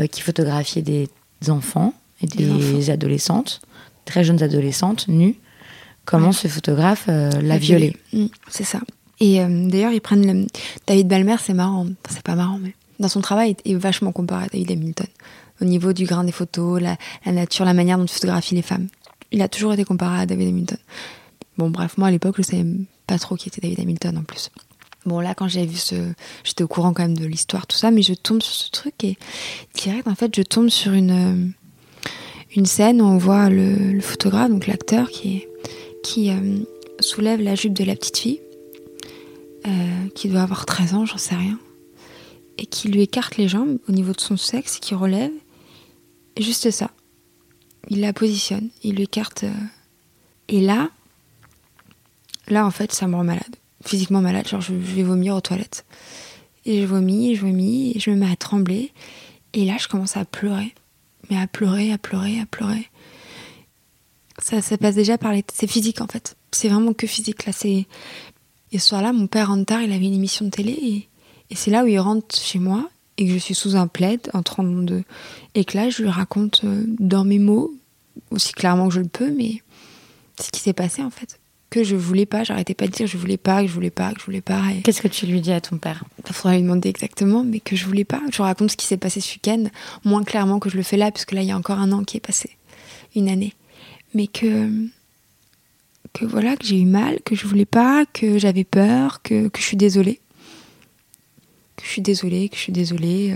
euh, 0.00 0.08
qui 0.08 0.22
photographiait 0.22 0.82
des 0.82 1.08
enfants 1.48 1.94
et 2.20 2.26
des, 2.26 2.90
adolescentes, 2.90 3.60
très 4.04 4.24
jeunes 4.24 4.42
adolescentes, 4.42 5.06
nues, 5.06 5.36
comment 6.04 6.32
ce 6.32 6.48
photographe 6.48 7.04
euh, 7.08 7.30
l'a 7.42 7.58
violée. 7.58 7.96
Mm, 8.12 8.26
c'est 8.48 8.64
ça. 8.64 8.80
Et 9.20 9.38
d'ailleurs, 9.38 9.92
ils 9.92 10.00
prennent 10.00 10.26
le... 10.26 10.46
David 10.88 11.06
Balmer, 11.06 11.36
c'est 11.40 11.54
marrant, 11.54 11.86
c'est 12.08 12.22
pas 12.22 12.34
marrant, 12.34 12.58
mais 12.60 12.74
dans 12.98 13.08
son 13.08 13.20
travail, 13.20 13.54
il 13.64 13.72
est 13.72 13.76
vachement 13.76 14.10
comparé 14.10 14.46
à 14.46 14.48
David 14.48 14.72
Hamilton. 14.72 15.06
Au 15.60 15.64
niveau 15.64 15.92
du 15.92 16.06
grain 16.06 16.24
des 16.24 16.32
photos, 16.32 16.82
la, 16.82 16.96
nature, 17.30 17.64
la 17.64 17.74
manière 17.74 17.98
dont 17.98 18.04
il 18.04 18.10
photographie 18.10 18.56
les 18.56 18.62
femmes. 18.62 18.88
Il 19.30 19.40
a 19.42 19.48
toujours 19.48 19.74
été 19.74 19.84
comparé 19.84 20.22
à 20.22 20.26
David 20.26 20.48
Hamilton. 20.48 20.78
Bon, 21.56 21.70
bref, 21.70 21.98
moi 21.98 22.08
à 22.08 22.10
l'époque, 22.10 22.34
je 22.38 22.42
savais 22.42 22.66
pas 23.06 23.18
trop 23.18 23.36
qui 23.36 23.48
était 23.48 23.60
David 23.60 23.78
Hamilton 23.78 24.18
en 24.18 24.22
plus. 24.24 24.50
Bon, 25.04 25.20
là, 25.20 25.34
quand 25.34 25.48
j'avais 25.48 25.66
vu 25.66 25.76
ce. 25.76 26.12
J'étais 26.44 26.62
au 26.62 26.68
courant 26.68 26.92
quand 26.92 27.02
même 27.02 27.16
de 27.16 27.26
l'histoire, 27.26 27.66
tout 27.66 27.76
ça, 27.76 27.90
mais 27.90 28.02
je 28.02 28.14
tombe 28.14 28.42
sur 28.42 28.54
ce 28.54 28.70
truc 28.70 29.02
et 29.02 29.18
direct, 29.74 30.06
en 30.06 30.14
fait, 30.14 30.34
je 30.34 30.42
tombe 30.42 30.68
sur 30.68 30.92
une, 30.92 31.52
une 32.54 32.66
scène 32.66 33.02
où 33.02 33.04
on 33.04 33.18
voit 33.18 33.48
le, 33.48 34.00
photographe, 34.00 34.50
donc 34.50 34.66
l'acteur, 34.66 35.10
qui, 35.10 35.44
qui 36.04 36.30
euh, 36.30 36.58
soulève 37.00 37.40
la 37.40 37.54
jupe 37.56 37.72
de 37.72 37.84
la 37.84 37.96
petite 37.96 38.18
fille, 38.18 38.40
euh, 39.66 40.08
qui 40.14 40.28
doit 40.28 40.42
avoir 40.42 40.66
13 40.66 40.94
ans, 40.94 41.06
j'en 41.06 41.18
sais 41.18 41.34
rien, 41.34 41.58
et 42.58 42.66
qui 42.66 42.88
lui 42.88 43.02
écarte 43.02 43.36
les 43.36 43.48
jambes 43.48 43.78
au 43.88 43.92
niveau 43.92 44.12
de 44.12 44.20
son 44.20 44.36
sexe, 44.36 44.78
qui 44.78 44.94
relève. 44.94 45.32
Juste 46.38 46.70
ça. 46.70 46.90
Il 47.88 48.00
la 48.00 48.12
positionne, 48.12 48.70
il 48.84 48.94
lui 48.94 49.02
écarte. 49.02 49.42
Euh, 49.42 49.52
et 50.48 50.60
là, 50.60 50.90
là, 52.46 52.64
en 52.64 52.70
fait, 52.70 52.92
ça 52.92 53.08
me 53.08 53.16
rend 53.16 53.24
malade 53.24 53.56
physiquement 53.84 54.20
malade, 54.20 54.48
genre 54.48 54.60
je, 54.60 54.72
vais 54.72 55.02
vomir 55.02 55.34
aux 55.34 55.40
toilettes. 55.40 55.84
Et 56.64 56.82
je 56.82 56.86
vomis, 56.86 57.34
je 57.34 57.42
vomis, 57.42 57.92
et 57.94 58.00
je 58.00 58.10
me 58.10 58.16
mets 58.16 58.30
à 58.30 58.36
trembler. 58.36 58.92
Et 59.52 59.64
là, 59.64 59.76
je 59.78 59.88
commence 59.88 60.16
à 60.16 60.24
pleurer. 60.24 60.74
Mais 61.30 61.36
à 61.36 61.46
pleurer, 61.46 61.92
à 61.92 61.98
pleurer, 61.98 62.40
à 62.40 62.46
pleurer. 62.46 62.88
Ça, 64.38 64.62
ça 64.62 64.78
passe 64.78 64.94
déjà 64.94 65.18
par 65.18 65.32
les... 65.32 65.44
C'est 65.52 65.66
physique, 65.66 66.00
en 66.00 66.06
fait. 66.06 66.36
C'est 66.52 66.68
vraiment 66.68 66.92
que 66.92 67.06
physique, 67.06 67.46
là. 67.46 67.52
C'est... 67.52 67.86
Et 68.70 68.78
ce 68.78 68.88
soir-là, 68.88 69.12
mon 69.12 69.26
père 69.26 69.48
rentre 69.48 69.66
tard, 69.66 69.82
il 69.82 69.92
avait 69.92 70.06
une 70.06 70.14
émission 70.14 70.44
de 70.44 70.50
télé. 70.50 70.72
Et, 70.72 71.08
et 71.50 71.56
c'est 71.56 71.70
là 71.70 71.84
où 71.84 71.86
il 71.86 71.98
rentre 71.98 72.34
chez 72.38 72.58
moi, 72.58 72.88
et 73.18 73.26
que 73.26 73.32
je 73.32 73.38
suis 73.38 73.54
sous 73.54 73.76
un 73.76 73.88
plaid, 73.88 74.30
en 74.32 74.42
train 74.42 74.64
de... 74.64 75.02
Et 75.54 75.64
que 75.64 75.76
là, 75.76 75.90
je 75.90 76.02
lui 76.02 76.10
raconte 76.10 76.62
euh, 76.64 76.84
dans 76.98 77.24
mes 77.24 77.38
mots, 77.38 77.74
aussi 78.30 78.52
clairement 78.52 78.88
que 78.88 78.94
je 78.94 79.00
le 79.00 79.08
peux, 79.08 79.32
mais 79.32 79.62
ce 80.40 80.50
qui 80.50 80.60
s'est 80.60 80.72
passé, 80.72 81.02
en 81.02 81.10
fait 81.10 81.40
que 81.72 81.82
je 81.82 81.96
voulais 81.96 82.26
pas. 82.26 82.44
J'arrêtais 82.44 82.74
pas 82.74 82.86
de 82.86 82.92
dire 82.92 83.06
je 83.06 83.16
voulais 83.16 83.38
pas, 83.38 83.62
que 83.62 83.68
je 83.68 83.72
voulais 83.72 83.90
pas, 83.90 84.12
que 84.12 84.20
je 84.20 84.26
voulais 84.26 84.42
pas. 84.42 84.62
Qu'est-ce 84.84 85.00
que 85.00 85.08
tu 85.08 85.26
lui 85.26 85.40
dis 85.40 85.52
à 85.52 85.60
ton 85.60 85.78
père? 85.78 86.04
Il 86.28 86.32
faudrait 86.32 86.56
lui 86.58 86.62
demander 86.62 86.90
exactement, 86.90 87.42
mais 87.42 87.60
que 87.60 87.74
je 87.74 87.86
voulais 87.86 88.04
pas. 88.04 88.20
Je 88.30 88.42
raconte 88.42 88.70
ce 88.70 88.76
qui 88.76 88.86
s'est 88.86 88.98
passé 88.98 89.20
ce 89.20 89.32
week-end, 89.34 89.64
moins 90.04 90.22
clairement 90.22 90.58
que 90.58 90.68
je 90.68 90.76
le 90.76 90.82
fais 90.82 90.98
là, 90.98 91.10
puisque 91.10 91.32
là, 91.32 91.40
il 91.40 91.48
y 91.48 91.50
a 91.50 91.56
encore 91.56 91.78
un 91.78 91.90
an 91.92 92.04
qui 92.04 92.18
est 92.18 92.20
passé, 92.20 92.50
une 93.16 93.28
année. 93.28 93.54
Mais 94.14 94.26
que, 94.26 94.70
que 96.12 96.26
voilà, 96.26 96.56
que 96.56 96.66
j'ai 96.66 96.78
eu 96.78 96.84
mal, 96.84 97.20
que 97.24 97.34
je 97.34 97.46
voulais 97.46 97.64
pas, 97.64 98.04
que 98.04 98.38
j'avais 98.38 98.64
peur, 98.64 99.22
que, 99.22 99.48
que 99.48 99.58
je 99.58 99.64
suis 99.64 99.78
désolée. 99.78 100.20
Que 101.76 101.84
je 101.84 101.88
suis 101.88 102.02
désolée, 102.02 102.50
que 102.50 102.56
je 102.56 102.60
suis 102.60 102.72
désolée. 102.72 103.34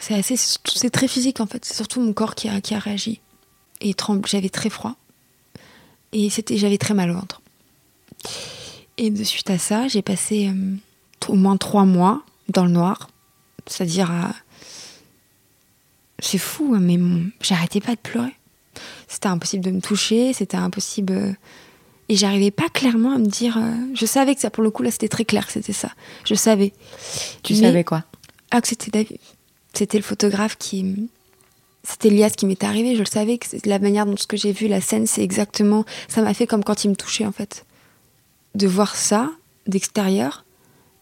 C'est 0.00 0.14
assez, 0.14 0.36
c'est 0.36 0.90
très 0.90 1.08
physique 1.08 1.40
en 1.40 1.46
fait. 1.46 1.64
C'est 1.66 1.74
surtout 1.74 2.00
mon 2.00 2.14
corps 2.14 2.34
qui 2.34 2.48
a, 2.48 2.62
qui 2.62 2.74
a 2.74 2.78
réagi 2.78 3.20
et 3.80 3.94
j'avais 4.26 4.48
très 4.48 4.70
froid 4.70 4.96
et 6.12 6.30
c'était 6.30 6.56
j'avais 6.56 6.78
très 6.78 6.94
mal 6.94 7.10
au 7.10 7.14
ventre. 7.14 7.42
Et 8.98 9.10
de 9.10 9.22
suite 9.24 9.50
à 9.50 9.58
ça, 9.58 9.88
j'ai 9.88 10.02
passé 10.02 10.48
euh, 10.48 10.76
au 11.28 11.34
moins 11.34 11.56
trois 11.56 11.84
mois 11.84 12.22
dans 12.48 12.64
le 12.64 12.70
noir, 12.70 13.10
c'est-à-dire 13.66 14.10
à... 14.10 14.32
C'est 16.18 16.38
fou, 16.38 16.72
hein, 16.74 16.80
mais 16.80 16.98
j'arrêtais 17.42 17.80
pas 17.80 17.94
de 17.94 18.00
pleurer. 18.00 18.34
C'était 19.06 19.28
impossible 19.28 19.62
de 19.62 19.70
me 19.70 19.80
toucher, 19.80 20.32
c'était 20.32 20.56
impossible. 20.56 21.12
Euh, 21.12 21.32
et 22.08 22.16
j'arrivais 22.16 22.50
pas 22.50 22.70
clairement 22.70 23.14
à 23.14 23.18
me 23.18 23.26
dire. 23.26 23.58
Euh, 23.58 23.74
je 23.94 24.06
savais 24.06 24.34
que 24.34 24.40
ça, 24.40 24.48
pour 24.48 24.62
le 24.62 24.70
coup, 24.70 24.82
là, 24.82 24.90
c'était 24.90 25.08
très 25.08 25.26
clair, 25.26 25.50
c'était 25.50 25.74
ça. 25.74 25.90
Je 26.24 26.34
savais. 26.34 26.72
Tu 27.42 27.54
savais 27.54 27.84
quoi? 27.84 28.04
Ah, 28.50 28.62
que 28.62 28.68
c'était 28.68 28.90
David. 28.90 29.18
C'était 29.74 29.98
le 29.98 30.04
photographe 30.04 30.56
qui, 30.56 31.10
c'était 31.86 32.10
lié 32.10 32.24
à 32.24 32.28
ce 32.28 32.34
qui 32.34 32.46
m'était 32.46 32.66
arrivé. 32.66 32.94
Je 32.94 33.00
le 33.00 33.06
savais 33.06 33.38
la 33.64 33.78
manière 33.78 34.06
dont 34.06 34.16
ce 34.16 34.26
que 34.26 34.36
j'ai 34.36 34.50
vu, 34.50 34.66
la 34.66 34.80
scène, 34.80 35.06
c'est 35.06 35.22
exactement. 35.22 35.84
Ça 36.08 36.20
m'a 36.20 36.34
fait 36.34 36.46
comme 36.46 36.64
quand 36.64 36.82
il 36.84 36.90
me 36.90 36.96
touchait, 36.96 37.24
en 37.24 37.32
fait. 37.32 37.64
De 38.56 38.66
voir 38.66 38.96
ça 38.96 39.30
d'extérieur, 39.68 40.44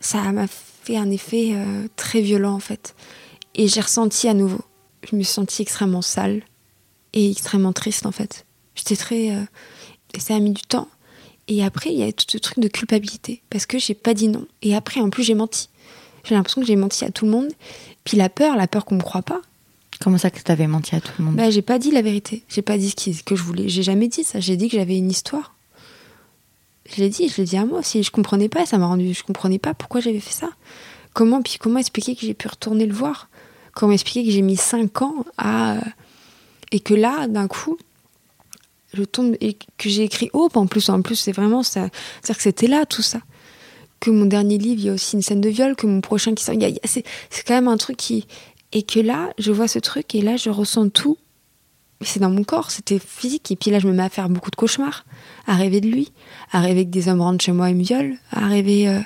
ça 0.00 0.20
m'a 0.32 0.46
fait 0.46 0.98
un 0.98 1.10
effet 1.10 1.52
euh, 1.54 1.88
très 1.96 2.20
violent, 2.20 2.52
en 2.52 2.60
fait. 2.60 2.94
Et 3.54 3.66
j'ai 3.66 3.80
ressenti 3.80 4.28
à 4.28 4.34
nouveau. 4.34 4.60
Je 5.10 5.16
me 5.16 5.22
suis 5.22 5.32
sentie 5.32 5.62
extrêmement 5.62 6.02
sale 6.02 6.42
et 7.14 7.30
extrêmement 7.30 7.72
triste, 7.72 8.04
en 8.04 8.12
fait. 8.12 8.44
J'étais 8.74 8.96
très. 8.96 9.30
Euh, 9.30 9.42
et 10.12 10.20
ça 10.20 10.34
a 10.34 10.38
mis 10.38 10.52
du 10.52 10.62
temps. 10.62 10.88
Et 11.48 11.64
après, 11.64 11.92
il 11.92 11.98
y 11.98 12.02
a 12.02 12.12
tout 12.12 12.26
ce 12.28 12.36
truc 12.36 12.58
de 12.58 12.68
culpabilité. 12.68 13.42
Parce 13.48 13.64
que 13.64 13.78
j'ai 13.78 13.94
pas 13.94 14.12
dit 14.12 14.28
non. 14.28 14.46
Et 14.60 14.76
après, 14.76 15.00
en 15.00 15.08
plus, 15.08 15.22
j'ai 15.22 15.34
menti. 15.34 15.70
J'ai 16.24 16.34
l'impression 16.34 16.60
que 16.60 16.66
j'ai 16.66 16.76
menti 16.76 17.06
à 17.06 17.10
tout 17.10 17.24
le 17.24 17.30
monde. 17.30 17.52
Puis 18.04 18.18
la 18.18 18.28
peur, 18.28 18.56
la 18.56 18.66
peur 18.66 18.84
qu'on 18.84 18.96
me 18.96 19.02
croit 19.02 19.22
pas. 19.22 19.40
Comment 20.00 20.18
ça 20.18 20.30
que 20.30 20.40
tu 20.40 20.50
avais 20.50 20.66
menti 20.66 20.94
à 20.94 21.00
tout 21.00 21.12
le 21.18 21.24
monde 21.24 21.36
bah, 21.36 21.50
J'ai 21.50 21.62
pas 21.62 21.78
dit 21.78 21.90
la 21.90 22.02
vérité. 22.02 22.44
J'ai 22.48 22.62
pas 22.62 22.78
dit 22.78 22.94
ce 22.96 23.22
que 23.22 23.36
je 23.36 23.42
voulais. 23.42 23.68
J'ai 23.68 23.82
jamais 23.82 24.08
dit 24.08 24.24
ça. 24.24 24.40
J'ai 24.40 24.56
dit 24.56 24.68
que 24.68 24.76
j'avais 24.76 24.96
une 24.96 25.10
histoire. 25.10 25.54
Je 26.86 27.02
l'ai 27.02 27.08
dit, 27.08 27.28
je 27.28 27.38
l'ai 27.38 27.44
dit 27.44 27.56
à 27.56 27.64
moi 27.64 27.78
aussi. 27.78 28.02
Je 28.02 28.10
comprenais 28.10 28.48
pas, 28.48 28.66
ça 28.66 28.78
m'a 28.78 28.86
rendu. 28.86 29.14
Je 29.14 29.22
comprenais 29.22 29.58
pas 29.58 29.74
pourquoi 29.74 30.00
j'avais 30.00 30.20
fait 30.20 30.34
ça. 30.34 30.50
Comment, 31.14 31.42
puis 31.42 31.56
comment 31.58 31.78
expliquer 31.78 32.14
que 32.14 32.22
j'ai 32.22 32.34
pu 32.34 32.48
retourner 32.48 32.86
le 32.86 32.94
voir? 32.94 33.28
Comment 33.72 33.92
expliquer 33.92 34.24
que 34.24 34.30
j'ai 34.30 34.42
mis 34.42 34.56
5 34.56 35.02
ans 35.02 35.24
à. 35.38 35.78
Et 36.72 36.80
que 36.80 36.94
là, 36.94 37.28
d'un 37.28 37.48
coup, 37.48 37.78
je 38.92 39.04
tombe. 39.04 39.36
Et 39.40 39.54
que 39.78 39.88
j'ai 39.88 40.02
écrit 40.02 40.28
Hope 40.32 40.56
en 40.56 40.66
plus. 40.66 40.88
En 40.88 41.02
plus, 41.02 41.16
c'est 41.16 41.32
vraiment 41.32 41.62
ça. 41.62 41.88
C'est-à-dire 42.20 42.36
que 42.36 42.42
c'était 42.42 42.66
là, 42.66 42.84
tout 42.84 43.02
ça. 43.02 43.20
Que 44.00 44.10
mon 44.10 44.26
dernier 44.26 44.58
livre, 44.58 44.80
il 44.80 44.86
y 44.86 44.90
a 44.90 44.92
aussi 44.92 45.16
une 45.16 45.22
scène 45.22 45.40
de 45.40 45.48
viol. 45.48 45.76
Que 45.76 45.86
mon 45.86 46.00
prochain 46.00 46.34
qui 46.34 46.44
sort. 46.44 46.56
C'est 46.84 47.04
quand 47.46 47.54
même 47.54 47.68
un 47.68 47.78
truc 47.78 47.96
qui 47.96 48.26
et 48.74 48.82
que 48.82 48.98
là, 49.00 49.32
je 49.38 49.52
vois 49.52 49.68
ce 49.68 49.78
truc 49.78 50.14
et 50.14 50.20
là, 50.20 50.36
je 50.36 50.50
ressens 50.50 50.90
tout. 50.90 51.16
C'est 52.00 52.20
dans 52.20 52.28
mon 52.28 52.42
corps, 52.42 52.72
c'était 52.72 52.98
physique. 52.98 53.50
Et 53.52 53.56
puis 53.56 53.70
là, 53.70 53.78
je 53.78 53.86
me 53.86 53.92
mets 53.92 54.02
à 54.02 54.08
faire 54.08 54.28
beaucoup 54.28 54.50
de 54.50 54.56
cauchemars, 54.56 55.06
à 55.46 55.54
rêver 55.54 55.80
de 55.80 55.88
lui, 55.88 56.12
à 56.52 56.60
rêver 56.60 56.84
que 56.84 56.90
des 56.90 57.08
hommes 57.08 57.20
rentrent 57.20 57.42
chez 57.42 57.52
moi 57.52 57.70
et 57.70 57.74
me 57.74 57.84
violent, 57.84 58.16
à 58.32 58.48
rêver. 58.48 58.88
Euh, 58.88 59.00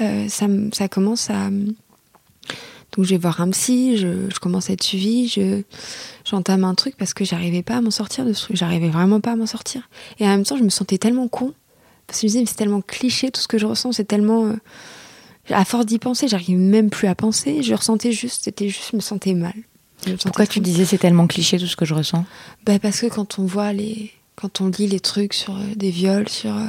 euh, 0.00 0.26
ça, 0.28 0.88
commence 0.88 1.30
à. 1.30 1.50
Donc 1.50 3.04
je 3.04 3.10
vais 3.10 3.18
voir 3.18 3.40
un 3.40 3.50
psy, 3.50 3.98
je, 3.98 4.38
commence 4.38 4.70
à 4.70 4.72
être 4.72 4.82
suivie, 4.82 5.26
je, 5.28 5.62
j'entame 6.24 6.64
un 6.64 6.74
truc 6.74 6.96
parce 6.96 7.12
que 7.12 7.24
j'arrivais 7.24 7.62
pas 7.62 7.76
à 7.76 7.80
m'en 7.80 7.90
sortir 7.90 8.24
de 8.24 8.32
ce 8.32 8.44
truc. 8.44 8.56
J'arrivais 8.56 8.88
vraiment 8.88 9.20
pas 9.20 9.32
à 9.32 9.36
m'en 9.36 9.46
sortir. 9.46 9.88
Et 10.18 10.24
en 10.24 10.28
même 10.28 10.44
temps, 10.44 10.56
je 10.56 10.64
me 10.64 10.70
sentais 10.70 10.98
tellement 10.98 11.28
con. 11.28 11.52
Parce 12.06 12.20
que 12.20 12.26
je 12.26 12.32
me 12.32 12.38
disais, 12.38 12.46
c'est 12.46 12.56
tellement 12.56 12.80
cliché 12.80 13.30
tout 13.30 13.40
ce 13.40 13.48
que 13.48 13.58
je 13.58 13.66
ressens, 13.66 13.92
c'est 13.92 14.04
tellement. 14.04 14.46
Euh, 14.46 14.56
à 15.50 15.64
force 15.64 15.86
d'y 15.86 15.98
penser, 15.98 16.28
j'arrive 16.28 16.58
même 16.58 16.90
plus 16.90 17.08
à 17.08 17.14
penser. 17.14 17.62
Je 17.62 17.74
ressentais 17.74 18.12
juste, 18.12 18.44
c'était 18.44 18.68
juste, 18.68 18.90
je 18.92 18.96
me 18.96 19.00
sentais 19.00 19.34
mal. 19.34 19.54
Pourquoi 20.22 20.46
tu 20.46 20.60
disais 20.60 20.84
c'est 20.84 20.98
tellement 20.98 21.26
cliché 21.26 21.58
tout 21.58 21.66
ce 21.66 21.76
que 21.76 21.84
je 21.84 21.94
ressens? 21.94 22.24
Bah 22.64 22.78
Parce 22.78 23.00
que 23.00 23.06
quand 23.06 23.38
on 23.38 23.46
voit 23.46 23.72
les. 23.72 24.12
Quand 24.36 24.60
on 24.60 24.68
lit 24.68 24.88
les 24.88 25.00
trucs 25.00 25.32
sur 25.32 25.54
euh, 25.54 25.62
des 25.76 25.90
viols, 25.90 26.28
sur 26.28 26.54
euh, 26.54 26.66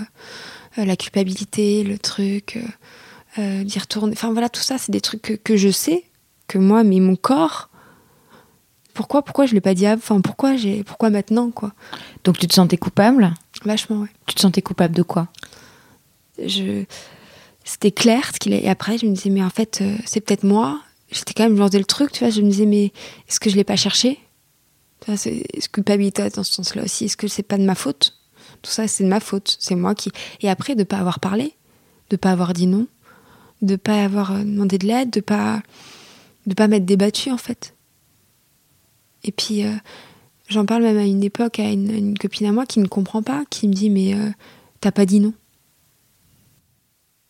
euh, 0.77 0.85
la 0.85 0.95
culpabilité, 0.95 1.83
le 1.83 1.97
truc, 1.97 2.59
d'y 3.37 3.79
retourner. 3.79 4.13
Enfin 4.13 4.31
voilà, 4.31 4.47
tout 4.47 4.61
ça, 4.61 4.77
c'est 4.77 4.93
des 4.93 5.01
trucs 5.01 5.41
que, 5.43 5.57
je 5.57 5.69
sais, 5.69 6.05
que 6.47 6.57
moi, 6.57 6.85
mais 6.85 7.01
mon 7.01 7.17
corps. 7.17 7.69
Pourquoi, 8.93 9.23
pourquoi 9.23 9.45
je 9.45 9.53
l'ai 9.53 9.61
pas 9.61 9.73
dit 9.73 9.85
avant 9.85 9.97
Enfin, 9.97 10.21
pourquoi, 10.21 10.55
j'ai, 10.55 10.85
pourquoi 10.85 11.09
maintenant, 11.09 11.51
quoi? 11.51 11.73
Donc 12.23 12.37
tu 12.37 12.47
te 12.47 12.53
sentais 12.53 12.77
coupable? 12.77 13.33
Vachement, 13.65 14.01
ouais. 14.03 14.07
Tu 14.25 14.35
te 14.35 14.39
sentais 14.39 14.61
coupable 14.61 14.95
de 14.95 15.01
quoi? 15.01 15.27
Je 16.37 16.85
c'était 17.65 17.91
clair 17.91 18.31
ce 18.33 18.39
qu'il 18.39 18.53
est. 18.53 18.63
Et 18.63 18.69
après, 18.69 18.97
je 18.97 19.05
me 19.07 19.13
disais, 19.13 19.31
mais 19.31 19.43
en 19.43 19.49
fait, 19.49 19.79
euh, 19.81 19.97
c'est 20.05 20.21
peut-être 20.21 20.43
moi. 20.43 20.79
J'étais 21.11 21.33
quand 21.33 21.43
même, 21.49 21.57
je 21.57 21.77
le 21.77 21.83
truc, 21.83 22.11
tu 22.11 22.19
vois. 22.19 22.29
Je 22.29 22.41
me 22.41 22.49
disais, 22.49 22.67
mais 22.67 22.93
est-ce 23.27 23.39
que 23.39 23.49
je 23.49 23.55
l'ai 23.55 23.63
pas 23.63 23.75
cherché? 23.75 24.19
C'est 25.17 25.43
culpabilité 25.71 26.29
dans 26.29 26.43
ce 26.43 26.53
sens-là 26.53 26.83
aussi? 26.83 27.05
Est-ce 27.05 27.17
que 27.17 27.27
c'est 27.27 27.43
pas 27.43 27.57
de 27.57 27.63
ma 27.63 27.75
faute? 27.75 28.17
Tout 28.61 28.71
ça, 28.71 28.87
c'est 28.87 29.03
de 29.03 29.09
ma 29.09 29.19
faute. 29.19 29.57
C'est 29.59 29.75
moi 29.75 29.93
qui. 29.95 30.11
Et 30.41 30.49
après, 30.49 30.75
de 30.75 30.83
pas 30.83 30.97
avoir 30.97 31.19
parlé, 31.19 31.53
de 32.11 32.15
pas 32.15 32.31
avoir 32.31 32.53
dit 32.53 32.67
non, 32.67 32.87
de 33.61 33.75
pas 33.75 34.03
avoir 34.03 34.31
euh, 34.31 34.43
demandé 34.43 34.77
de 34.77 34.87
l'aide, 34.87 35.09
de 35.09 35.19
pas 35.19 35.61
de 36.45 36.53
pas 36.53 36.67
m'être 36.67 36.85
débattu 36.85 37.31
en 37.31 37.37
fait. 37.37 37.75
Et 39.23 39.31
puis, 39.31 39.63
euh, 39.63 39.73
j'en 40.47 40.65
parle 40.65 40.83
même 40.83 40.97
à 40.97 41.05
une 41.05 41.23
époque 41.23 41.59
à 41.59 41.71
une, 41.71 42.17
copine 42.17 42.45
à 42.47 42.51
moi 42.51 42.67
qui 42.67 42.79
ne 42.79 42.87
comprend 42.87 43.23
pas, 43.23 43.43
qui 43.49 43.67
me 43.67 43.73
dit, 43.73 43.89
mais 43.89 44.15
t'as 44.81 44.91
pas 44.91 45.07
dit 45.07 45.19
non. 45.19 45.33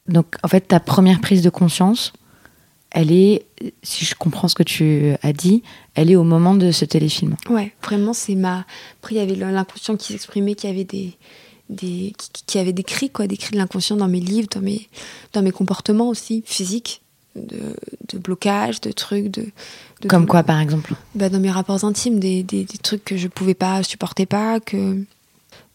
Donc, 0.08 0.36
en 0.43 0.47
fait, 0.47 0.62
ta 0.62 0.80
première 0.80 1.20
prise 1.20 1.41
de 1.41 1.49
conscience, 1.49 2.14
elle 2.91 3.12
est, 3.12 3.45
si 3.84 4.06
je 4.06 4.16
comprends 4.16 4.47
ce 4.47 4.56
que 4.56 4.64
tu 4.64 5.14
as 5.22 5.34
dit, 5.34 5.64
elle 5.95 6.12
est 6.12 6.16
au 6.16 6.24
moment 6.24 6.56
de 6.56 6.72
ce 6.72 6.86
téléfilm. 6.86 7.36
Ouais, 7.49 7.74
vraiment, 7.84 8.14
c'est 8.14 8.36
ma. 8.36 8.66
Après, 8.99 9.16
il 9.16 9.18
y 9.18 9.22
avait 9.22 9.36
l'inconscient 9.36 9.97
qui 9.97 10.14
s'exprimait, 10.14 10.56
qui 10.56 10.68
avait 10.68 10.86
des. 10.86 11.14
Des, 11.68 12.14
qui, 12.45 12.60
avait 12.60 12.74
des 12.74 12.84
cris, 12.84 13.10
quoi, 13.10 13.26
des 13.26 13.38
cris 13.38 13.53
de 13.53 13.58
l'inconscient 13.58 13.95
dans 13.95 14.08
mes 14.08 14.20
livres, 14.20 14.47
dans 14.53 14.62
mes, 14.62 14.88
dans 15.34 15.41
mes 15.41 15.49
comportements 15.49 16.10
aussi, 16.10 16.43
physiques, 16.45 17.01
de, 17.36 17.76
de 18.08 18.20
blocage, 18.20 18.82
de 18.82 18.91
trucs, 18.91 19.30
de, 19.30 19.47
Comme 20.08 20.28
quoi, 20.28 20.43
par 20.43 20.60
exemple 20.60 20.93
bah, 21.16 21.30
Dans 21.30 21.39
mes 21.39 21.49
rapports 21.49 21.84
intimes, 21.84 22.20
des, 22.20 22.43
des, 22.43 22.66
des, 22.66 22.78
trucs 22.78 23.03
que 23.03 23.18
je 23.18 23.28
pouvais 23.28 23.56
pas, 23.56 23.82
supporter 23.82 24.28
pas, 24.28 24.60
que 24.60 25.03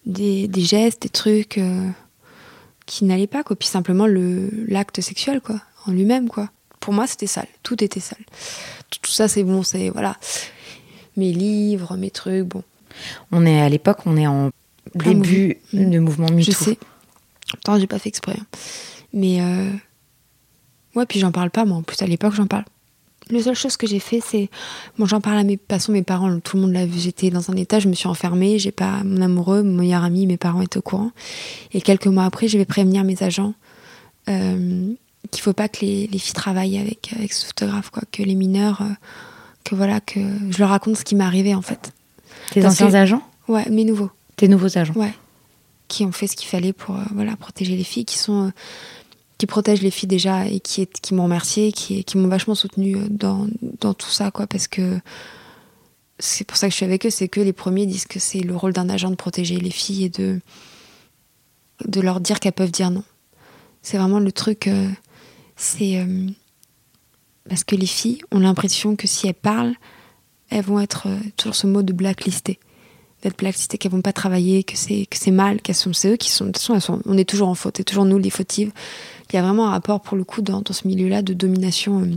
des, 0.07 0.47
des 0.47 0.62
gestes, 0.62 1.03
des 1.03 1.09
trucs. 1.09 1.59
Euh, 1.59 1.89
qui 2.91 3.05
n'allait 3.05 3.28
pas, 3.28 3.45
quoi. 3.45 3.55
Puis 3.55 3.68
simplement 3.68 4.09
le 4.09 4.51
l'acte 4.66 5.01
sexuel, 5.01 5.41
quoi, 5.41 5.61
en 5.86 5.93
lui-même, 5.93 6.28
quoi. 6.28 6.51
Pour 6.80 6.93
moi, 6.93 7.07
c'était 7.07 7.28
sale. 7.28 7.47
Tout 7.62 7.82
était 7.84 8.01
sale. 8.01 8.24
Tout, 8.91 9.11
ça, 9.11 9.28
c'est 9.28 9.45
bon, 9.45 9.62
c'est 9.62 9.91
voilà. 9.91 10.16
Mes 11.16 11.32
livres, 11.32 11.97
mes 11.97 12.11
trucs, 12.11 12.47
bon. 12.47 12.64
On 13.30 13.47
est 13.47 13.61
à 13.61 13.68
l'époque, 13.68 13.99
on 14.07 14.16
est 14.16 14.26
en 14.26 14.51
début 14.97 15.59
de 15.72 16.01
mouvement 16.01 16.30
MeToo. 16.30 16.51
Je 16.51 16.51
sais. 16.51 16.78
Pourtant, 17.53 17.78
j'ai 17.78 17.86
pas 17.86 18.01
fait 18.01 18.09
exprès. 18.09 18.36
Hein. 18.41 18.47
Mais 19.12 19.41
euh... 19.41 19.70
ouais, 20.97 21.07
puis 21.07 21.20
j'en 21.20 21.30
parle 21.30 21.51
pas 21.51 21.64
moi. 21.64 21.76
En 21.78 21.82
plus, 21.82 22.03
à 22.03 22.07
l'époque, 22.07 22.34
j'en 22.34 22.49
parle. 22.49 22.64
La 23.31 23.43
seule 23.43 23.55
chose 23.55 23.76
que 23.76 23.87
j'ai 23.87 24.01
fait, 24.01 24.20
c'est 24.24 24.49
bon, 24.99 25.07
j'en 25.07 25.20
parle 25.20 25.39
à 25.39 25.45
mes, 25.45 25.59
façon, 25.68 25.93
mes 25.93 26.03
parents. 26.03 26.41
Tout 26.41 26.57
le 26.57 26.62
monde 26.62 26.72
l'a 26.72 26.87
vu. 26.87 26.99
J'étais 26.99 27.31
dans 27.31 27.51
un 27.51 27.57
état, 27.57 27.78
je 27.78 27.89
me 27.89 27.95
suis 27.95 28.09
enfermée. 28.09 28.59
J'ai 28.59 28.72
pas 28.72 29.03
mon 29.05 29.22
amoureux, 29.22 29.62
mon 29.62 29.78
meilleur 29.78 30.05
ami, 30.05 30.26
mes 30.26 30.37
parents 30.37 30.62
étaient 30.62 30.78
au 30.78 30.83
courant. 30.83 31.12
Et 31.72 31.81
quelques 31.81 32.07
mois 32.07 32.24
après, 32.24 32.49
je 32.49 32.59
vais 32.59 32.64
prévenir 32.64 33.05
mes 33.05 33.22
agents 33.22 33.55
euh, 34.28 34.93
qu'il 35.31 35.43
faut 35.43 35.53
pas 35.53 35.68
que 35.68 35.81
les, 35.81 36.07
les, 36.07 36.18
filles 36.18 36.35
travaillent 36.35 36.78
avec 36.78 37.12
avec 37.16 37.33
ce 37.33 37.47
photographe, 37.47 37.91
quoi. 37.91 38.03
Que 38.11 38.22
les 38.22 38.35
mineurs, 38.35 38.83
euh, 38.83 38.93
que 39.64 39.74
voilà, 39.74 40.01
que 40.01 40.20
je 40.51 40.59
leur 40.59 40.70
raconte 40.70 40.97
ce 40.97 41.05
qui 41.05 41.14
m'est 41.14 41.24
arrivé 41.24 41.55
en 41.55 41.62
fait. 41.62 41.93
Tes 42.51 42.64
anciens 42.66 42.95
agents 42.95 43.22
Ouais, 43.49 43.68
mes 43.70 43.85
nouveaux. 43.85 44.11
Tes 44.37 44.49
nouveaux 44.49 44.78
agents. 44.78 44.95
Ouais. 44.95 45.12
Qui 45.89 46.05
ont 46.05 46.12
fait 46.12 46.26
ce 46.26 46.37
qu'il 46.37 46.49
fallait 46.49 46.72
pour 46.72 46.97
euh, 46.97 47.03
voilà 47.14 47.37
protéger 47.37 47.76
les 47.76 47.85
filles, 47.85 48.05
qui 48.05 48.18
sont 48.18 48.47
euh, 48.47 48.51
qui 49.41 49.47
protègent 49.47 49.80
les 49.80 49.91
filles 49.91 50.07
déjà 50.07 50.47
et 50.47 50.61
qui, 50.61 50.86
qui 50.86 51.14
m'ont 51.14 51.22
remercié, 51.22 51.72
qui, 51.72 52.05
qui 52.05 52.18
m'ont 52.18 52.28
vachement 52.28 52.55
soutenu 52.55 52.97
euh, 52.97 53.07
dans, 53.09 53.47
dans 53.80 53.95
tout 53.95 54.11
ça, 54.11 54.30
quoi, 54.30 54.47
parce 54.47 54.68
que 54.68 55.01
c'est 56.18 56.47
pour 56.47 56.59
ça 56.59 56.66
que 56.66 56.72
je 56.72 56.76
suis 56.76 56.84
avec 56.84 57.07
eux, 57.07 57.11
c'est 57.11 57.28
que 57.28 57.41
les 57.41 57.55
premiers 57.55 57.86
disent 57.86 58.05
que 58.05 58.18
c'est 58.18 58.41
le 58.41 58.55
rôle 58.55 58.74
d'un 58.74 58.91
agent 58.91 59.09
de 59.09 59.14
protéger 59.14 59.57
les 59.57 59.70
filles 59.70 60.05
et 60.05 60.09
de, 60.11 60.43
de 61.86 62.01
leur 62.03 62.20
dire 62.20 62.38
qu'elles 62.38 62.53
peuvent 62.53 62.70
dire 62.70 62.91
non. 62.91 63.03
C'est 63.80 63.97
vraiment 63.97 64.20
le 64.20 64.30
truc, 64.30 64.66
euh, 64.66 64.91
c'est 65.57 65.99
euh, 65.99 66.26
parce 67.49 67.64
que 67.64 67.76
les 67.76 67.86
filles 67.86 68.20
ont 68.32 68.41
l'impression 68.41 68.95
que 68.95 69.07
si 69.07 69.26
elles 69.26 69.32
parlent, 69.32 69.74
elles 70.51 70.64
vont 70.66 70.80
être 70.80 71.09
toujours 71.38 71.55
ce 71.55 71.66
mot 71.66 71.80
de 71.80 71.95
blacklisté 71.95 72.59
d'être 73.22 73.36
blacklisté, 73.36 73.76
qu'elles 73.76 73.93
vont 73.93 74.01
pas 74.01 74.14
travailler, 74.14 74.64
que 74.64 74.76
c'est 74.76 75.05
que 75.05 75.18
c'est 75.18 75.30
mal, 75.30 75.61
qu'elles 75.61 75.74
sont 75.74 75.93
c'est 75.93 76.12
eux 76.12 76.16
qui 76.16 76.30
sont 76.30 76.47
de 76.47 76.53
toute 76.53 76.62
façon, 76.62 76.80
sont, 76.80 77.03
on 77.05 77.18
est 77.18 77.28
toujours 77.28 77.49
en 77.49 77.55
faute, 77.55 77.76
c'est 77.76 77.84
toujours 77.84 78.07
nous 78.07 78.18
les 78.18 78.30
fautives. 78.30 78.72
Il 79.33 79.37
y 79.37 79.39
a 79.39 79.43
vraiment 79.43 79.68
un 79.68 79.70
rapport 79.70 80.01
pour 80.01 80.16
le 80.16 80.24
coup 80.24 80.43
dans, 80.43 80.61
dans 80.61 80.72
ce 80.72 80.87
milieu-là 80.87 81.22
de 81.22 81.33
domination 81.33 82.01
euh, 82.01 82.16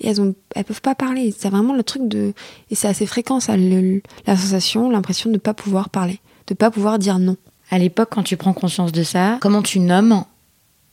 et 0.00 0.08
elles 0.08 0.20
ont 0.20 0.34
elles 0.54 0.64
peuvent 0.64 0.82
pas 0.82 0.94
parler. 0.94 1.34
C'est 1.36 1.48
vraiment 1.48 1.74
le 1.74 1.82
truc 1.82 2.08
de 2.08 2.34
et 2.70 2.74
c'est 2.74 2.88
assez 2.88 3.06
fréquent 3.06 3.40
ça, 3.40 3.56
le, 3.56 4.02
la 4.26 4.36
sensation, 4.36 4.90
l'impression 4.90 5.30
de 5.30 5.34
ne 5.34 5.40
pas 5.40 5.54
pouvoir 5.54 5.88
parler, 5.88 6.20
de 6.46 6.54
pas 6.54 6.70
pouvoir 6.70 6.98
dire 6.98 7.18
non. 7.18 7.36
À 7.70 7.78
l'époque, 7.78 8.10
quand 8.12 8.22
tu 8.22 8.36
prends 8.36 8.52
conscience 8.52 8.92
de 8.92 9.02
ça, 9.02 9.38
comment 9.40 9.62
tu 9.62 9.80
nommes 9.80 10.24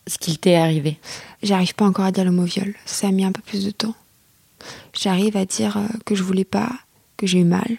ce 0.08 0.18
qu'il 0.18 0.39
t'est 0.39 0.56
arrivé? 0.56 0.97
J'arrive 1.43 1.76
pas 1.76 1.86
encore 1.86 2.06
à 2.06 2.12
dire 2.12 2.24
le 2.24 2.32
mot 2.32 2.43
viol. 2.43 2.74
Ça 2.86 3.08
a 3.08 3.12
mis 3.12 3.26
un 3.26 3.32
peu 3.32 3.41
plus 3.41 3.66
de 3.66 3.72
temps. 3.72 3.95
J'arrive 4.93 5.36
à 5.36 5.45
dire 5.45 5.78
euh, 5.78 5.88
que 6.06 6.16
je 6.16 6.24
voulais 6.24 6.45
pas, 6.45 6.72
que 7.18 7.28
j'ai 7.28 7.39
eu 7.39 7.43
mal, 7.43 7.78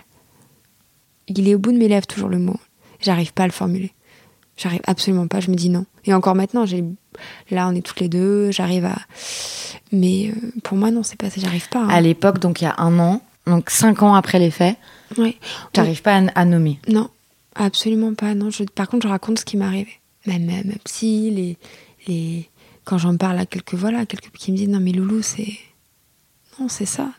il 1.29 1.49
est 1.49 1.55
au 1.55 1.59
bout 1.59 1.73
de 1.73 1.79
mes 1.79 1.89
lèvres 1.89 2.07
toujours 2.07 2.29
le 2.29 2.39
mot. 2.39 2.59
J'arrive 3.01 3.33
pas 3.33 3.45
à 3.45 3.47
le 3.47 3.53
formuler. 3.53 3.93
J'arrive 4.57 4.81
absolument 4.87 5.27
pas. 5.27 5.41
Je 5.41 5.51
me 5.51 5.57
dis 5.57 5.71
non. 5.71 5.87
Et 6.05 6.15
encore 6.15 6.35
maintenant, 6.35 6.67
j'ai 6.67 6.85
là 7.51 7.69
on 7.69 7.75
est 7.75 7.81
toutes 7.83 8.01
les 8.01 8.09
deux. 8.09 8.51
J'arrive 8.51 8.85
à. 8.85 8.99
Mais 9.93 10.31
euh, 10.31 10.53
pour 10.63 10.77
moi 10.77 10.91
non, 10.91 11.03
c'est 11.03 11.17
pas 11.17 11.31
ça. 11.31 11.41
J'arrive 11.41 11.69
pas. 11.69 11.81
Hein. 11.81 11.89
À 11.89 12.01
l'époque, 12.01 12.39
donc 12.39 12.61
il 12.61 12.65
y 12.65 12.67
a 12.67 12.75
un 12.79 12.99
an, 12.99 13.23
donc 13.47 13.71
cinq 13.71 14.03
ans 14.03 14.15
après 14.15 14.39
les 14.39 14.51
faits, 14.51 14.77
oui. 15.19 15.37
t'arrives 15.73 16.03
pas 16.03 16.17
à, 16.17 16.23
à, 16.35 16.45
nommer. 16.45 16.79
Non, 16.89 17.09
absolument 17.55 18.15
pas. 18.15 18.35
Non. 18.35 18.51
Je, 18.51 18.65
par 18.65 18.89
contre, 18.89 19.07
je 19.07 19.13
raconte 19.13 19.39
ce 19.39 19.45
qui 19.45 19.57
m'est 19.57 19.65
arrivé. 19.65 20.01
Même, 20.27 20.47
même 20.47 20.73
si 20.87 21.31
les 21.31 21.59
les 22.07 22.49
quand 22.85 22.99
j'en 22.99 23.17
parle 23.17 23.39
à 23.39 23.47
quelques 23.47 23.75
voilà 23.75 24.07
quelques 24.07 24.31
qui 24.31 24.53
me 24.53 24.57
disent 24.57 24.69
non 24.69 24.81
mais 24.81 24.93
Loulou 24.93 25.23
c'est 25.23 25.59
non 26.59 26.69
c'est 26.69 26.87
ça 26.87 27.11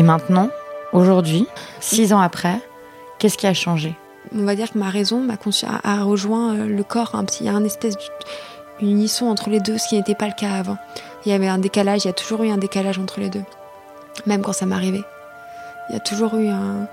Et 0.00 0.02
maintenant, 0.02 0.48
aujourd'hui, 0.94 1.46
six 1.78 2.14
ans 2.14 2.22
après, 2.22 2.58
qu'est-ce 3.18 3.36
qui 3.36 3.46
a 3.46 3.52
changé? 3.52 3.94
On 4.34 4.46
va 4.46 4.54
dire 4.54 4.72
que 4.72 4.78
ma 4.78 4.88
raison 4.88 5.20
ma 5.20 5.34
a 5.84 6.02
rejoint 6.02 6.54
euh, 6.54 6.66
le 6.66 6.82
corps. 6.82 7.10
Petit, 7.26 7.44
il 7.44 7.46
y 7.48 7.48
a 7.50 7.52
un 7.52 7.64
espèce 7.64 7.98
d'une 8.78 8.88
unisson 8.88 9.26
entre 9.26 9.50
les 9.50 9.60
deux, 9.60 9.76
ce 9.76 9.88
qui 9.88 9.96
n'était 9.96 10.14
pas 10.14 10.24
le 10.24 10.32
cas 10.32 10.52
avant. 10.52 10.78
Il 11.26 11.32
y 11.32 11.34
avait 11.34 11.48
un 11.48 11.58
décalage, 11.58 12.06
il 12.06 12.08
y 12.08 12.10
a 12.10 12.14
toujours 12.14 12.42
eu 12.44 12.48
un 12.48 12.56
décalage 12.56 12.98
entre 12.98 13.20
les 13.20 13.28
deux. 13.28 13.44
Même 14.24 14.40
quand 14.40 14.54
ça 14.54 14.64
m'arrivait. 14.64 15.04
Il 15.90 15.92
y 15.92 15.96
a 15.96 16.00
toujours 16.00 16.34
eu 16.36 16.48
un... 16.48 16.88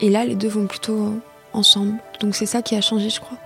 Et 0.00 0.10
là, 0.10 0.26
les 0.26 0.34
deux 0.34 0.48
vont 0.48 0.66
plutôt 0.66 1.18
ensemble. 1.54 1.94
Donc 2.20 2.34
c'est 2.34 2.44
ça 2.44 2.60
qui 2.60 2.76
a 2.76 2.82
changé, 2.82 3.08
je 3.08 3.20
crois. 3.20 3.38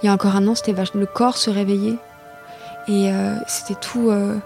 Il 0.00 0.06
y 0.06 0.08
a 0.08 0.12
encore 0.12 0.36
un 0.36 0.46
an, 0.46 0.54
c'était 0.54 0.80
le 0.94 1.06
corps 1.06 1.38
se 1.38 1.50
réveillait. 1.50 1.98
Et 2.86 3.10
euh, 3.10 3.34
c'était 3.48 3.80
tout... 3.80 4.10
Euh 4.10 4.38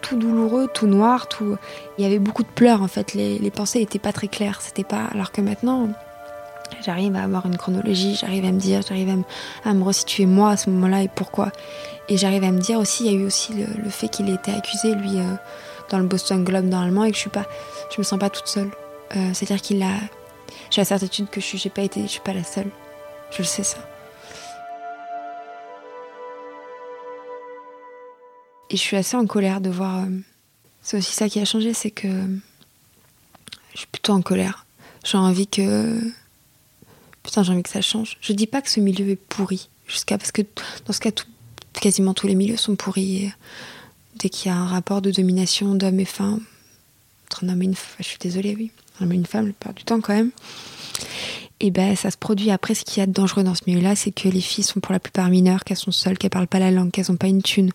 tout 0.00 0.16
douloureux, 0.16 0.68
tout 0.72 0.86
noir, 0.86 1.28
tout. 1.28 1.56
Il 1.98 2.04
y 2.04 2.06
avait 2.06 2.18
beaucoup 2.18 2.42
de 2.42 2.48
pleurs 2.48 2.82
en 2.82 2.88
fait. 2.88 3.14
Les, 3.14 3.38
les 3.38 3.50
pensées 3.50 3.80
n'étaient 3.80 3.98
pas 3.98 4.12
très 4.12 4.28
claires. 4.28 4.60
C'était 4.60 4.84
pas. 4.84 5.06
Alors 5.12 5.32
que 5.32 5.40
maintenant, 5.40 5.88
j'arrive 6.84 7.14
à 7.16 7.22
avoir 7.22 7.46
une 7.46 7.56
chronologie, 7.56 8.14
j'arrive 8.14 8.44
à 8.44 8.52
me 8.52 8.58
dire, 8.60 8.82
j'arrive 8.86 9.08
à, 9.10 9.16
me, 9.16 9.24
à 9.64 9.74
me 9.74 9.84
resituer 9.84 10.26
moi 10.26 10.50
à 10.50 10.56
ce 10.56 10.70
moment-là 10.70 11.02
et 11.02 11.08
pourquoi. 11.08 11.50
Et 12.08 12.16
j'arrive 12.16 12.44
à 12.44 12.50
me 12.50 12.60
dire 12.60 12.78
aussi, 12.78 13.04
il 13.04 13.12
y 13.12 13.14
a 13.14 13.18
eu 13.18 13.24
aussi 13.26 13.52
le, 13.52 13.66
le 13.82 13.90
fait 13.90 14.08
qu'il 14.08 14.28
ait 14.30 14.34
été 14.34 14.52
accusé 14.52 14.94
lui 14.94 15.18
euh, 15.18 15.34
dans 15.90 15.98
le 15.98 16.04
Boston 16.06 16.44
Globe 16.44 16.64
normalement 16.64 17.04
et 17.04 17.10
que 17.10 17.16
je 17.16 17.20
suis 17.20 17.30
pas, 17.30 17.46
je 17.94 18.00
me 18.00 18.04
sens 18.04 18.18
pas 18.18 18.30
toute 18.30 18.46
seule. 18.46 18.70
Euh, 19.16 19.30
C'est-à-dire 19.32 19.62
qu'il 19.62 19.82
a, 19.82 19.92
j'ai 20.70 20.80
la 20.80 20.84
certitude 20.84 21.28
que 21.30 21.40
je 21.40 21.56
j'ai 21.56 21.70
pas 21.70 21.82
été, 21.82 22.02
je 22.02 22.08
suis 22.08 22.20
pas 22.20 22.32
la 22.32 22.44
seule. 22.44 22.70
Je 23.30 23.38
le 23.38 23.44
sais 23.44 23.62
ça. 23.62 23.78
Et 28.70 28.76
je 28.76 28.80
suis 28.80 28.96
assez 28.96 29.16
en 29.16 29.26
colère 29.26 29.60
de 29.60 29.68
voir. 29.68 30.04
Euh, 30.04 30.08
c'est 30.82 30.96
aussi 30.96 31.12
ça 31.12 31.28
qui 31.28 31.40
a 31.40 31.44
changé, 31.44 31.74
c'est 31.74 31.90
que 31.90 32.08
je 33.72 33.78
suis 33.78 33.86
plutôt 33.88 34.12
en 34.12 34.22
colère. 34.22 34.64
J'ai 35.04 35.18
envie 35.18 35.46
que. 35.46 36.00
Putain, 37.22 37.42
j'ai 37.42 37.52
envie 37.52 37.62
que 37.62 37.68
ça 37.68 37.82
change. 37.82 38.16
Je 38.20 38.32
dis 38.32 38.46
pas 38.46 38.62
que 38.62 38.70
ce 38.70 38.80
milieu 38.80 39.10
est 39.10 39.16
pourri, 39.16 39.68
jusqu'à 39.86 40.16
parce 40.16 40.32
que 40.32 40.42
dans 40.86 40.92
ce 40.92 41.00
cas, 41.00 41.10
quasiment 41.74 42.14
tous 42.14 42.26
les 42.26 42.34
milieux 42.34 42.56
sont 42.56 42.76
pourris. 42.76 43.30
Dès 44.16 44.28
qu'il 44.28 44.50
y 44.50 44.54
a 44.54 44.56
un 44.56 44.66
rapport 44.66 45.02
de 45.02 45.10
domination 45.10 45.74
d'hommes 45.74 46.00
et 46.00 46.04
femmes, 46.04 46.44
entre 47.26 47.44
un 47.44 47.48
homme 47.50 47.62
et 47.62 47.66
une 47.66 47.74
femme, 47.74 47.96
je 47.98 48.04
suis 48.04 48.18
désolée, 48.18 48.54
oui, 48.56 48.70
un 48.98 49.04
homme 49.04 49.12
et 49.12 49.16
une 49.16 49.26
femme, 49.26 49.46
la 49.46 49.52
plupart 49.52 49.74
du 49.74 49.84
temps 49.84 50.00
quand 50.00 50.14
même. 50.14 50.30
Et 51.62 51.70
ben 51.70 51.94
ça 51.94 52.10
se 52.10 52.16
produit 52.16 52.50
après. 52.50 52.74
Ce 52.74 52.84
qu'il 52.84 53.00
y 53.00 53.02
a 53.02 53.06
de 53.06 53.12
dangereux 53.12 53.44
dans 53.44 53.54
ce 53.54 53.62
milieu-là, 53.66 53.94
c'est 53.94 54.12
que 54.12 54.28
les 54.28 54.40
filles 54.40 54.64
sont 54.64 54.80
pour 54.80 54.92
la 54.92 54.98
plupart 54.98 55.28
mineures, 55.28 55.62
qu'elles 55.62 55.76
sont 55.76 55.92
seules, 55.92 56.16
qu'elles 56.16 56.30
parlent 56.30 56.46
pas 56.46 56.58
la 56.58 56.70
langue, 56.70 56.90
qu'elles 56.90 57.12
ont 57.12 57.16
pas 57.16 57.26
une 57.26 57.42
thune, 57.42 57.70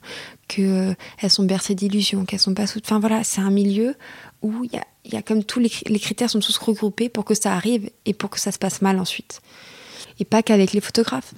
qu'elles 0.48 0.96
euh, 1.24 1.30
sont 1.30 1.44
bercées 1.44 1.76
d'illusions, 1.76 2.26
qu'elles 2.26 2.40
sont 2.40 2.56
pas 2.56 2.66
sous. 2.66 2.80
Enfin 2.84 3.00
voilà, 3.00 3.24
c'est 3.24 3.42
un 3.42 3.52
milieu 3.52 3.96
où 4.42 4.64
il 4.64 4.72
y 5.14 5.16
a, 5.16 5.22
comme 5.22 5.44
tous 5.44 5.60
les, 5.60 5.70
critères 6.00 6.32
sont 6.32 6.40
tous 6.40 6.58
regroupés 6.58 7.10
pour 7.10 7.26
que 7.26 7.36
ça 7.36 7.54
arrive 7.54 7.90
et 8.06 8.14
pour 8.16 8.32
que 8.32 8.40
ça 8.40 8.52
se 8.52 8.58
passe 8.58 8.82
mal 8.82 9.00
ensuite. 9.00 9.42
Et 10.20 10.26
pas 10.26 10.42
qu'avec 10.42 10.74
les 10.74 10.82
photographes. 10.82 11.34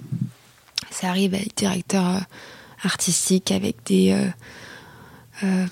Ça 0.90 1.08
arrive 1.08 1.34
avec 1.34 1.48
des 1.48 1.66
directeurs 1.66 2.08
euh, 2.08 2.20
artistiques, 2.82 3.50
avec 3.50 3.76
des 3.84 4.16
euh, 5.42 5.66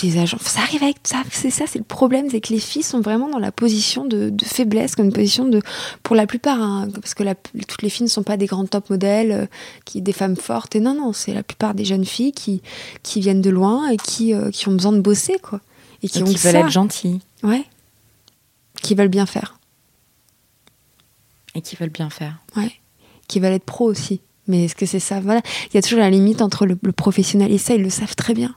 des 0.00 0.18
agents. 0.18 0.38
Ça 0.40 0.60
arrive 0.60 0.82
avec 0.82 0.96
ça. 1.04 1.22
C'est 1.30 1.50
ça, 1.50 1.64
c'est 1.66 1.78
le 1.78 1.84
problème, 1.84 2.28
c'est 2.30 2.40
que 2.40 2.52
les 2.52 2.58
filles 2.58 2.82
sont 2.82 3.00
vraiment 3.00 3.28
dans 3.28 3.38
la 3.38 3.52
position 3.52 4.04
de, 4.04 4.30
de 4.30 4.44
faiblesse, 4.44 4.94
comme 4.94 5.06
une 5.06 5.12
position 5.12 5.48
de, 5.48 5.62
pour 6.02 6.16
la 6.16 6.26
plupart, 6.26 6.60
hein, 6.60 6.88
parce 6.94 7.14
que 7.14 7.22
la, 7.22 7.34
toutes 7.34 7.82
les 7.82 7.88
filles 7.88 8.04
ne 8.04 8.10
sont 8.10 8.22
pas 8.22 8.36
des 8.36 8.46
grands 8.46 8.66
top 8.66 8.90
modèles, 8.90 9.32
euh, 9.32 9.46
qui 9.84 10.02
des 10.02 10.12
femmes 10.12 10.36
fortes. 10.36 10.76
Et 10.76 10.80
non, 10.80 10.94
non, 10.94 11.12
c'est 11.12 11.32
la 11.32 11.42
plupart 11.42 11.74
des 11.74 11.84
jeunes 11.84 12.04
filles 12.04 12.32
qui 12.32 12.62
qui 13.02 13.20
viennent 13.20 13.40
de 13.40 13.50
loin 13.50 13.88
et 13.88 13.96
qui 13.96 14.34
euh, 14.34 14.50
qui 14.50 14.68
ont 14.68 14.72
besoin 14.72 14.92
de 14.92 15.00
bosser, 15.00 15.38
quoi, 15.42 15.60
et 16.02 16.08
qui, 16.08 16.18
et 16.18 16.22
ont 16.22 16.26
qui 16.26 16.36
veulent 16.36 16.52
ça. 16.52 16.60
être 16.60 16.70
gentilles. 16.70 17.20
Ouais. 17.42 17.64
Qui 18.82 18.94
veulent 18.94 19.08
bien 19.08 19.26
faire. 19.26 19.58
Et 21.54 21.62
qui 21.62 21.74
veulent 21.76 21.88
bien 21.88 22.10
faire. 22.10 22.38
Ouais. 22.54 22.72
Qui 23.28 23.40
veulent 23.40 23.54
être 23.54 23.64
pro 23.64 23.86
aussi. 23.86 24.20
Mais 24.46 24.66
est-ce 24.66 24.74
que 24.74 24.84
c'est 24.84 25.00
ça? 25.00 25.20
Voilà. 25.20 25.40
Il 25.70 25.74
y 25.74 25.78
a 25.78 25.82
toujours 25.82 25.98
la 26.00 26.10
limite 26.10 26.42
entre 26.42 26.66
le, 26.66 26.78
le 26.80 26.92
professionnel 26.92 27.50
et 27.50 27.58
ça, 27.58 27.74
ils 27.74 27.82
le 27.82 27.90
savent 27.90 28.14
très 28.14 28.34
bien 28.34 28.54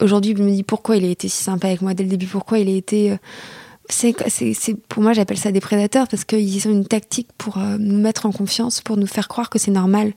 aujourd'hui, 0.00 0.34
je 0.36 0.42
me 0.42 0.50
dis 0.50 0.62
pourquoi 0.62 0.96
il 0.96 1.04
a 1.04 1.08
été 1.08 1.28
si 1.28 1.42
sympa 1.42 1.68
avec 1.68 1.82
moi 1.82 1.94
dès 1.94 2.04
le 2.04 2.10
début, 2.10 2.26
pourquoi 2.26 2.58
il 2.58 2.68
a 2.68 2.72
été. 2.72 3.16
C'est, 3.88 4.14
pour 4.88 5.02
moi, 5.02 5.12
j'appelle 5.12 5.38
ça 5.38 5.50
des 5.50 5.60
prédateurs 5.60 6.06
parce 6.06 6.24
qu'ils 6.24 6.68
ont 6.68 6.70
une 6.70 6.86
tactique 6.86 7.28
pour 7.36 7.58
euh, 7.58 7.76
nous 7.76 7.98
mettre 7.98 8.24
en 8.24 8.30
confiance, 8.30 8.80
pour 8.82 8.96
nous 8.96 9.08
faire 9.08 9.26
croire 9.26 9.50
que 9.50 9.58
c'est 9.58 9.72
normal. 9.72 10.12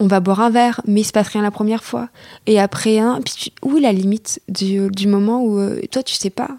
On 0.00 0.08
va 0.08 0.18
boire 0.18 0.40
un 0.40 0.50
verre, 0.50 0.80
mais 0.86 1.02
il 1.02 1.04
se 1.04 1.12
passe 1.12 1.28
rien 1.28 1.42
la 1.42 1.52
première 1.52 1.84
fois. 1.84 2.08
Et 2.46 2.58
après 2.58 2.98
un, 2.98 3.20
où 3.62 3.76
est 3.76 3.80
la 3.80 3.92
limite 3.92 4.42
du, 4.48 4.88
du 4.90 5.06
moment 5.06 5.40
où 5.40 5.60
euh, 5.60 5.80
toi, 5.92 6.02
tu 6.02 6.16
sais 6.16 6.30
pas 6.30 6.58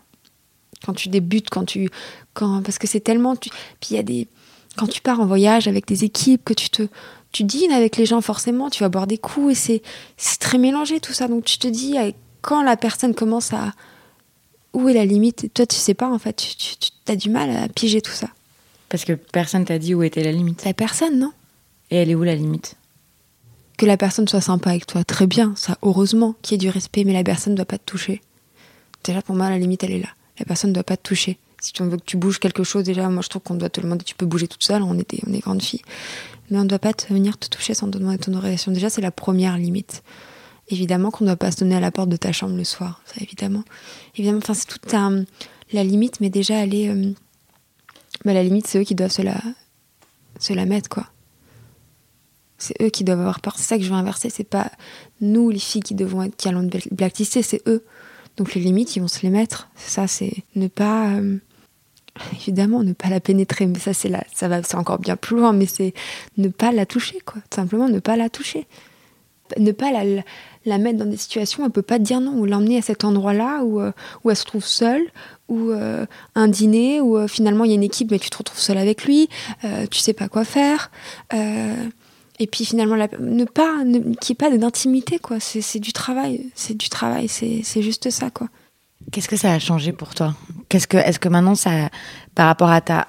quand 0.86 0.94
tu 0.94 1.10
débutes, 1.10 1.50
quand 1.50 1.66
tu, 1.66 1.90
quand 2.34 2.62
parce 2.62 2.78
que 2.78 2.88
c'est 2.88 3.00
tellement, 3.00 3.36
puis 3.36 3.52
il 3.90 3.96
y 3.96 4.00
a 4.00 4.04
des, 4.04 4.28
quand 4.78 4.88
tu 4.88 5.02
pars 5.02 5.20
en 5.20 5.26
voyage 5.26 5.68
avec 5.68 5.86
des 5.88 6.04
équipes, 6.04 6.46
que 6.46 6.54
tu 6.54 6.70
te, 6.70 6.84
tu 7.32 7.44
dînes 7.44 7.72
avec 7.72 7.98
les 7.98 8.06
gens 8.06 8.22
forcément, 8.22 8.70
tu 8.70 8.84
vas 8.84 8.90
boire 8.90 9.08
des 9.08 9.18
coups 9.18 9.52
et 9.68 9.82
c'est, 10.18 10.38
très 10.40 10.58
mélangé 10.58 11.00
tout 11.00 11.14
ça. 11.14 11.28
Donc 11.28 11.46
tu 11.46 11.58
te 11.58 11.68
dis 11.68 11.98
quand 12.48 12.64
la 12.64 12.78
personne 12.78 13.14
commence 13.14 13.52
à. 13.52 13.74
Où 14.74 14.88
est 14.88 14.94
la 14.94 15.04
limite? 15.04 15.54
Toi, 15.54 15.66
tu 15.66 15.76
sais 15.76 15.94
pas, 15.94 16.10
en 16.10 16.18
fait. 16.18 16.34
Tu, 16.34 16.56
tu, 16.56 16.76
tu 16.78 17.12
as 17.12 17.18
du 17.18 17.30
mal 17.30 17.50
à 17.50 17.68
piger 17.68 18.02
tout 18.02 18.12
ça. 18.12 18.30
Parce 18.88 19.04
que 19.04 19.14
personne 19.14 19.66
t'a 19.66 19.78
dit 19.78 19.94
où 19.94 20.02
était 20.02 20.24
la 20.24 20.32
limite. 20.32 20.64
La 20.64 20.74
personne, 20.74 21.20
non 21.20 21.34
Et 21.92 21.98
elle 21.98 22.10
est 22.10 22.16
où 22.16 22.24
la 22.24 22.36
limite? 22.36 22.76
Que 23.78 23.86
la 23.86 23.98
personne 23.98 24.30
soit 24.30 24.40
sympa 24.40 24.70
avec 24.70 24.88
toi, 24.88 25.04
très 25.04 25.28
bien, 25.28 25.54
ça, 25.58 25.78
heureusement, 25.82 26.36
qu'il 26.42 26.54
y 26.54 26.56
ait 26.56 26.70
du 26.70 26.70
respect, 26.70 27.04
mais 27.04 27.12
la 27.12 27.24
personne 27.24 27.52
ne 27.52 27.58
doit 27.58 27.66
pas 27.66 27.78
te 27.78 27.86
toucher. 27.86 28.22
Déjà, 29.04 29.22
pour 29.22 29.36
moi, 29.36 29.50
la 29.50 29.58
limite, 29.58 29.84
elle 29.84 29.92
est 29.92 30.00
là. 30.00 30.10
La 30.40 30.46
personne 30.46 30.70
ne 30.70 30.74
doit 30.74 30.84
pas 30.84 30.96
te 30.96 31.04
toucher. 31.04 31.38
Si 31.60 31.74
tu 31.74 31.84
veux 31.84 31.98
que 31.98 32.06
tu 32.06 32.16
bouges 32.16 32.40
quelque 32.40 32.64
chose, 32.64 32.86
déjà, 32.86 33.10
moi, 33.10 33.22
je 33.24 33.30
trouve 33.30 33.42
qu'on 33.42 33.56
doit 33.56 33.70
te 33.70 33.82
demander. 33.82 34.06
Tu 34.06 34.16
peux 34.16 34.26
bouger 34.26 34.48
toute 34.48 34.64
seule, 34.64 34.84
on 34.84 34.98
est, 34.98 35.10
des, 35.10 35.22
on 35.28 35.34
est 35.34 35.40
grandes 35.40 35.62
filles. 35.62 35.82
Mais 36.50 36.58
on 36.58 36.64
ne 36.64 36.70
doit 36.70 36.80
pas 36.80 36.94
te, 36.94 37.12
venir 37.14 37.38
te 37.38 37.50
toucher 37.50 37.74
sans 37.74 37.92
te 37.92 37.98
demander 37.98 38.20
ton 38.20 38.34
autorisation. 38.34 38.72
Déjà, 38.72 38.90
c'est 38.90 39.02
la 39.02 39.12
première 39.12 39.58
limite. 39.58 40.02
Évidemment 40.70 41.12
qu'on 41.12 41.24
ne 41.24 41.30
doit 41.30 41.38
pas 41.38 41.52
se 41.52 41.58
donner 41.58 41.76
à 41.76 41.80
la 41.80 41.92
porte 41.92 42.10
de 42.10 42.18
ta 42.18 42.32
chambre 42.32 42.56
le 42.56 42.64
soir, 42.64 43.02
ça 43.06 43.16
évidemment. 43.22 43.64
Évidemment, 44.16 44.40
enfin 44.40 44.54
c'est 44.54 44.68
toute 44.68 44.92
la 44.92 45.84
limite, 45.84 46.20
mais 46.20 46.30
déjà 46.30 46.66
est, 46.66 46.90
euh, 46.90 47.12
bah, 48.26 48.34
la 48.34 48.44
limite 48.44 48.68
c'est 48.68 48.80
eux 48.80 48.84
qui 48.84 48.96
doivent 48.96 49.12
se 49.12 49.22
la, 49.22 49.42
se 50.40 50.54
la 50.54 50.66
mettre 50.66 50.90
quoi. 50.90 51.08
C'est 52.58 52.76
eux 52.82 52.90
qui 52.90 53.04
doivent 53.04 53.20
avoir 53.20 53.40
peur. 53.40 53.54
C'est 53.58 53.64
ça 53.64 53.78
que 53.78 53.84
je 53.84 53.90
veux 53.90 53.96
inverser. 53.96 54.32
C'est 54.32 54.44
pas 54.44 54.72
nous 55.22 55.52
les 55.52 55.60
filles 55.60 55.84
qui 55.84 55.94
devons 55.94 56.24
être 56.24 56.36
qui 56.36 56.50
allons 56.50 56.68
blacklister, 56.92 57.44
c'est 57.44 57.62
eux. 57.68 57.86
Donc 58.36 58.54
les 58.56 58.62
limites, 58.62 58.96
ils 58.96 59.00
vont 59.00 59.08
se 59.08 59.22
les 59.22 59.30
mettre. 59.30 59.70
Ça, 59.76 60.08
c'est 60.08 60.34
ne 60.56 60.68
pas 60.68 61.12
euh, 61.12 61.38
évidemment 62.34 62.84
ne 62.84 62.94
pas 62.94 63.10
la 63.10 63.20
pénétrer, 63.20 63.68
mais 63.68 63.80
ça 63.80 63.94
c'est 63.94 64.10
là, 64.10 64.24
ça 64.34 64.48
va, 64.48 64.64
c'est 64.64 64.76
encore 64.76 65.00
bien 65.00 65.16
plus 65.16 65.38
loin, 65.38 65.54
mais 65.54 65.66
c'est 65.66 65.94
ne 66.38 66.50
pas 66.50 66.72
la 66.72 66.86
toucher 66.86 67.20
quoi. 67.26 67.42
Simplement 67.54 67.88
ne 67.88 68.00
pas 68.00 68.18
la 68.18 68.30
toucher 68.30 68.68
ne 69.58 69.72
pas 69.72 69.92
la, 69.92 70.24
la, 70.68 70.78
mettre 70.78 71.00
dans 71.00 71.06
des 71.06 71.18
situations 71.18 71.64
où 71.64 71.66
elle 71.66 71.72
peut 71.72 71.82
pas 71.82 72.00
dire 72.00 72.22
non, 72.22 72.34
ou 72.34 72.46
l'emmener 72.46 72.78
à 72.78 72.82
cet 72.82 73.04
endroit-là 73.04 73.64
où, 73.64 73.80
euh, 73.80 73.92
où 74.24 74.30
elle 74.30 74.36
se 74.36 74.46
trouve 74.46 74.66
seule, 74.66 75.04
ou 75.48 75.72
euh, 75.72 76.06
un 76.36 76.48
dîner 76.48 77.02
où 77.02 77.18
euh, 77.18 77.28
finalement 77.28 77.64
il 77.64 77.70
y 77.70 77.72
a 77.72 77.76
une 77.76 77.84
équipe 77.84 78.12
mais 78.12 78.20
tu 78.20 78.30
te 78.30 78.38
retrouves 78.38 78.60
seule 78.60 78.78
avec 78.78 79.06
lui, 79.06 79.30
tu 79.90 80.00
sais 80.00 80.14
pas 80.14 80.28
quoi 80.28 80.44
faire. 80.44 80.92
et 81.34 82.48
puis 82.48 82.66
finalement, 82.66 82.96
ne 83.20 83.46
pas, 83.46 83.78
qu'il 83.84 84.02
n'y 84.02 84.32
ait 84.32 84.36
pas 84.36 84.56
d'intimité, 84.56 85.20
quoi. 85.20 85.38
C'est 85.40 85.80
du 85.80 85.94
travail, 85.94 86.46
c'est 86.56 86.78
du 86.78 86.90
travail, 86.90 87.28
c'est 87.28 87.82
juste 87.82 88.10
ça, 88.10 88.30
quoi. 88.30 88.48
Qu'est-ce 89.12 89.30
que 89.30 89.38
ça 89.38 89.54
a 89.54 89.60
changé 89.60 89.94
pour 89.94 90.14
toi? 90.14 90.36
Qu'est-ce 90.70 90.88
que, 90.88 90.98
est-ce 90.98 91.20
que 91.20 91.30
maintenant 91.30 91.56
ça, 91.56 91.90
par 92.36 92.48
rapport 92.48 92.70
à 92.70 92.82
ta, 92.82 93.08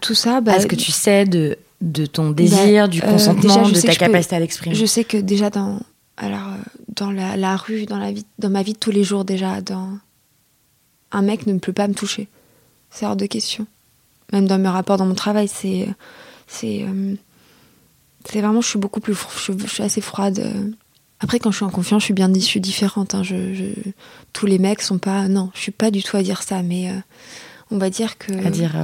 tout 0.00 0.14
ça, 0.14 0.40
bah, 0.40 0.56
est-ce 0.56 0.66
que 0.66 0.76
tu 0.76 0.92
sais 0.92 1.24
de 1.26 1.58
de 1.80 2.06
ton 2.06 2.30
désir, 2.30 2.84
bah, 2.84 2.88
du 2.88 3.02
euh, 3.02 3.06
consentement, 3.06 3.68
de 3.68 3.80
ta 3.80 3.94
capacité 3.94 4.36
à 4.36 4.40
l'exprimer? 4.40 4.74
Je 4.74 4.86
sais 4.86 5.04
que 5.04 5.16
déjà 5.16 5.50
dans, 5.50 5.80
alors, 6.16 6.48
euh, 6.48 6.80
dans 6.88 7.10
la, 7.10 7.56
rue, 7.56 7.86
dans, 7.86 7.98
la 7.98 8.12
vie, 8.12 8.26
dans 8.38 8.50
ma 8.50 8.62
vie 8.62 8.72
de 8.72 8.78
tous 8.78 8.90
les 8.90 9.04
jours, 9.04 9.24
déjà, 9.24 9.60
dans... 9.60 9.98
un 11.12 11.22
mec 11.22 11.46
ne 11.46 11.58
peut 11.58 11.72
pas 11.72 11.88
me 11.88 11.94
toucher. 11.94 12.28
C'est 12.90 13.06
hors 13.06 13.16
de 13.16 13.26
question. 13.26 13.66
Même 14.32 14.46
dans 14.46 14.58
mes 14.58 14.68
rapports, 14.68 14.96
dans 14.96 15.06
mon 15.06 15.14
travail, 15.14 15.48
c'est. 15.48 15.88
C'est 16.46 16.84
euh, 16.84 17.14
c'est 18.24 18.40
vraiment, 18.40 18.60
je 18.60 18.68
suis 18.68 18.78
beaucoup 18.78 19.00
plus. 19.00 19.14
Je, 19.14 19.52
je, 19.56 19.66
suis 19.66 19.82
assez 19.82 20.00
froide. 20.00 20.44
Après, 21.20 21.38
quand 21.38 21.50
je 21.50 21.56
suis 21.56 21.64
en 21.64 21.70
confiance, 21.70 22.02
je 22.02 22.06
suis 22.06 22.14
bien 22.14 22.32
je 22.32 22.40
suis 22.40 22.60
différente. 22.60 23.14
Hein. 23.14 23.22
Je, 23.22 23.72
tous 24.32 24.46
les 24.46 24.58
mecs 24.58 24.82
sont 24.82 24.98
pas. 24.98 25.28
Non, 25.28 25.50
je 25.54 25.60
suis 25.60 25.72
pas 25.72 25.90
du 25.90 26.02
tout 26.02 26.16
à 26.16 26.22
dire 26.22 26.42
ça, 26.42 26.62
mais 26.62 26.90
on 27.70 27.78
va 27.78 27.88
dire 27.88 28.18
que. 28.18 28.32
À 28.44 28.50
dire 28.50 28.74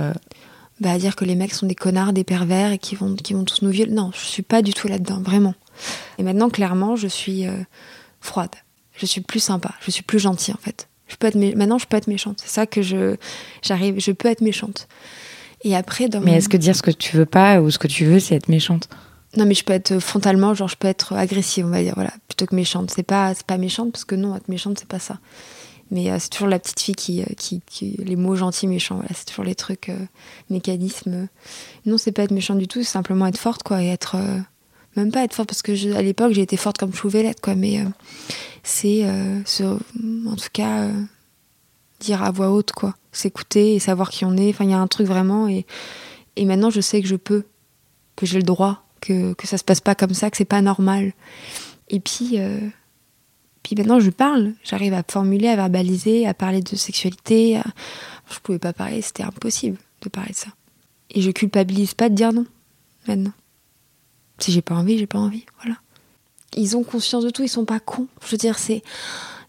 bah, 0.83 0.91
à 0.91 0.99
dire 0.99 1.15
que 1.15 1.25
les 1.25 1.37
mecs 1.37 1.55
sont 1.55 1.67
des 1.67 1.77
connards, 1.77 2.13
des 2.13 2.25
pervers 2.25 2.73
et 2.73 2.79
qui 2.79 2.97
vont, 2.97 3.15
qui 3.15 3.35
vont 3.35 3.45
tous 3.45 3.63
nous 3.63 3.71
violer. 3.71 3.93
Non, 3.93 4.11
je 4.15 4.27
suis 4.27 4.43
pas 4.43 4.63
du 4.63 4.75
tout 4.75 4.89
là-dedans, 4.89 5.21
vraiment. 5.21 5.55
Et 6.19 6.23
maintenant, 6.23 6.51
clairement, 6.51 6.97
je 6.97 7.09
suis 7.09 7.47
euh, 7.47 7.53
froide. 8.21 8.55
Je 8.97 9.07
suis 9.07 9.21
plus 9.21 9.41
sympa. 9.41 9.73
Je 9.81 9.91
suis 9.91 10.03
plus 10.03 10.19
gentille, 10.19 10.55
en 10.55 10.63
fait. 10.63 10.89
Je 11.09 11.17
peux 11.17 11.27
être 11.27 11.37
Maintenant, 11.57 11.79
je 11.79 11.87
peux 11.87 11.97
être 11.97 12.09
méchante. 12.09 12.39
C'est 12.43 12.51
ça 12.51 12.67
que 12.67 12.83
je 12.83 13.17
j'arrive. 13.63 13.99
Je 13.99 14.13
peux 14.13 14.29
être 14.29 14.41
méchante. 14.41 14.89
Et 15.65 15.77
après, 15.77 16.09
dans 16.09 16.21
mais 16.21 16.37
est-ce 16.37 16.49
que 16.49 16.57
dire 16.57 16.75
ce 16.75 16.83
que 16.83 16.91
tu 16.91 17.17
veux 17.17 17.27
pas 17.27 17.61
ou 17.61 17.71
ce 17.71 17.79
que 17.79 17.87
tu 17.87 18.05
veux, 18.05 18.19
c'est 18.19 18.35
être 18.35 18.49
méchante? 18.49 18.89
Non, 19.37 19.47
mais 19.47 19.55
je 19.55 19.65
peux 19.65 19.73
être 19.73 19.99
frontalement, 19.99 20.53
genre 20.55 20.69
je 20.69 20.77
peux 20.77 20.89
être 20.89 21.15
agressive, 21.15 21.65
on 21.65 21.71
va 21.71 21.83
dire, 21.83 21.95
voilà, 21.95 22.13
plutôt 22.29 22.47
que 22.47 22.55
méchante. 22.55 22.91
C'est 22.95 23.03
pas, 23.03 23.33
c'est 23.35 23.47
pas 23.47 23.59
méchante 23.59 23.93
parce 23.93 24.05
que 24.05 24.15
non, 24.15 24.37
être 24.37 24.49
méchante, 24.49 24.79
c'est 24.79 24.89
pas 24.89 24.99
ça. 24.99 25.19
Mais 25.91 26.11
euh, 26.11 26.17
c'est 26.19 26.31
toujours 26.31 26.49
la 26.49 26.59
petite 26.59 26.81
fille 26.81 26.95
qui, 26.95 27.23
euh, 27.23 27.27
qui, 27.37 27.63
qui, 27.67 27.97
les 28.05 28.17
mots 28.17 28.37
gentils, 28.37 28.67
méchants, 28.67 28.97
voilà, 28.97 29.11
c'est 29.15 29.27
toujours 29.27 29.45
les 29.45 29.55
trucs, 29.55 29.89
euh, 29.89 30.07
mécanismes. 30.51 31.29
Non, 31.87 31.97
c'est 31.97 32.13
pas 32.13 32.25
être 32.25 32.31
méchant 32.31 32.55
du 32.55 32.69
tout, 32.69 32.81
c'est 32.81 32.91
simplement 32.91 33.27
être 33.27 33.39
forte, 33.39 33.63
quoi, 33.63 33.83
et 33.83 33.89
être, 33.89 34.17
même 34.97 35.11
pas 35.11 35.25
être 35.25 35.35
forte, 35.35 35.49
parce 35.49 35.63
que 35.63 35.75
je, 35.75 35.91
à 35.91 36.03
l'époque, 36.03 36.33
j'ai 36.33 36.43
été 36.43 36.57
forte 36.57 36.79
comme 36.79 36.93
je 36.95 37.01
pouvais 37.01 37.23
l'être, 37.23 37.41
quoi, 37.41 37.55
mais 37.55 37.85
c'est, 38.63 39.05
en 39.07 40.37
tout 40.37 40.49
cas, 40.53 40.89
dire 42.01 42.23
à 42.23 42.31
voix 42.31 42.51
haute, 42.51 42.73
quoi, 42.73 42.95
s'écouter 43.13 43.75
et 43.75 43.79
savoir 43.79 44.11
qui 44.11 44.25
on 44.25 44.37
est. 44.37 44.51
Enfin, 44.51 44.65
il 44.65 44.71
y 44.71 44.75
a 44.75 44.81
un 44.81 44.87
truc 44.87 45.07
vraiment, 45.07 45.49
et, 45.49 45.67
et 46.37 46.45
maintenant, 46.45 46.71
je 46.71 46.81
sais 46.81 47.01
que 47.01 47.09
je 47.09 47.17
peux, 47.17 47.45
que 48.17 48.27
j'ai 48.27 48.39
le 48.39 48.45
droit, 48.45 48.85
que, 49.01 49.33
que 49.35 49.47
ça 49.47 49.59
se 49.59 49.65
passe 49.65 49.81
pas 49.81 49.95
comme 49.95 50.15
ça, 50.15 50.31
que 50.31 50.37
c'est 50.37 50.45
pas 50.45 50.63
normal. 50.63 51.13
Et 51.89 52.01
puis, 52.01 52.39
puis 53.63 53.77
maintenant, 53.77 54.01
je 54.01 54.11
parle, 54.11 54.55
j'arrive 54.65 54.95
à 54.95 55.03
formuler, 55.09 55.49
à 55.49 55.57
verbaliser, 55.57 56.27
à 56.27 56.35
parler 56.35 56.61
de 56.61 56.77
sexualité. 56.77 57.61
Je 58.31 58.39
pouvais 58.41 58.59
pas 58.59 58.73
parler, 58.73 59.03
c'était 59.03 59.23
impossible 59.23 59.79
de 60.01 60.09
parler 60.09 60.33
de 60.33 60.37
ça. 60.37 60.49
Et 61.11 61.21
je 61.21 61.31
culpabilise 61.31 61.95
pas 61.95 62.09
de 62.09 62.15
dire 62.15 62.33
non, 62.33 62.47
maintenant. 63.07 63.33
Si 64.43 64.51
j'ai 64.51 64.63
pas 64.63 64.75
envie, 64.75 64.99
j'ai 64.99 65.07
pas 65.07 65.21
envie, 65.21 65.45
voilà. 65.63 65.77
Ils 66.57 66.77
ont 66.77 66.83
conscience 66.83 67.23
de 67.25 67.31
tout, 67.31 67.45
ils 67.45 67.49
sont 67.49 67.65
pas 67.65 67.79
cons. 67.79 68.09
Je 68.25 68.33
veux 68.33 68.37
dire, 68.37 68.59
c'est. 68.59 68.83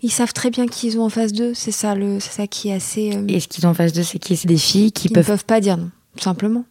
Ils 0.04 0.12
savent 0.12 0.34
très 0.34 0.52
bien 0.52 0.68
qui 0.68 0.86
ils 0.86 1.00
ont 1.00 1.04
en 1.04 1.10
face 1.10 1.34
d'eux, 1.34 1.54
c'est 1.56 1.72
ça, 1.72 1.96
le... 1.96 2.20
c'est 2.20 2.32
ça 2.32 2.46
qui 2.46 2.70
est 2.70 2.74
assez. 2.74 3.16
Euh, 3.16 3.26
Et 3.28 3.40
ce 3.40 3.48
qu'ils 3.48 3.66
ont 3.66 3.72
en 3.72 3.74
face 3.74 3.92
d'eux, 3.92 4.04
c'est 4.04 4.20
qui 4.20 4.38
C'est 4.38 4.48
des 4.48 4.58
filles 4.58 4.92
qui, 4.92 5.10
peuvent. 5.10 5.24
ne 5.24 5.28
peuvent 5.28 5.46
pas 5.46 5.62
dire 5.62 5.78
non, 5.78 5.90
simplement. 6.18 6.64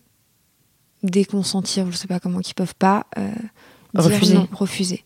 Déconsentir, 1.03 1.91
je 1.91 1.97
sais 1.97 2.07
pas 2.07 2.21
comment, 2.21 2.39
qui 2.39 2.55
peuvent 2.55 2.77
pas. 2.77 3.07
Euh, 3.19 3.33
refuser. 3.95 4.39
refuser. 4.53 5.05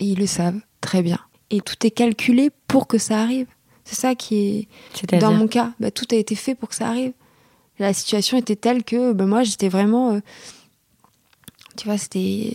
Et 0.00 0.06
ils 0.06 0.18
le 0.18 0.26
savent 0.26 0.60
très 0.80 1.02
bien. 1.02 1.20
Et 1.50 1.60
tout 1.60 1.76
est 1.86 1.92
calculé 1.92 2.50
pour 2.66 2.88
que 2.88 2.98
ça 2.98 3.20
arrive. 3.20 3.46
C'est 3.84 3.94
ça 3.94 4.16
qui 4.16 4.68
est. 5.04 5.18
Dans 5.20 5.32
mon 5.32 5.46
cas, 5.46 5.74
bah, 5.78 5.92
tout 5.92 6.06
a 6.10 6.16
été 6.16 6.34
fait 6.34 6.56
pour 6.56 6.70
que 6.70 6.74
ça 6.74 6.88
arrive. 6.88 7.12
La 7.78 7.92
situation 7.92 8.36
était 8.36 8.56
telle 8.56 8.82
que 8.82 9.12
bah, 9.12 9.26
moi, 9.26 9.44
j'étais 9.44 9.68
vraiment. 9.68 10.14
Euh, 10.14 10.20
tu 11.78 11.86
vois, 11.86 11.96
c'était. 11.96 12.52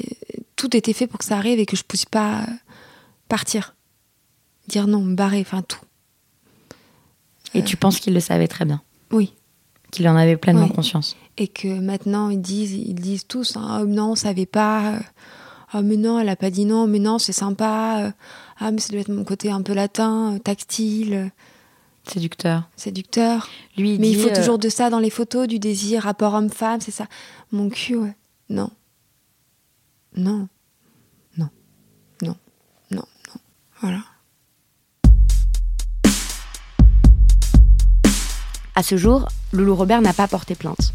Tout 0.55 0.75
était 0.75 0.93
fait 0.93 1.07
pour 1.07 1.17
que 1.17 1.25
ça 1.25 1.37
arrive 1.37 1.59
et 1.59 1.65
que 1.65 1.75
je 1.75 1.83
puisse 1.83 2.05
pas 2.05 2.45
partir. 3.29 3.75
Dire 4.67 4.85
non, 4.87 5.01
me 5.01 5.15
barrer, 5.15 5.41
enfin 5.41 5.61
tout. 5.61 5.79
Et 7.53 7.63
tu 7.63 7.77
penses 7.77 7.99
qu'il 7.99 8.13
le 8.13 8.19
savait 8.19 8.47
très 8.47 8.65
bien? 8.65 8.81
Oui. 9.11 9.33
Qu'il 9.91 10.07
en 10.07 10.15
avait 10.15 10.37
pleinement 10.37 10.67
conscience? 10.67 11.15
Et 11.37 11.47
que 11.47 11.67
maintenant, 11.67 12.29
ils 12.29 12.41
disent, 12.41 12.73
ils 12.73 12.95
disent 12.95 13.27
tous 13.27 13.55
hein, 13.55 13.81
oh, 13.81 13.85
non, 13.85 14.11
on 14.11 14.15
savait 14.15 14.45
pas. 14.45 14.99
Ah 15.71 15.81
mais 15.81 15.97
non, 15.97 16.19
elle 16.19 16.29
a 16.29 16.35
pas 16.35 16.49
dit 16.49 16.65
non, 16.65 16.87
mais 16.87 16.99
non, 16.99 17.19
c'est 17.19 17.33
sympa. 17.33 18.13
Ah 18.59 18.71
mais 18.71 18.79
ça 18.79 18.89
doit 18.89 19.01
être 19.01 19.11
mon 19.11 19.23
côté 19.23 19.51
un 19.51 19.61
peu 19.61 19.73
latin, 19.73 20.39
tactile. 20.43 21.31
Séducteur. 22.07 22.69
Séducteur. 22.75 23.47
Lui, 23.77 23.93
il 23.93 24.01
mais 24.01 24.09
il 24.09 24.19
faut 24.19 24.29
euh, 24.29 24.35
toujours 24.35 24.59
de 24.59 24.69
ça 24.69 24.89
dans 24.89 24.99
les 24.99 25.09
photos, 25.09 25.47
du 25.47 25.59
désir, 25.59 26.03
rapport 26.03 26.33
homme-femme, 26.33 26.81
c'est 26.81 26.91
ça. 26.91 27.07
Mon 27.51 27.69
cul, 27.69 27.95
ouais. 27.95 28.15
Non. 28.49 28.69
Non. 30.15 30.47
Non. 31.37 31.49
Non. 32.21 32.35
Non. 32.91 33.03
Non. 33.27 33.41
Voilà. 33.81 33.99
À 38.75 38.83
ce 38.83 38.97
jour, 38.97 39.27
Loulou 39.51 39.75
Robert 39.75 40.01
n'a 40.01 40.13
pas 40.13 40.27
porté 40.27 40.55
plainte. 40.55 40.93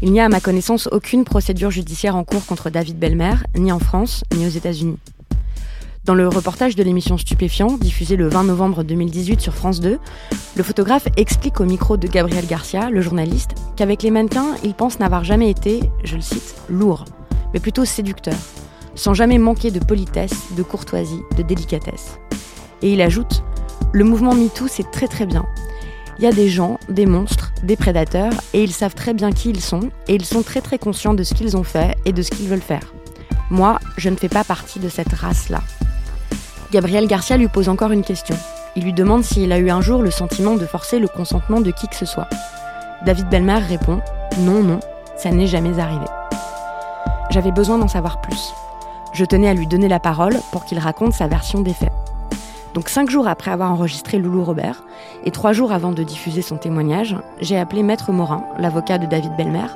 Il 0.00 0.12
n'y 0.12 0.20
a 0.20 0.24
à 0.24 0.28
ma 0.30 0.40
connaissance 0.40 0.88
aucune 0.90 1.24
procédure 1.24 1.70
judiciaire 1.70 2.16
en 2.16 2.24
cours 2.24 2.46
contre 2.46 2.70
David 2.70 2.98
Belmer, 2.98 3.34
ni 3.56 3.72
en 3.72 3.78
France, 3.78 4.24
ni 4.34 4.46
aux 4.46 4.50
États-Unis. 4.50 4.98
Dans 6.04 6.14
le 6.14 6.26
reportage 6.26 6.76
de 6.76 6.82
l'émission 6.82 7.18
Stupéfiant, 7.18 7.76
diffusé 7.76 8.16
le 8.16 8.28
20 8.28 8.44
novembre 8.44 8.82
2018 8.82 9.40
sur 9.40 9.54
France 9.54 9.80
2, 9.80 9.98
le 10.56 10.62
photographe 10.62 11.08
explique 11.18 11.60
au 11.60 11.66
micro 11.66 11.98
de 11.98 12.08
Gabriel 12.08 12.46
Garcia, 12.46 12.88
le 12.88 13.02
journaliste, 13.02 13.50
qu'avec 13.76 14.02
les 14.02 14.10
mannequins, 14.10 14.54
il 14.64 14.72
pense 14.72 14.98
n'avoir 14.98 15.24
jamais 15.24 15.50
été, 15.50 15.80
je 16.02 16.16
le 16.16 16.22
cite, 16.22 16.54
lourd, 16.70 17.04
mais 17.52 17.60
plutôt 17.60 17.84
séducteur, 17.84 18.38
sans 18.94 19.14
jamais 19.14 19.38
manquer 19.38 19.70
de 19.70 19.78
politesse, 19.78 20.52
de 20.56 20.62
courtoisie, 20.62 21.22
de 21.36 21.42
délicatesse. 21.42 22.18
Et 22.82 22.92
il 22.92 23.00
ajoute 23.00 23.42
Le 23.92 24.04
mouvement 24.04 24.34
MeToo, 24.34 24.68
c'est 24.68 24.90
très 24.90 25.08
très 25.08 25.26
bien, 25.26 25.44
il 26.20 26.24
y 26.24 26.26
a 26.26 26.32
des 26.32 26.50
gens, 26.50 26.78
des 26.90 27.06
monstres, 27.06 27.50
des 27.62 27.76
prédateurs, 27.76 28.34
et 28.52 28.62
ils 28.62 28.74
savent 28.74 28.94
très 28.94 29.14
bien 29.14 29.32
qui 29.32 29.48
ils 29.48 29.62
sont, 29.62 29.88
et 30.06 30.14
ils 30.14 30.26
sont 30.26 30.42
très 30.42 30.60
très 30.60 30.76
conscients 30.78 31.14
de 31.14 31.22
ce 31.22 31.32
qu'ils 31.32 31.56
ont 31.56 31.62
fait 31.62 31.96
et 32.04 32.12
de 32.12 32.20
ce 32.20 32.30
qu'ils 32.30 32.46
veulent 32.46 32.60
faire. 32.60 32.92
Moi, 33.48 33.78
je 33.96 34.10
ne 34.10 34.16
fais 34.16 34.28
pas 34.28 34.44
partie 34.44 34.80
de 34.80 34.90
cette 34.90 35.14
race-là. 35.14 35.62
Gabriel 36.72 37.06
Garcia 37.06 37.38
lui 37.38 37.48
pose 37.48 37.70
encore 37.70 37.90
une 37.90 38.04
question. 38.04 38.36
Il 38.76 38.84
lui 38.84 38.92
demande 38.92 39.24
s'il 39.24 39.50
a 39.50 39.58
eu 39.58 39.70
un 39.70 39.80
jour 39.80 40.02
le 40.02 40.10
sentiment 40.10 40.56
de 40.56 40.66
forcer 40.66 40.98
le 40.98 41.08
consentement 41.08 41.62
de 41.62 41.70
qui 41.70 41.88
que 41.88 41.96
ce 41.96 42.04
soit. 42.04 42.28
David 43.06 43.30
Belmer 43.30 43.58
répond 43.58 44.02
Non, 44.40 44.62
non, 44.62 44.80
ça 45.16 45.30
n'est 45.30 45.46
jamais 45.46 45.78
arrivé. 45.78 46.04
J'avais 47.30 47.52
besoin 47.52 47.78
d'en 47.78 47.86
savoir 47.86 48.20
plus. 48.20 48.52
Je 49.12 49.24
tenais 49.24 49.48
à 49.48 49.54
lui 49.54 49.68
donner 49.68 49.86
la 49.86 50.00
parole 50.00 50.36
pour 50.50 50.64
qu'il 50.64 50.80
raconte 50.80 51.12
sa 51.12 51.28
version 51.28 51.60
des 51.60 51.72
faits. 51.72 51.92
Donc 52.74 52.88
cinq 52.88 53.08
jours 53.08 53.28
après 53.28 53.52
avoir 53.52 53.70
enregistré 53.70 54.18
Loulou 54.18 54.42
Robert, 54.42 54.82
et 55.24 55.30
trois 55.30 55.52
jours 55.52 55.70
avant 55.70 55.92
de 55.92 56.02
diffuser 56.02 56.42
son 56.42 56.56
témoignage, 56.56 57.16
j'ai 57.40 57.56
appelé 57.56 57.84
Maître 57.84 58.10
Morin, 58.10 58.44
l'avocat 58.58 58.98
de 58.98 59.06
David 59.06 59.36
Belmer, 59.36 59.66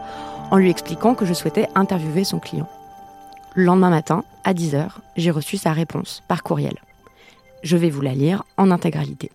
en 0.50 0.56
lui 0.56 0.68
expliquant 0.68 1.14
que 1.14 1.24
je 1.24 1.34
souhaitais 1.34 1.68
interviewer 1.76 2.24
son 2.24 2.40
client. 2.40 2.68
Le 3.54 3.64
lendemain 3.64 3.90
matin, 3.90 4.24
à 4.42 4.52
10h, 4.52 4.88
j'ai 5.16 5.30
reçu 5.30 5.56
sa 5.56 5.72
réponse 5.72 6.22
par 6.26 6.42
courriel. 6.42 6.78
Je 7.62 7.76
vais 7.76 7.90
vous 7.90 8.02
la 8.02 8.14
lire 8.14 8.42
en 8.56 8.72
intégralité. 8.72 9.30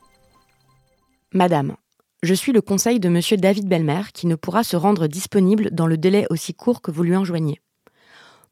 Madame, 1.34 1.76
je 2.22 2.34
suis 2.34 2.52
le 2.52 2.62
conseil 2.62 3.00
de 3.00 3.08
monsieur 3.08 3.38
David 3.38 3.68
Belmer 3.70 4.02
qui 4.14 4.28
ne 4.28 4.36
pourra 4.36 4.64
se 4.66 4.76
rendre 4.76 5.08
disponible 5.08 5.70
dans 5.72 5.88
le 5.88 5.98
délai 5.98 6.26
aussi 6.30 6.54
court 6.54 6.82
que 6.82 6.92
vous 6.92 7.04
lui 7.04 7.16
enjoignez. 7.16 7.62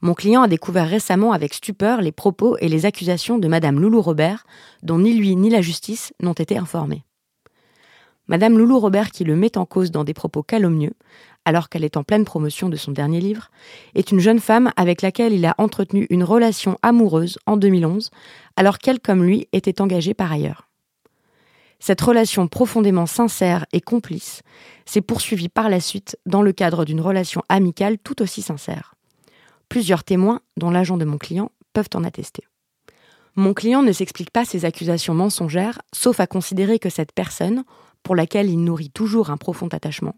Mon 0.02 0.14
client 0.14 0.44
a 0.44 0.48
découvert 0.48 0.88
récemment 0.88 1.32
avec 1.32 1.56
stupeur 1.56 2.02
les 2.02 2.12
propos 2.12 2.56
et 2.60 2.70
les 2.70 2.86
accusations 2.86 3.40
de 3.40 3.48
madame 3.48 3.80
Loulou 3.80 4.02
Robert, 4.02 4.46
dont 4.84 5.00
ni 5.00 5.14
lui 5.14 5.36
ni 5.36 5.50
la 5.50 5.62
justice 5.62 6.14
n'ont 6.22 6.34
été 6.34 6.58
informés. 6.58 7.04
Madame 8.28 8.58
Loulou 8.58 8.80
Robert, 8.80 9.10
qui 9.10 9.24
le 9.24 9.36
met 9.36 9.58
en 9.58 9.66
cause 9.66 9.90
dans 9.90 10.04
des 10.04 10.14
propos 10.14 10.44
calomnieux, 10.44 10.94
alors 11.46 11.70
qu'elle 11.70 11.86
est 11.86 11.98
en 11.98 12.04
pleine 12.04 12.26
promotion 12.26 12.70
de 12.70 12.76
son 12.76 12.92
dernier 12.92 13.22
livre, 13.22 13.50
est 13.96 14.12
une 14.12 14.20
jeune 14.20 14.42
femme 14.42 14.72
avec 14.76 15.02
laquelle 15.02 15.34
il 15.34 15.46
a 15.46 15.56
entretenu 15.58 16.06
une 16.10 16.26
relation 16.26 16.78
amoureuse 16.84 17.40
en 17.46 17.58
2011, 17.58 18.12
alors 18.56 18.80
qu'elle, 18.80 19.00
comme 19.00 19.24
lui, 19.24 19.48
était 19.54 19.82
engagée 19.82 20.14
par 20.14 20.32
ailleurs. 20.32 20.68
Cette 21.80 22.02
relation 22.02 22.48
profondément 22.48 23.06
sincère 23.06 23.66
et 23.72 23.82
complice 23.82 24.42
s'est 24.86 25.02
poursuivie 25.02 25.50
par 25.50 25.70
la 25.70 25.80
suite 25.80 26.18
dans 26.26 26.42
le 26.42 26.52
cadre 26.52 26.86
d'une 26.86 27.02
relation 27.02 27.42
amicale 27.50 27.98
tout 27.98 28.22
aussi 28.22 28.42
sincère. 28.42 28.97
Plusieurs 29.70 30.04
témoins, 30.04 30.42
dont 30.56 30.72
l'agent 30.72 30.98
de 30.98 31.06
mon 31.06 31.18
client, 31.18 31.52
peuvent 31.74 31.90
en 31.94 32.04
attester. 32.04 32.44
Mon 33.36 33.54
client 33.54 33.84
ne 33.84 33.92
s'explique 33.92 34.32
pas 34.32 34.46
ces 34.46 34.66
accusations 34.66 35.14
mensongères, 35.14 35.80
sauf 35.94 36.20
à 36.20 36.28
considérer 36.28 36.80
que 36.80 36.90
cette 36.90 37.12
personne, 37.12 37.64
pour 38.02 38.16
laquelle 38.16 38.50
il 38.50 38.64
nourrit 38.64 38.90
toujours 38.90 39.30
un 39.30 39.38
profond 39.38 39.68
attachement, 39.68 40.16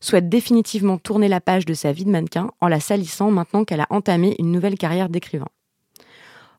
souhaite 0.00 0.28
définitivement 0.28 0.98
tourner 0.98 1.28
la 1.28 1.40
page 1.40 1.64
de 1.64 1.74
sa 1.74 1.92
vie 1.92 2.04
de 2.04 2.10
mannequin 2.10 2.50
en 2.60 2.68
la 2.68 2.80
salissant 2.80 3.30
maintenant 3.30 3.64
qu'elle 3.64 3.80
a 3.80 3.86
entamé 3.90 4.34
une 4.38 4.50
nouvelle 4.50 4.78
carrière 4.78 5.08
d'écrivain. 5.08 5.48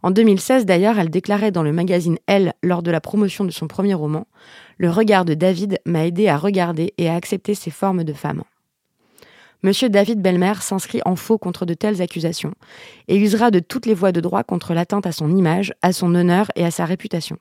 En 0.03 0.11
2016 0.11 0.65
d'ailleurs, 0.65 0.99
elle 0.99 1.09
déclarait 1.09 1.51
dans 1.51 1.63
le 1.63 1.73
magazine 1.73 2.19
Elle 2.27 2.53
lors 2.63 2.83
de 2.83 2.91
la 2.91 3.01
promotion 3.01 3.45
de 3.45 3.51
son 3.51 3.67
premier 3.67 3.93
roman 3.93 4.27
Le 4.77 4.89
regard 4.89 5.25
de 5.25 5.33
David 5.33 5.79
m'a 5.85 6.05
aidé 6.05 6.27
à 6.27 6.37
regarder 6.37 6.93
et 6.97 7.09
à 7.09 7.15
accepter 7.15 7.55
ses 7.55 7.71
formes 7.71 8.03
de 8.03 8.13
femme. 8.13 8.43
Monsieur 9.63 9.89
David 9.89 10.21
Belmer 10.21 10.53
s'inscrit 10.61 11.01
en 11.05 11.15
faux 11.15 11.39
contre 11.39 11.65
de 11.65 11.73
telles 11.73 12.01
accusations 12.01 12.53
et 13.07 13.17
usera 13.17 13.49
de 13.49 13.59
toutes 13.59 13.87
les 13.87 13.95
voies 13.95 14.11
de 14.11 14.21
droit 14.21 14.43
contre 14.43 14.73
l'atteinte 14.75 15.07
à 15.07 15.11
son 15.11 15.35
image, 15.35 15.73
à 15.81 15.93
son 15.93 16.13
honneur 16.13 16.47
et 16.55 16.63
à 16.63 16.69
sa 16.69 16.85
réputation. 16.85 17.37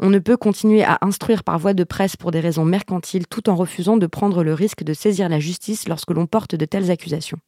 On 0.00 0.10
ne 0.10 0.18
peut 0.18 0.36
continuer 0.36 0.82
à 0.82 0.98
instruire 1.00 1.44
par 1.44 1.58
voie 1.58 1.74
de 1.74 1.84
presse 1.84 2.16
pour 2.16 2.32
des 2.32 2.40
raisons 2.40 2.64
mercantiles 2.64 3.26
tout 3.28 3.48
en 3.48 3.54
refusant 3.54 3.96
de 3.96 4.06
prendre 4.06 4.42
le 4.42 4.52
risque 4.52 4.82
de 4.82 4.92
saisir 4.92 5.28
la 5.28 5.38
justice 5.38 5.88
lorsque 5.88 6.10
l'on 6.10 6.26
porte 6.26 6.56
de 6.56 6.64
telles 6.64 6.90
accusations. 6.90 7.38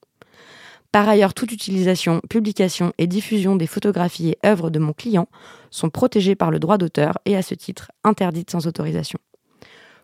Par 0.93 1.09
ailleurs, 1.09 1.35
toute 1.35 1.53
utilisation, 1.53 2.21
publication 2.29 2.93
et 2.99 3.07
diffusion 3.07 3.55
des 3.55 3.69
photographies 3.69 4.31
et 4.31 4.39
œuvres 4.45 4.71
de 4.71 4.81
mon 4.81 4.93
client 4.93 5.29
sont 5.71 5.91
protégées 5.91 6.35
par 6.35 6.51
le 6.51 6.59
droit 6.59 6.79
d'auteur 6.79 7.19
et 7.25 7.37
à 7.37 7.43
ce 7.43 7.55
titre 7.55 7.93
interdites 8.03 8.51
sans 8.51 8.67
autorisation. 8.67 9.19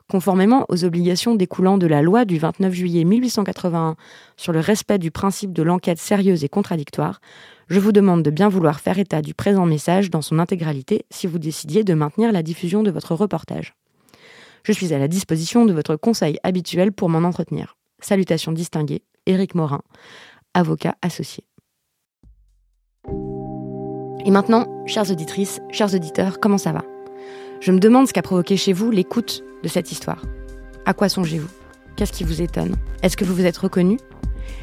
Conformément 0.09 0.67
aux 0.69 0.85
obligations 0.85 1.35
découlant 1.35 1.79
de 1.79 1.87
la 1.89 2.01
loi 2.01 2.25
du 2.25 2.39
29 2.39 2.73
juillet 2.73 3.03
1881 3.03 3.97
sur 4.37 4.53
le 4.53 4.61
respect 4.61 4.99
du 4.99 5.11
principe 5.11 5.53
de 5.53 5.65
l'enquête 5.65 5.99
sérieuse 5.99 6.45
et 6.45 6.49
contradictoire, 6.49 7.21
je 7.69 7.81
vous 7.81 7.91
demande 7.91 8.23
de 8.23 8.31
bien 8.31 8.49
vouloir 8.49 8.79
faire 8.79 9.01
état 9.01 9.21
du 9.21 9.35
présent 9.35 9.67
message 9.67 10.11
dans 10.11 10.23
son 10.23 10.39
intégralité 10.39 11.07
si 11.11 11.27
vous 11.27 11.41
décidiez 11.41 11.83
de 11.83 11.95
maintenir 11.95 12.31
la 12.31 12.45
diffusion 12.45 12.85
de 12.85 12.93
votre 12.93 13.17
reportage. 13.17 13.75
Je 14.63 14.73
suis 14.73 14.95
à 14.95 14.99
la 14.99 15.09
disposition 15.09 15.65
de 15.65 15.73
votre 15.73 15.97
conseil 15.97 16.39
habituel 16.45 16.93
pour 16.93 17.09
m'en 17.09 17.27
entretenir. 17.27 17.77
Salutations 17.99 18.53
distinguées, 18.53 19.03
Éric 19.27 19.57
Morin, 19.57 19.83
avocat 20.55 20.95
associé. 21.03 21.43
Et 24.25 24.31
maintenant, 24.31 24.67
chères 24.87 25.11
auditrices, 25.11 25.61
chers 25.73 25.95
auditeurs, 25.95 26.39
comment 26.39 26.59
ça 26.59 26.73
va? 26.73 26.83
Je 27.61 27.73
me 27.73 27.79
demande 27.79 28.07
ce 28.07 28.13
qu'a 28.13 28.23
provoqué 28.23 28.57
chez 28.57 28.73
vous 28.73 28.91
l'écoute 28.91 29.43
de 29.63 29.69
cette 29.69 29.91
histoire. 29.91 30.23
À 30.85 30.95
quoi 30.95 31.09
songez-vous? 31.09 31.49
Qu'est-ce 31.97 32.13
qui 32.13 32.25
vous 32.25 32.43
étonne? 32.43 32.77
Est-ce 33.03 33.17
que 33.17 33.25
vous 33.25 33.35
vous 33.35 33.47
êtes 33.47 33.57
reconnu? 33.57 33.99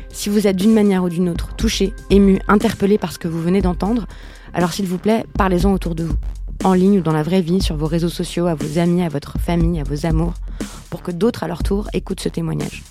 Si 0.09 0.29
vous 0.29 0.47
êtes 0.47 0.55
d'une 0.55 0.73
manière 0.73 1.03
ou 1.03 1.09
d'une 1.09 1.27
autre 1.27 1.55
touché, 1.55 1.93
ému, 2.11 2.39
interpellé 2.47 2.97
par 2.97 3.11
ce 3.11 3.19
que 3.19 3.27
vous 3.27 3.41
venez 3.41 3.61
d'entendre, 3.61 4.05
alors 4.53 4.71
s'il 4.71 4.85
vous 4.85 4.99
plaît, 4.99 5.25
parlez-en 5.37 5.73
autour 5.73 5.95
de 5.95 6.03
vous, 6.03 6.15
en 6.63 6.73
ligne 6.73 6.99
ou 6.99 7.01
dans 7.01 7.11
la 7.11 7.23
vraie 7.23 7.41
vie, 7.41 7.61
sur 7.61 7.75
vos 7.75 7.87
réseaux 7.87 8.09
sociaux, 8.09 8.45
à 8.45 8.53
vos 8.53 8.77
amis, 8.77 9.03
à 9.03 9.09
votre 9.09 9.39
famille, 9.39 9.81
à 9.81 9.83
vos 9.83 10.05
amours, 10.05 10.35
pour 10.91 11.01
que 11.01 11.11
d'autres 11.11 11.43
à 11.43 11.47
leur 11.47 11.63
tour 11.63 11.89
écoutent 11.93 12.21
ce 12.21 12.29
témoignage. 12.29 12.83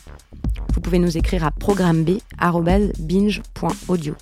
Vous 0.74 0.80
pouvez 0.80 0.98
nous 0.98 1.16
écrire 1.16 1.44
à 1.44 1.52
programmeb.binge.audio. 1.52 4.14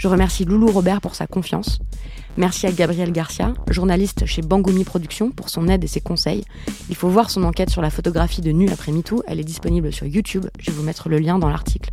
Je 0.00 0.08
remercie 0.08 0.46
Loulou 0.46 0.68
Robert 0.68 1.02
pour 1.02 1.14
sa 1.14 1.26
confiance. 1.26 1.78
Merci 2.38 2.66
à 2.66 2.72
Gabriel 2.72 3.12
Garcia, 3.12 3.52
journaliste 3.68 4.24
chez 4.24 4.40
Bangoumi 4.40 4.84
Productions, 4.84 5.30
pour 5.30 5.50
son 5.50 5.68
aide 5.68 5.84
et 5.84 5.88
ses 5.88 6.00
conseils. 6.00 6.42
Il 6.88 6.96
faut 6.96 7.10
voir 7.10 7.28
son 7.28 7.44
enquête 7.44 7.68
sur 7.68 7.82
la 7.82 7.90
photographie 7.90 8.40
de 8.40 8.50
nu 8.50 8.70
après 8.70 8.92
MeToo. 8.92 9.22
Elle 9.26 9.40
est 9.40 9.44
disponible 9.44 9.92
sur 9.92 10.06
YouTube. 10.06 10.46
Je 10.58 10.70
vais 10.70 10.76
vous 10.78 10.82
mettre 10.82 11.10
le 11.10 11.18
lien 11.18 11.38
dans 11.38 11.50
l'article. 11.50 11.90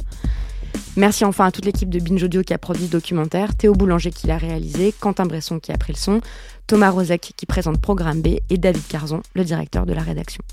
Merci 0.95 1.25
enfin 1.25 1.47
à 1.47 1.51
toute 1.51 1.65
l'équipe 1.65 1.89
de 1.89 1.99
Binge 1.99 2.23
Audio 2.23 2.43
qui 2.43 2.53
a 2.53 2.57
produit 2.57 2.85
ce 2.85 2.91
documentaire, 2.91 3.57
Théo 3.57 3.73
Boulanger 3.73 4.11
qui 4.11 4.27
l'a 4.27 4.37
réalisé, 4.37 4.93
Quentin 4.97 5.25
Bresson 5.25 5.59
qui 5.59 5.73
a 5.73 5.77
pris 5.77 5.91
le 5.91 5.97
son, 5.97 6.21
Thomas 6.65 6.91
Rozek 6.91 7.33
qui 7.35 7.45
présente 7.45 7.81
Programme 7.81 8.21
B 8.21 8.37
et 8.49 8.57
David 8.57 8.87
Carzon, 8.87 9.21
le 9.33 9.43
directeur 9.43 9.85
de 9.85 9.91
la 9.91 10.01
rédaction. 10.01 10.45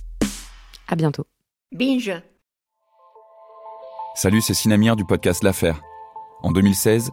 À 0.88 0.96
bientôt. 0.96 1.24
Binge. 1.70 2.20
Salut, 4.16 4.40
c'est 4.40 4.54
Sinamir 4.54 4.96
du 4.96 5.04
podcast 5.04 5.44
L'Affaire. 5.44 5.80
En 6.42 6.50
2016, 6.50 7.12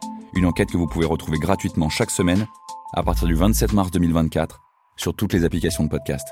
une 0.33 0.45
enquête 0.45 0.71
que 0.71 0.77
vous 0.77 0.87
pouvez 0.87 1.05
retrouver 1.05 1.37
gratuitement 1.37 1.89
chaque 1.89 2.11
semaine 2.11 2.47
à 2.93 3.03
partir 3.03 3.27
du 3.27 3.35
27 3.35 3.73
mars 3.73 3.91
2024 3.91 4.61
sur 4.97 5.15
toutes 5.15 5.33
les 5.33 5.43
applications 5.43 5.83
de 5.83 5.89
podcast. 5.89 6.27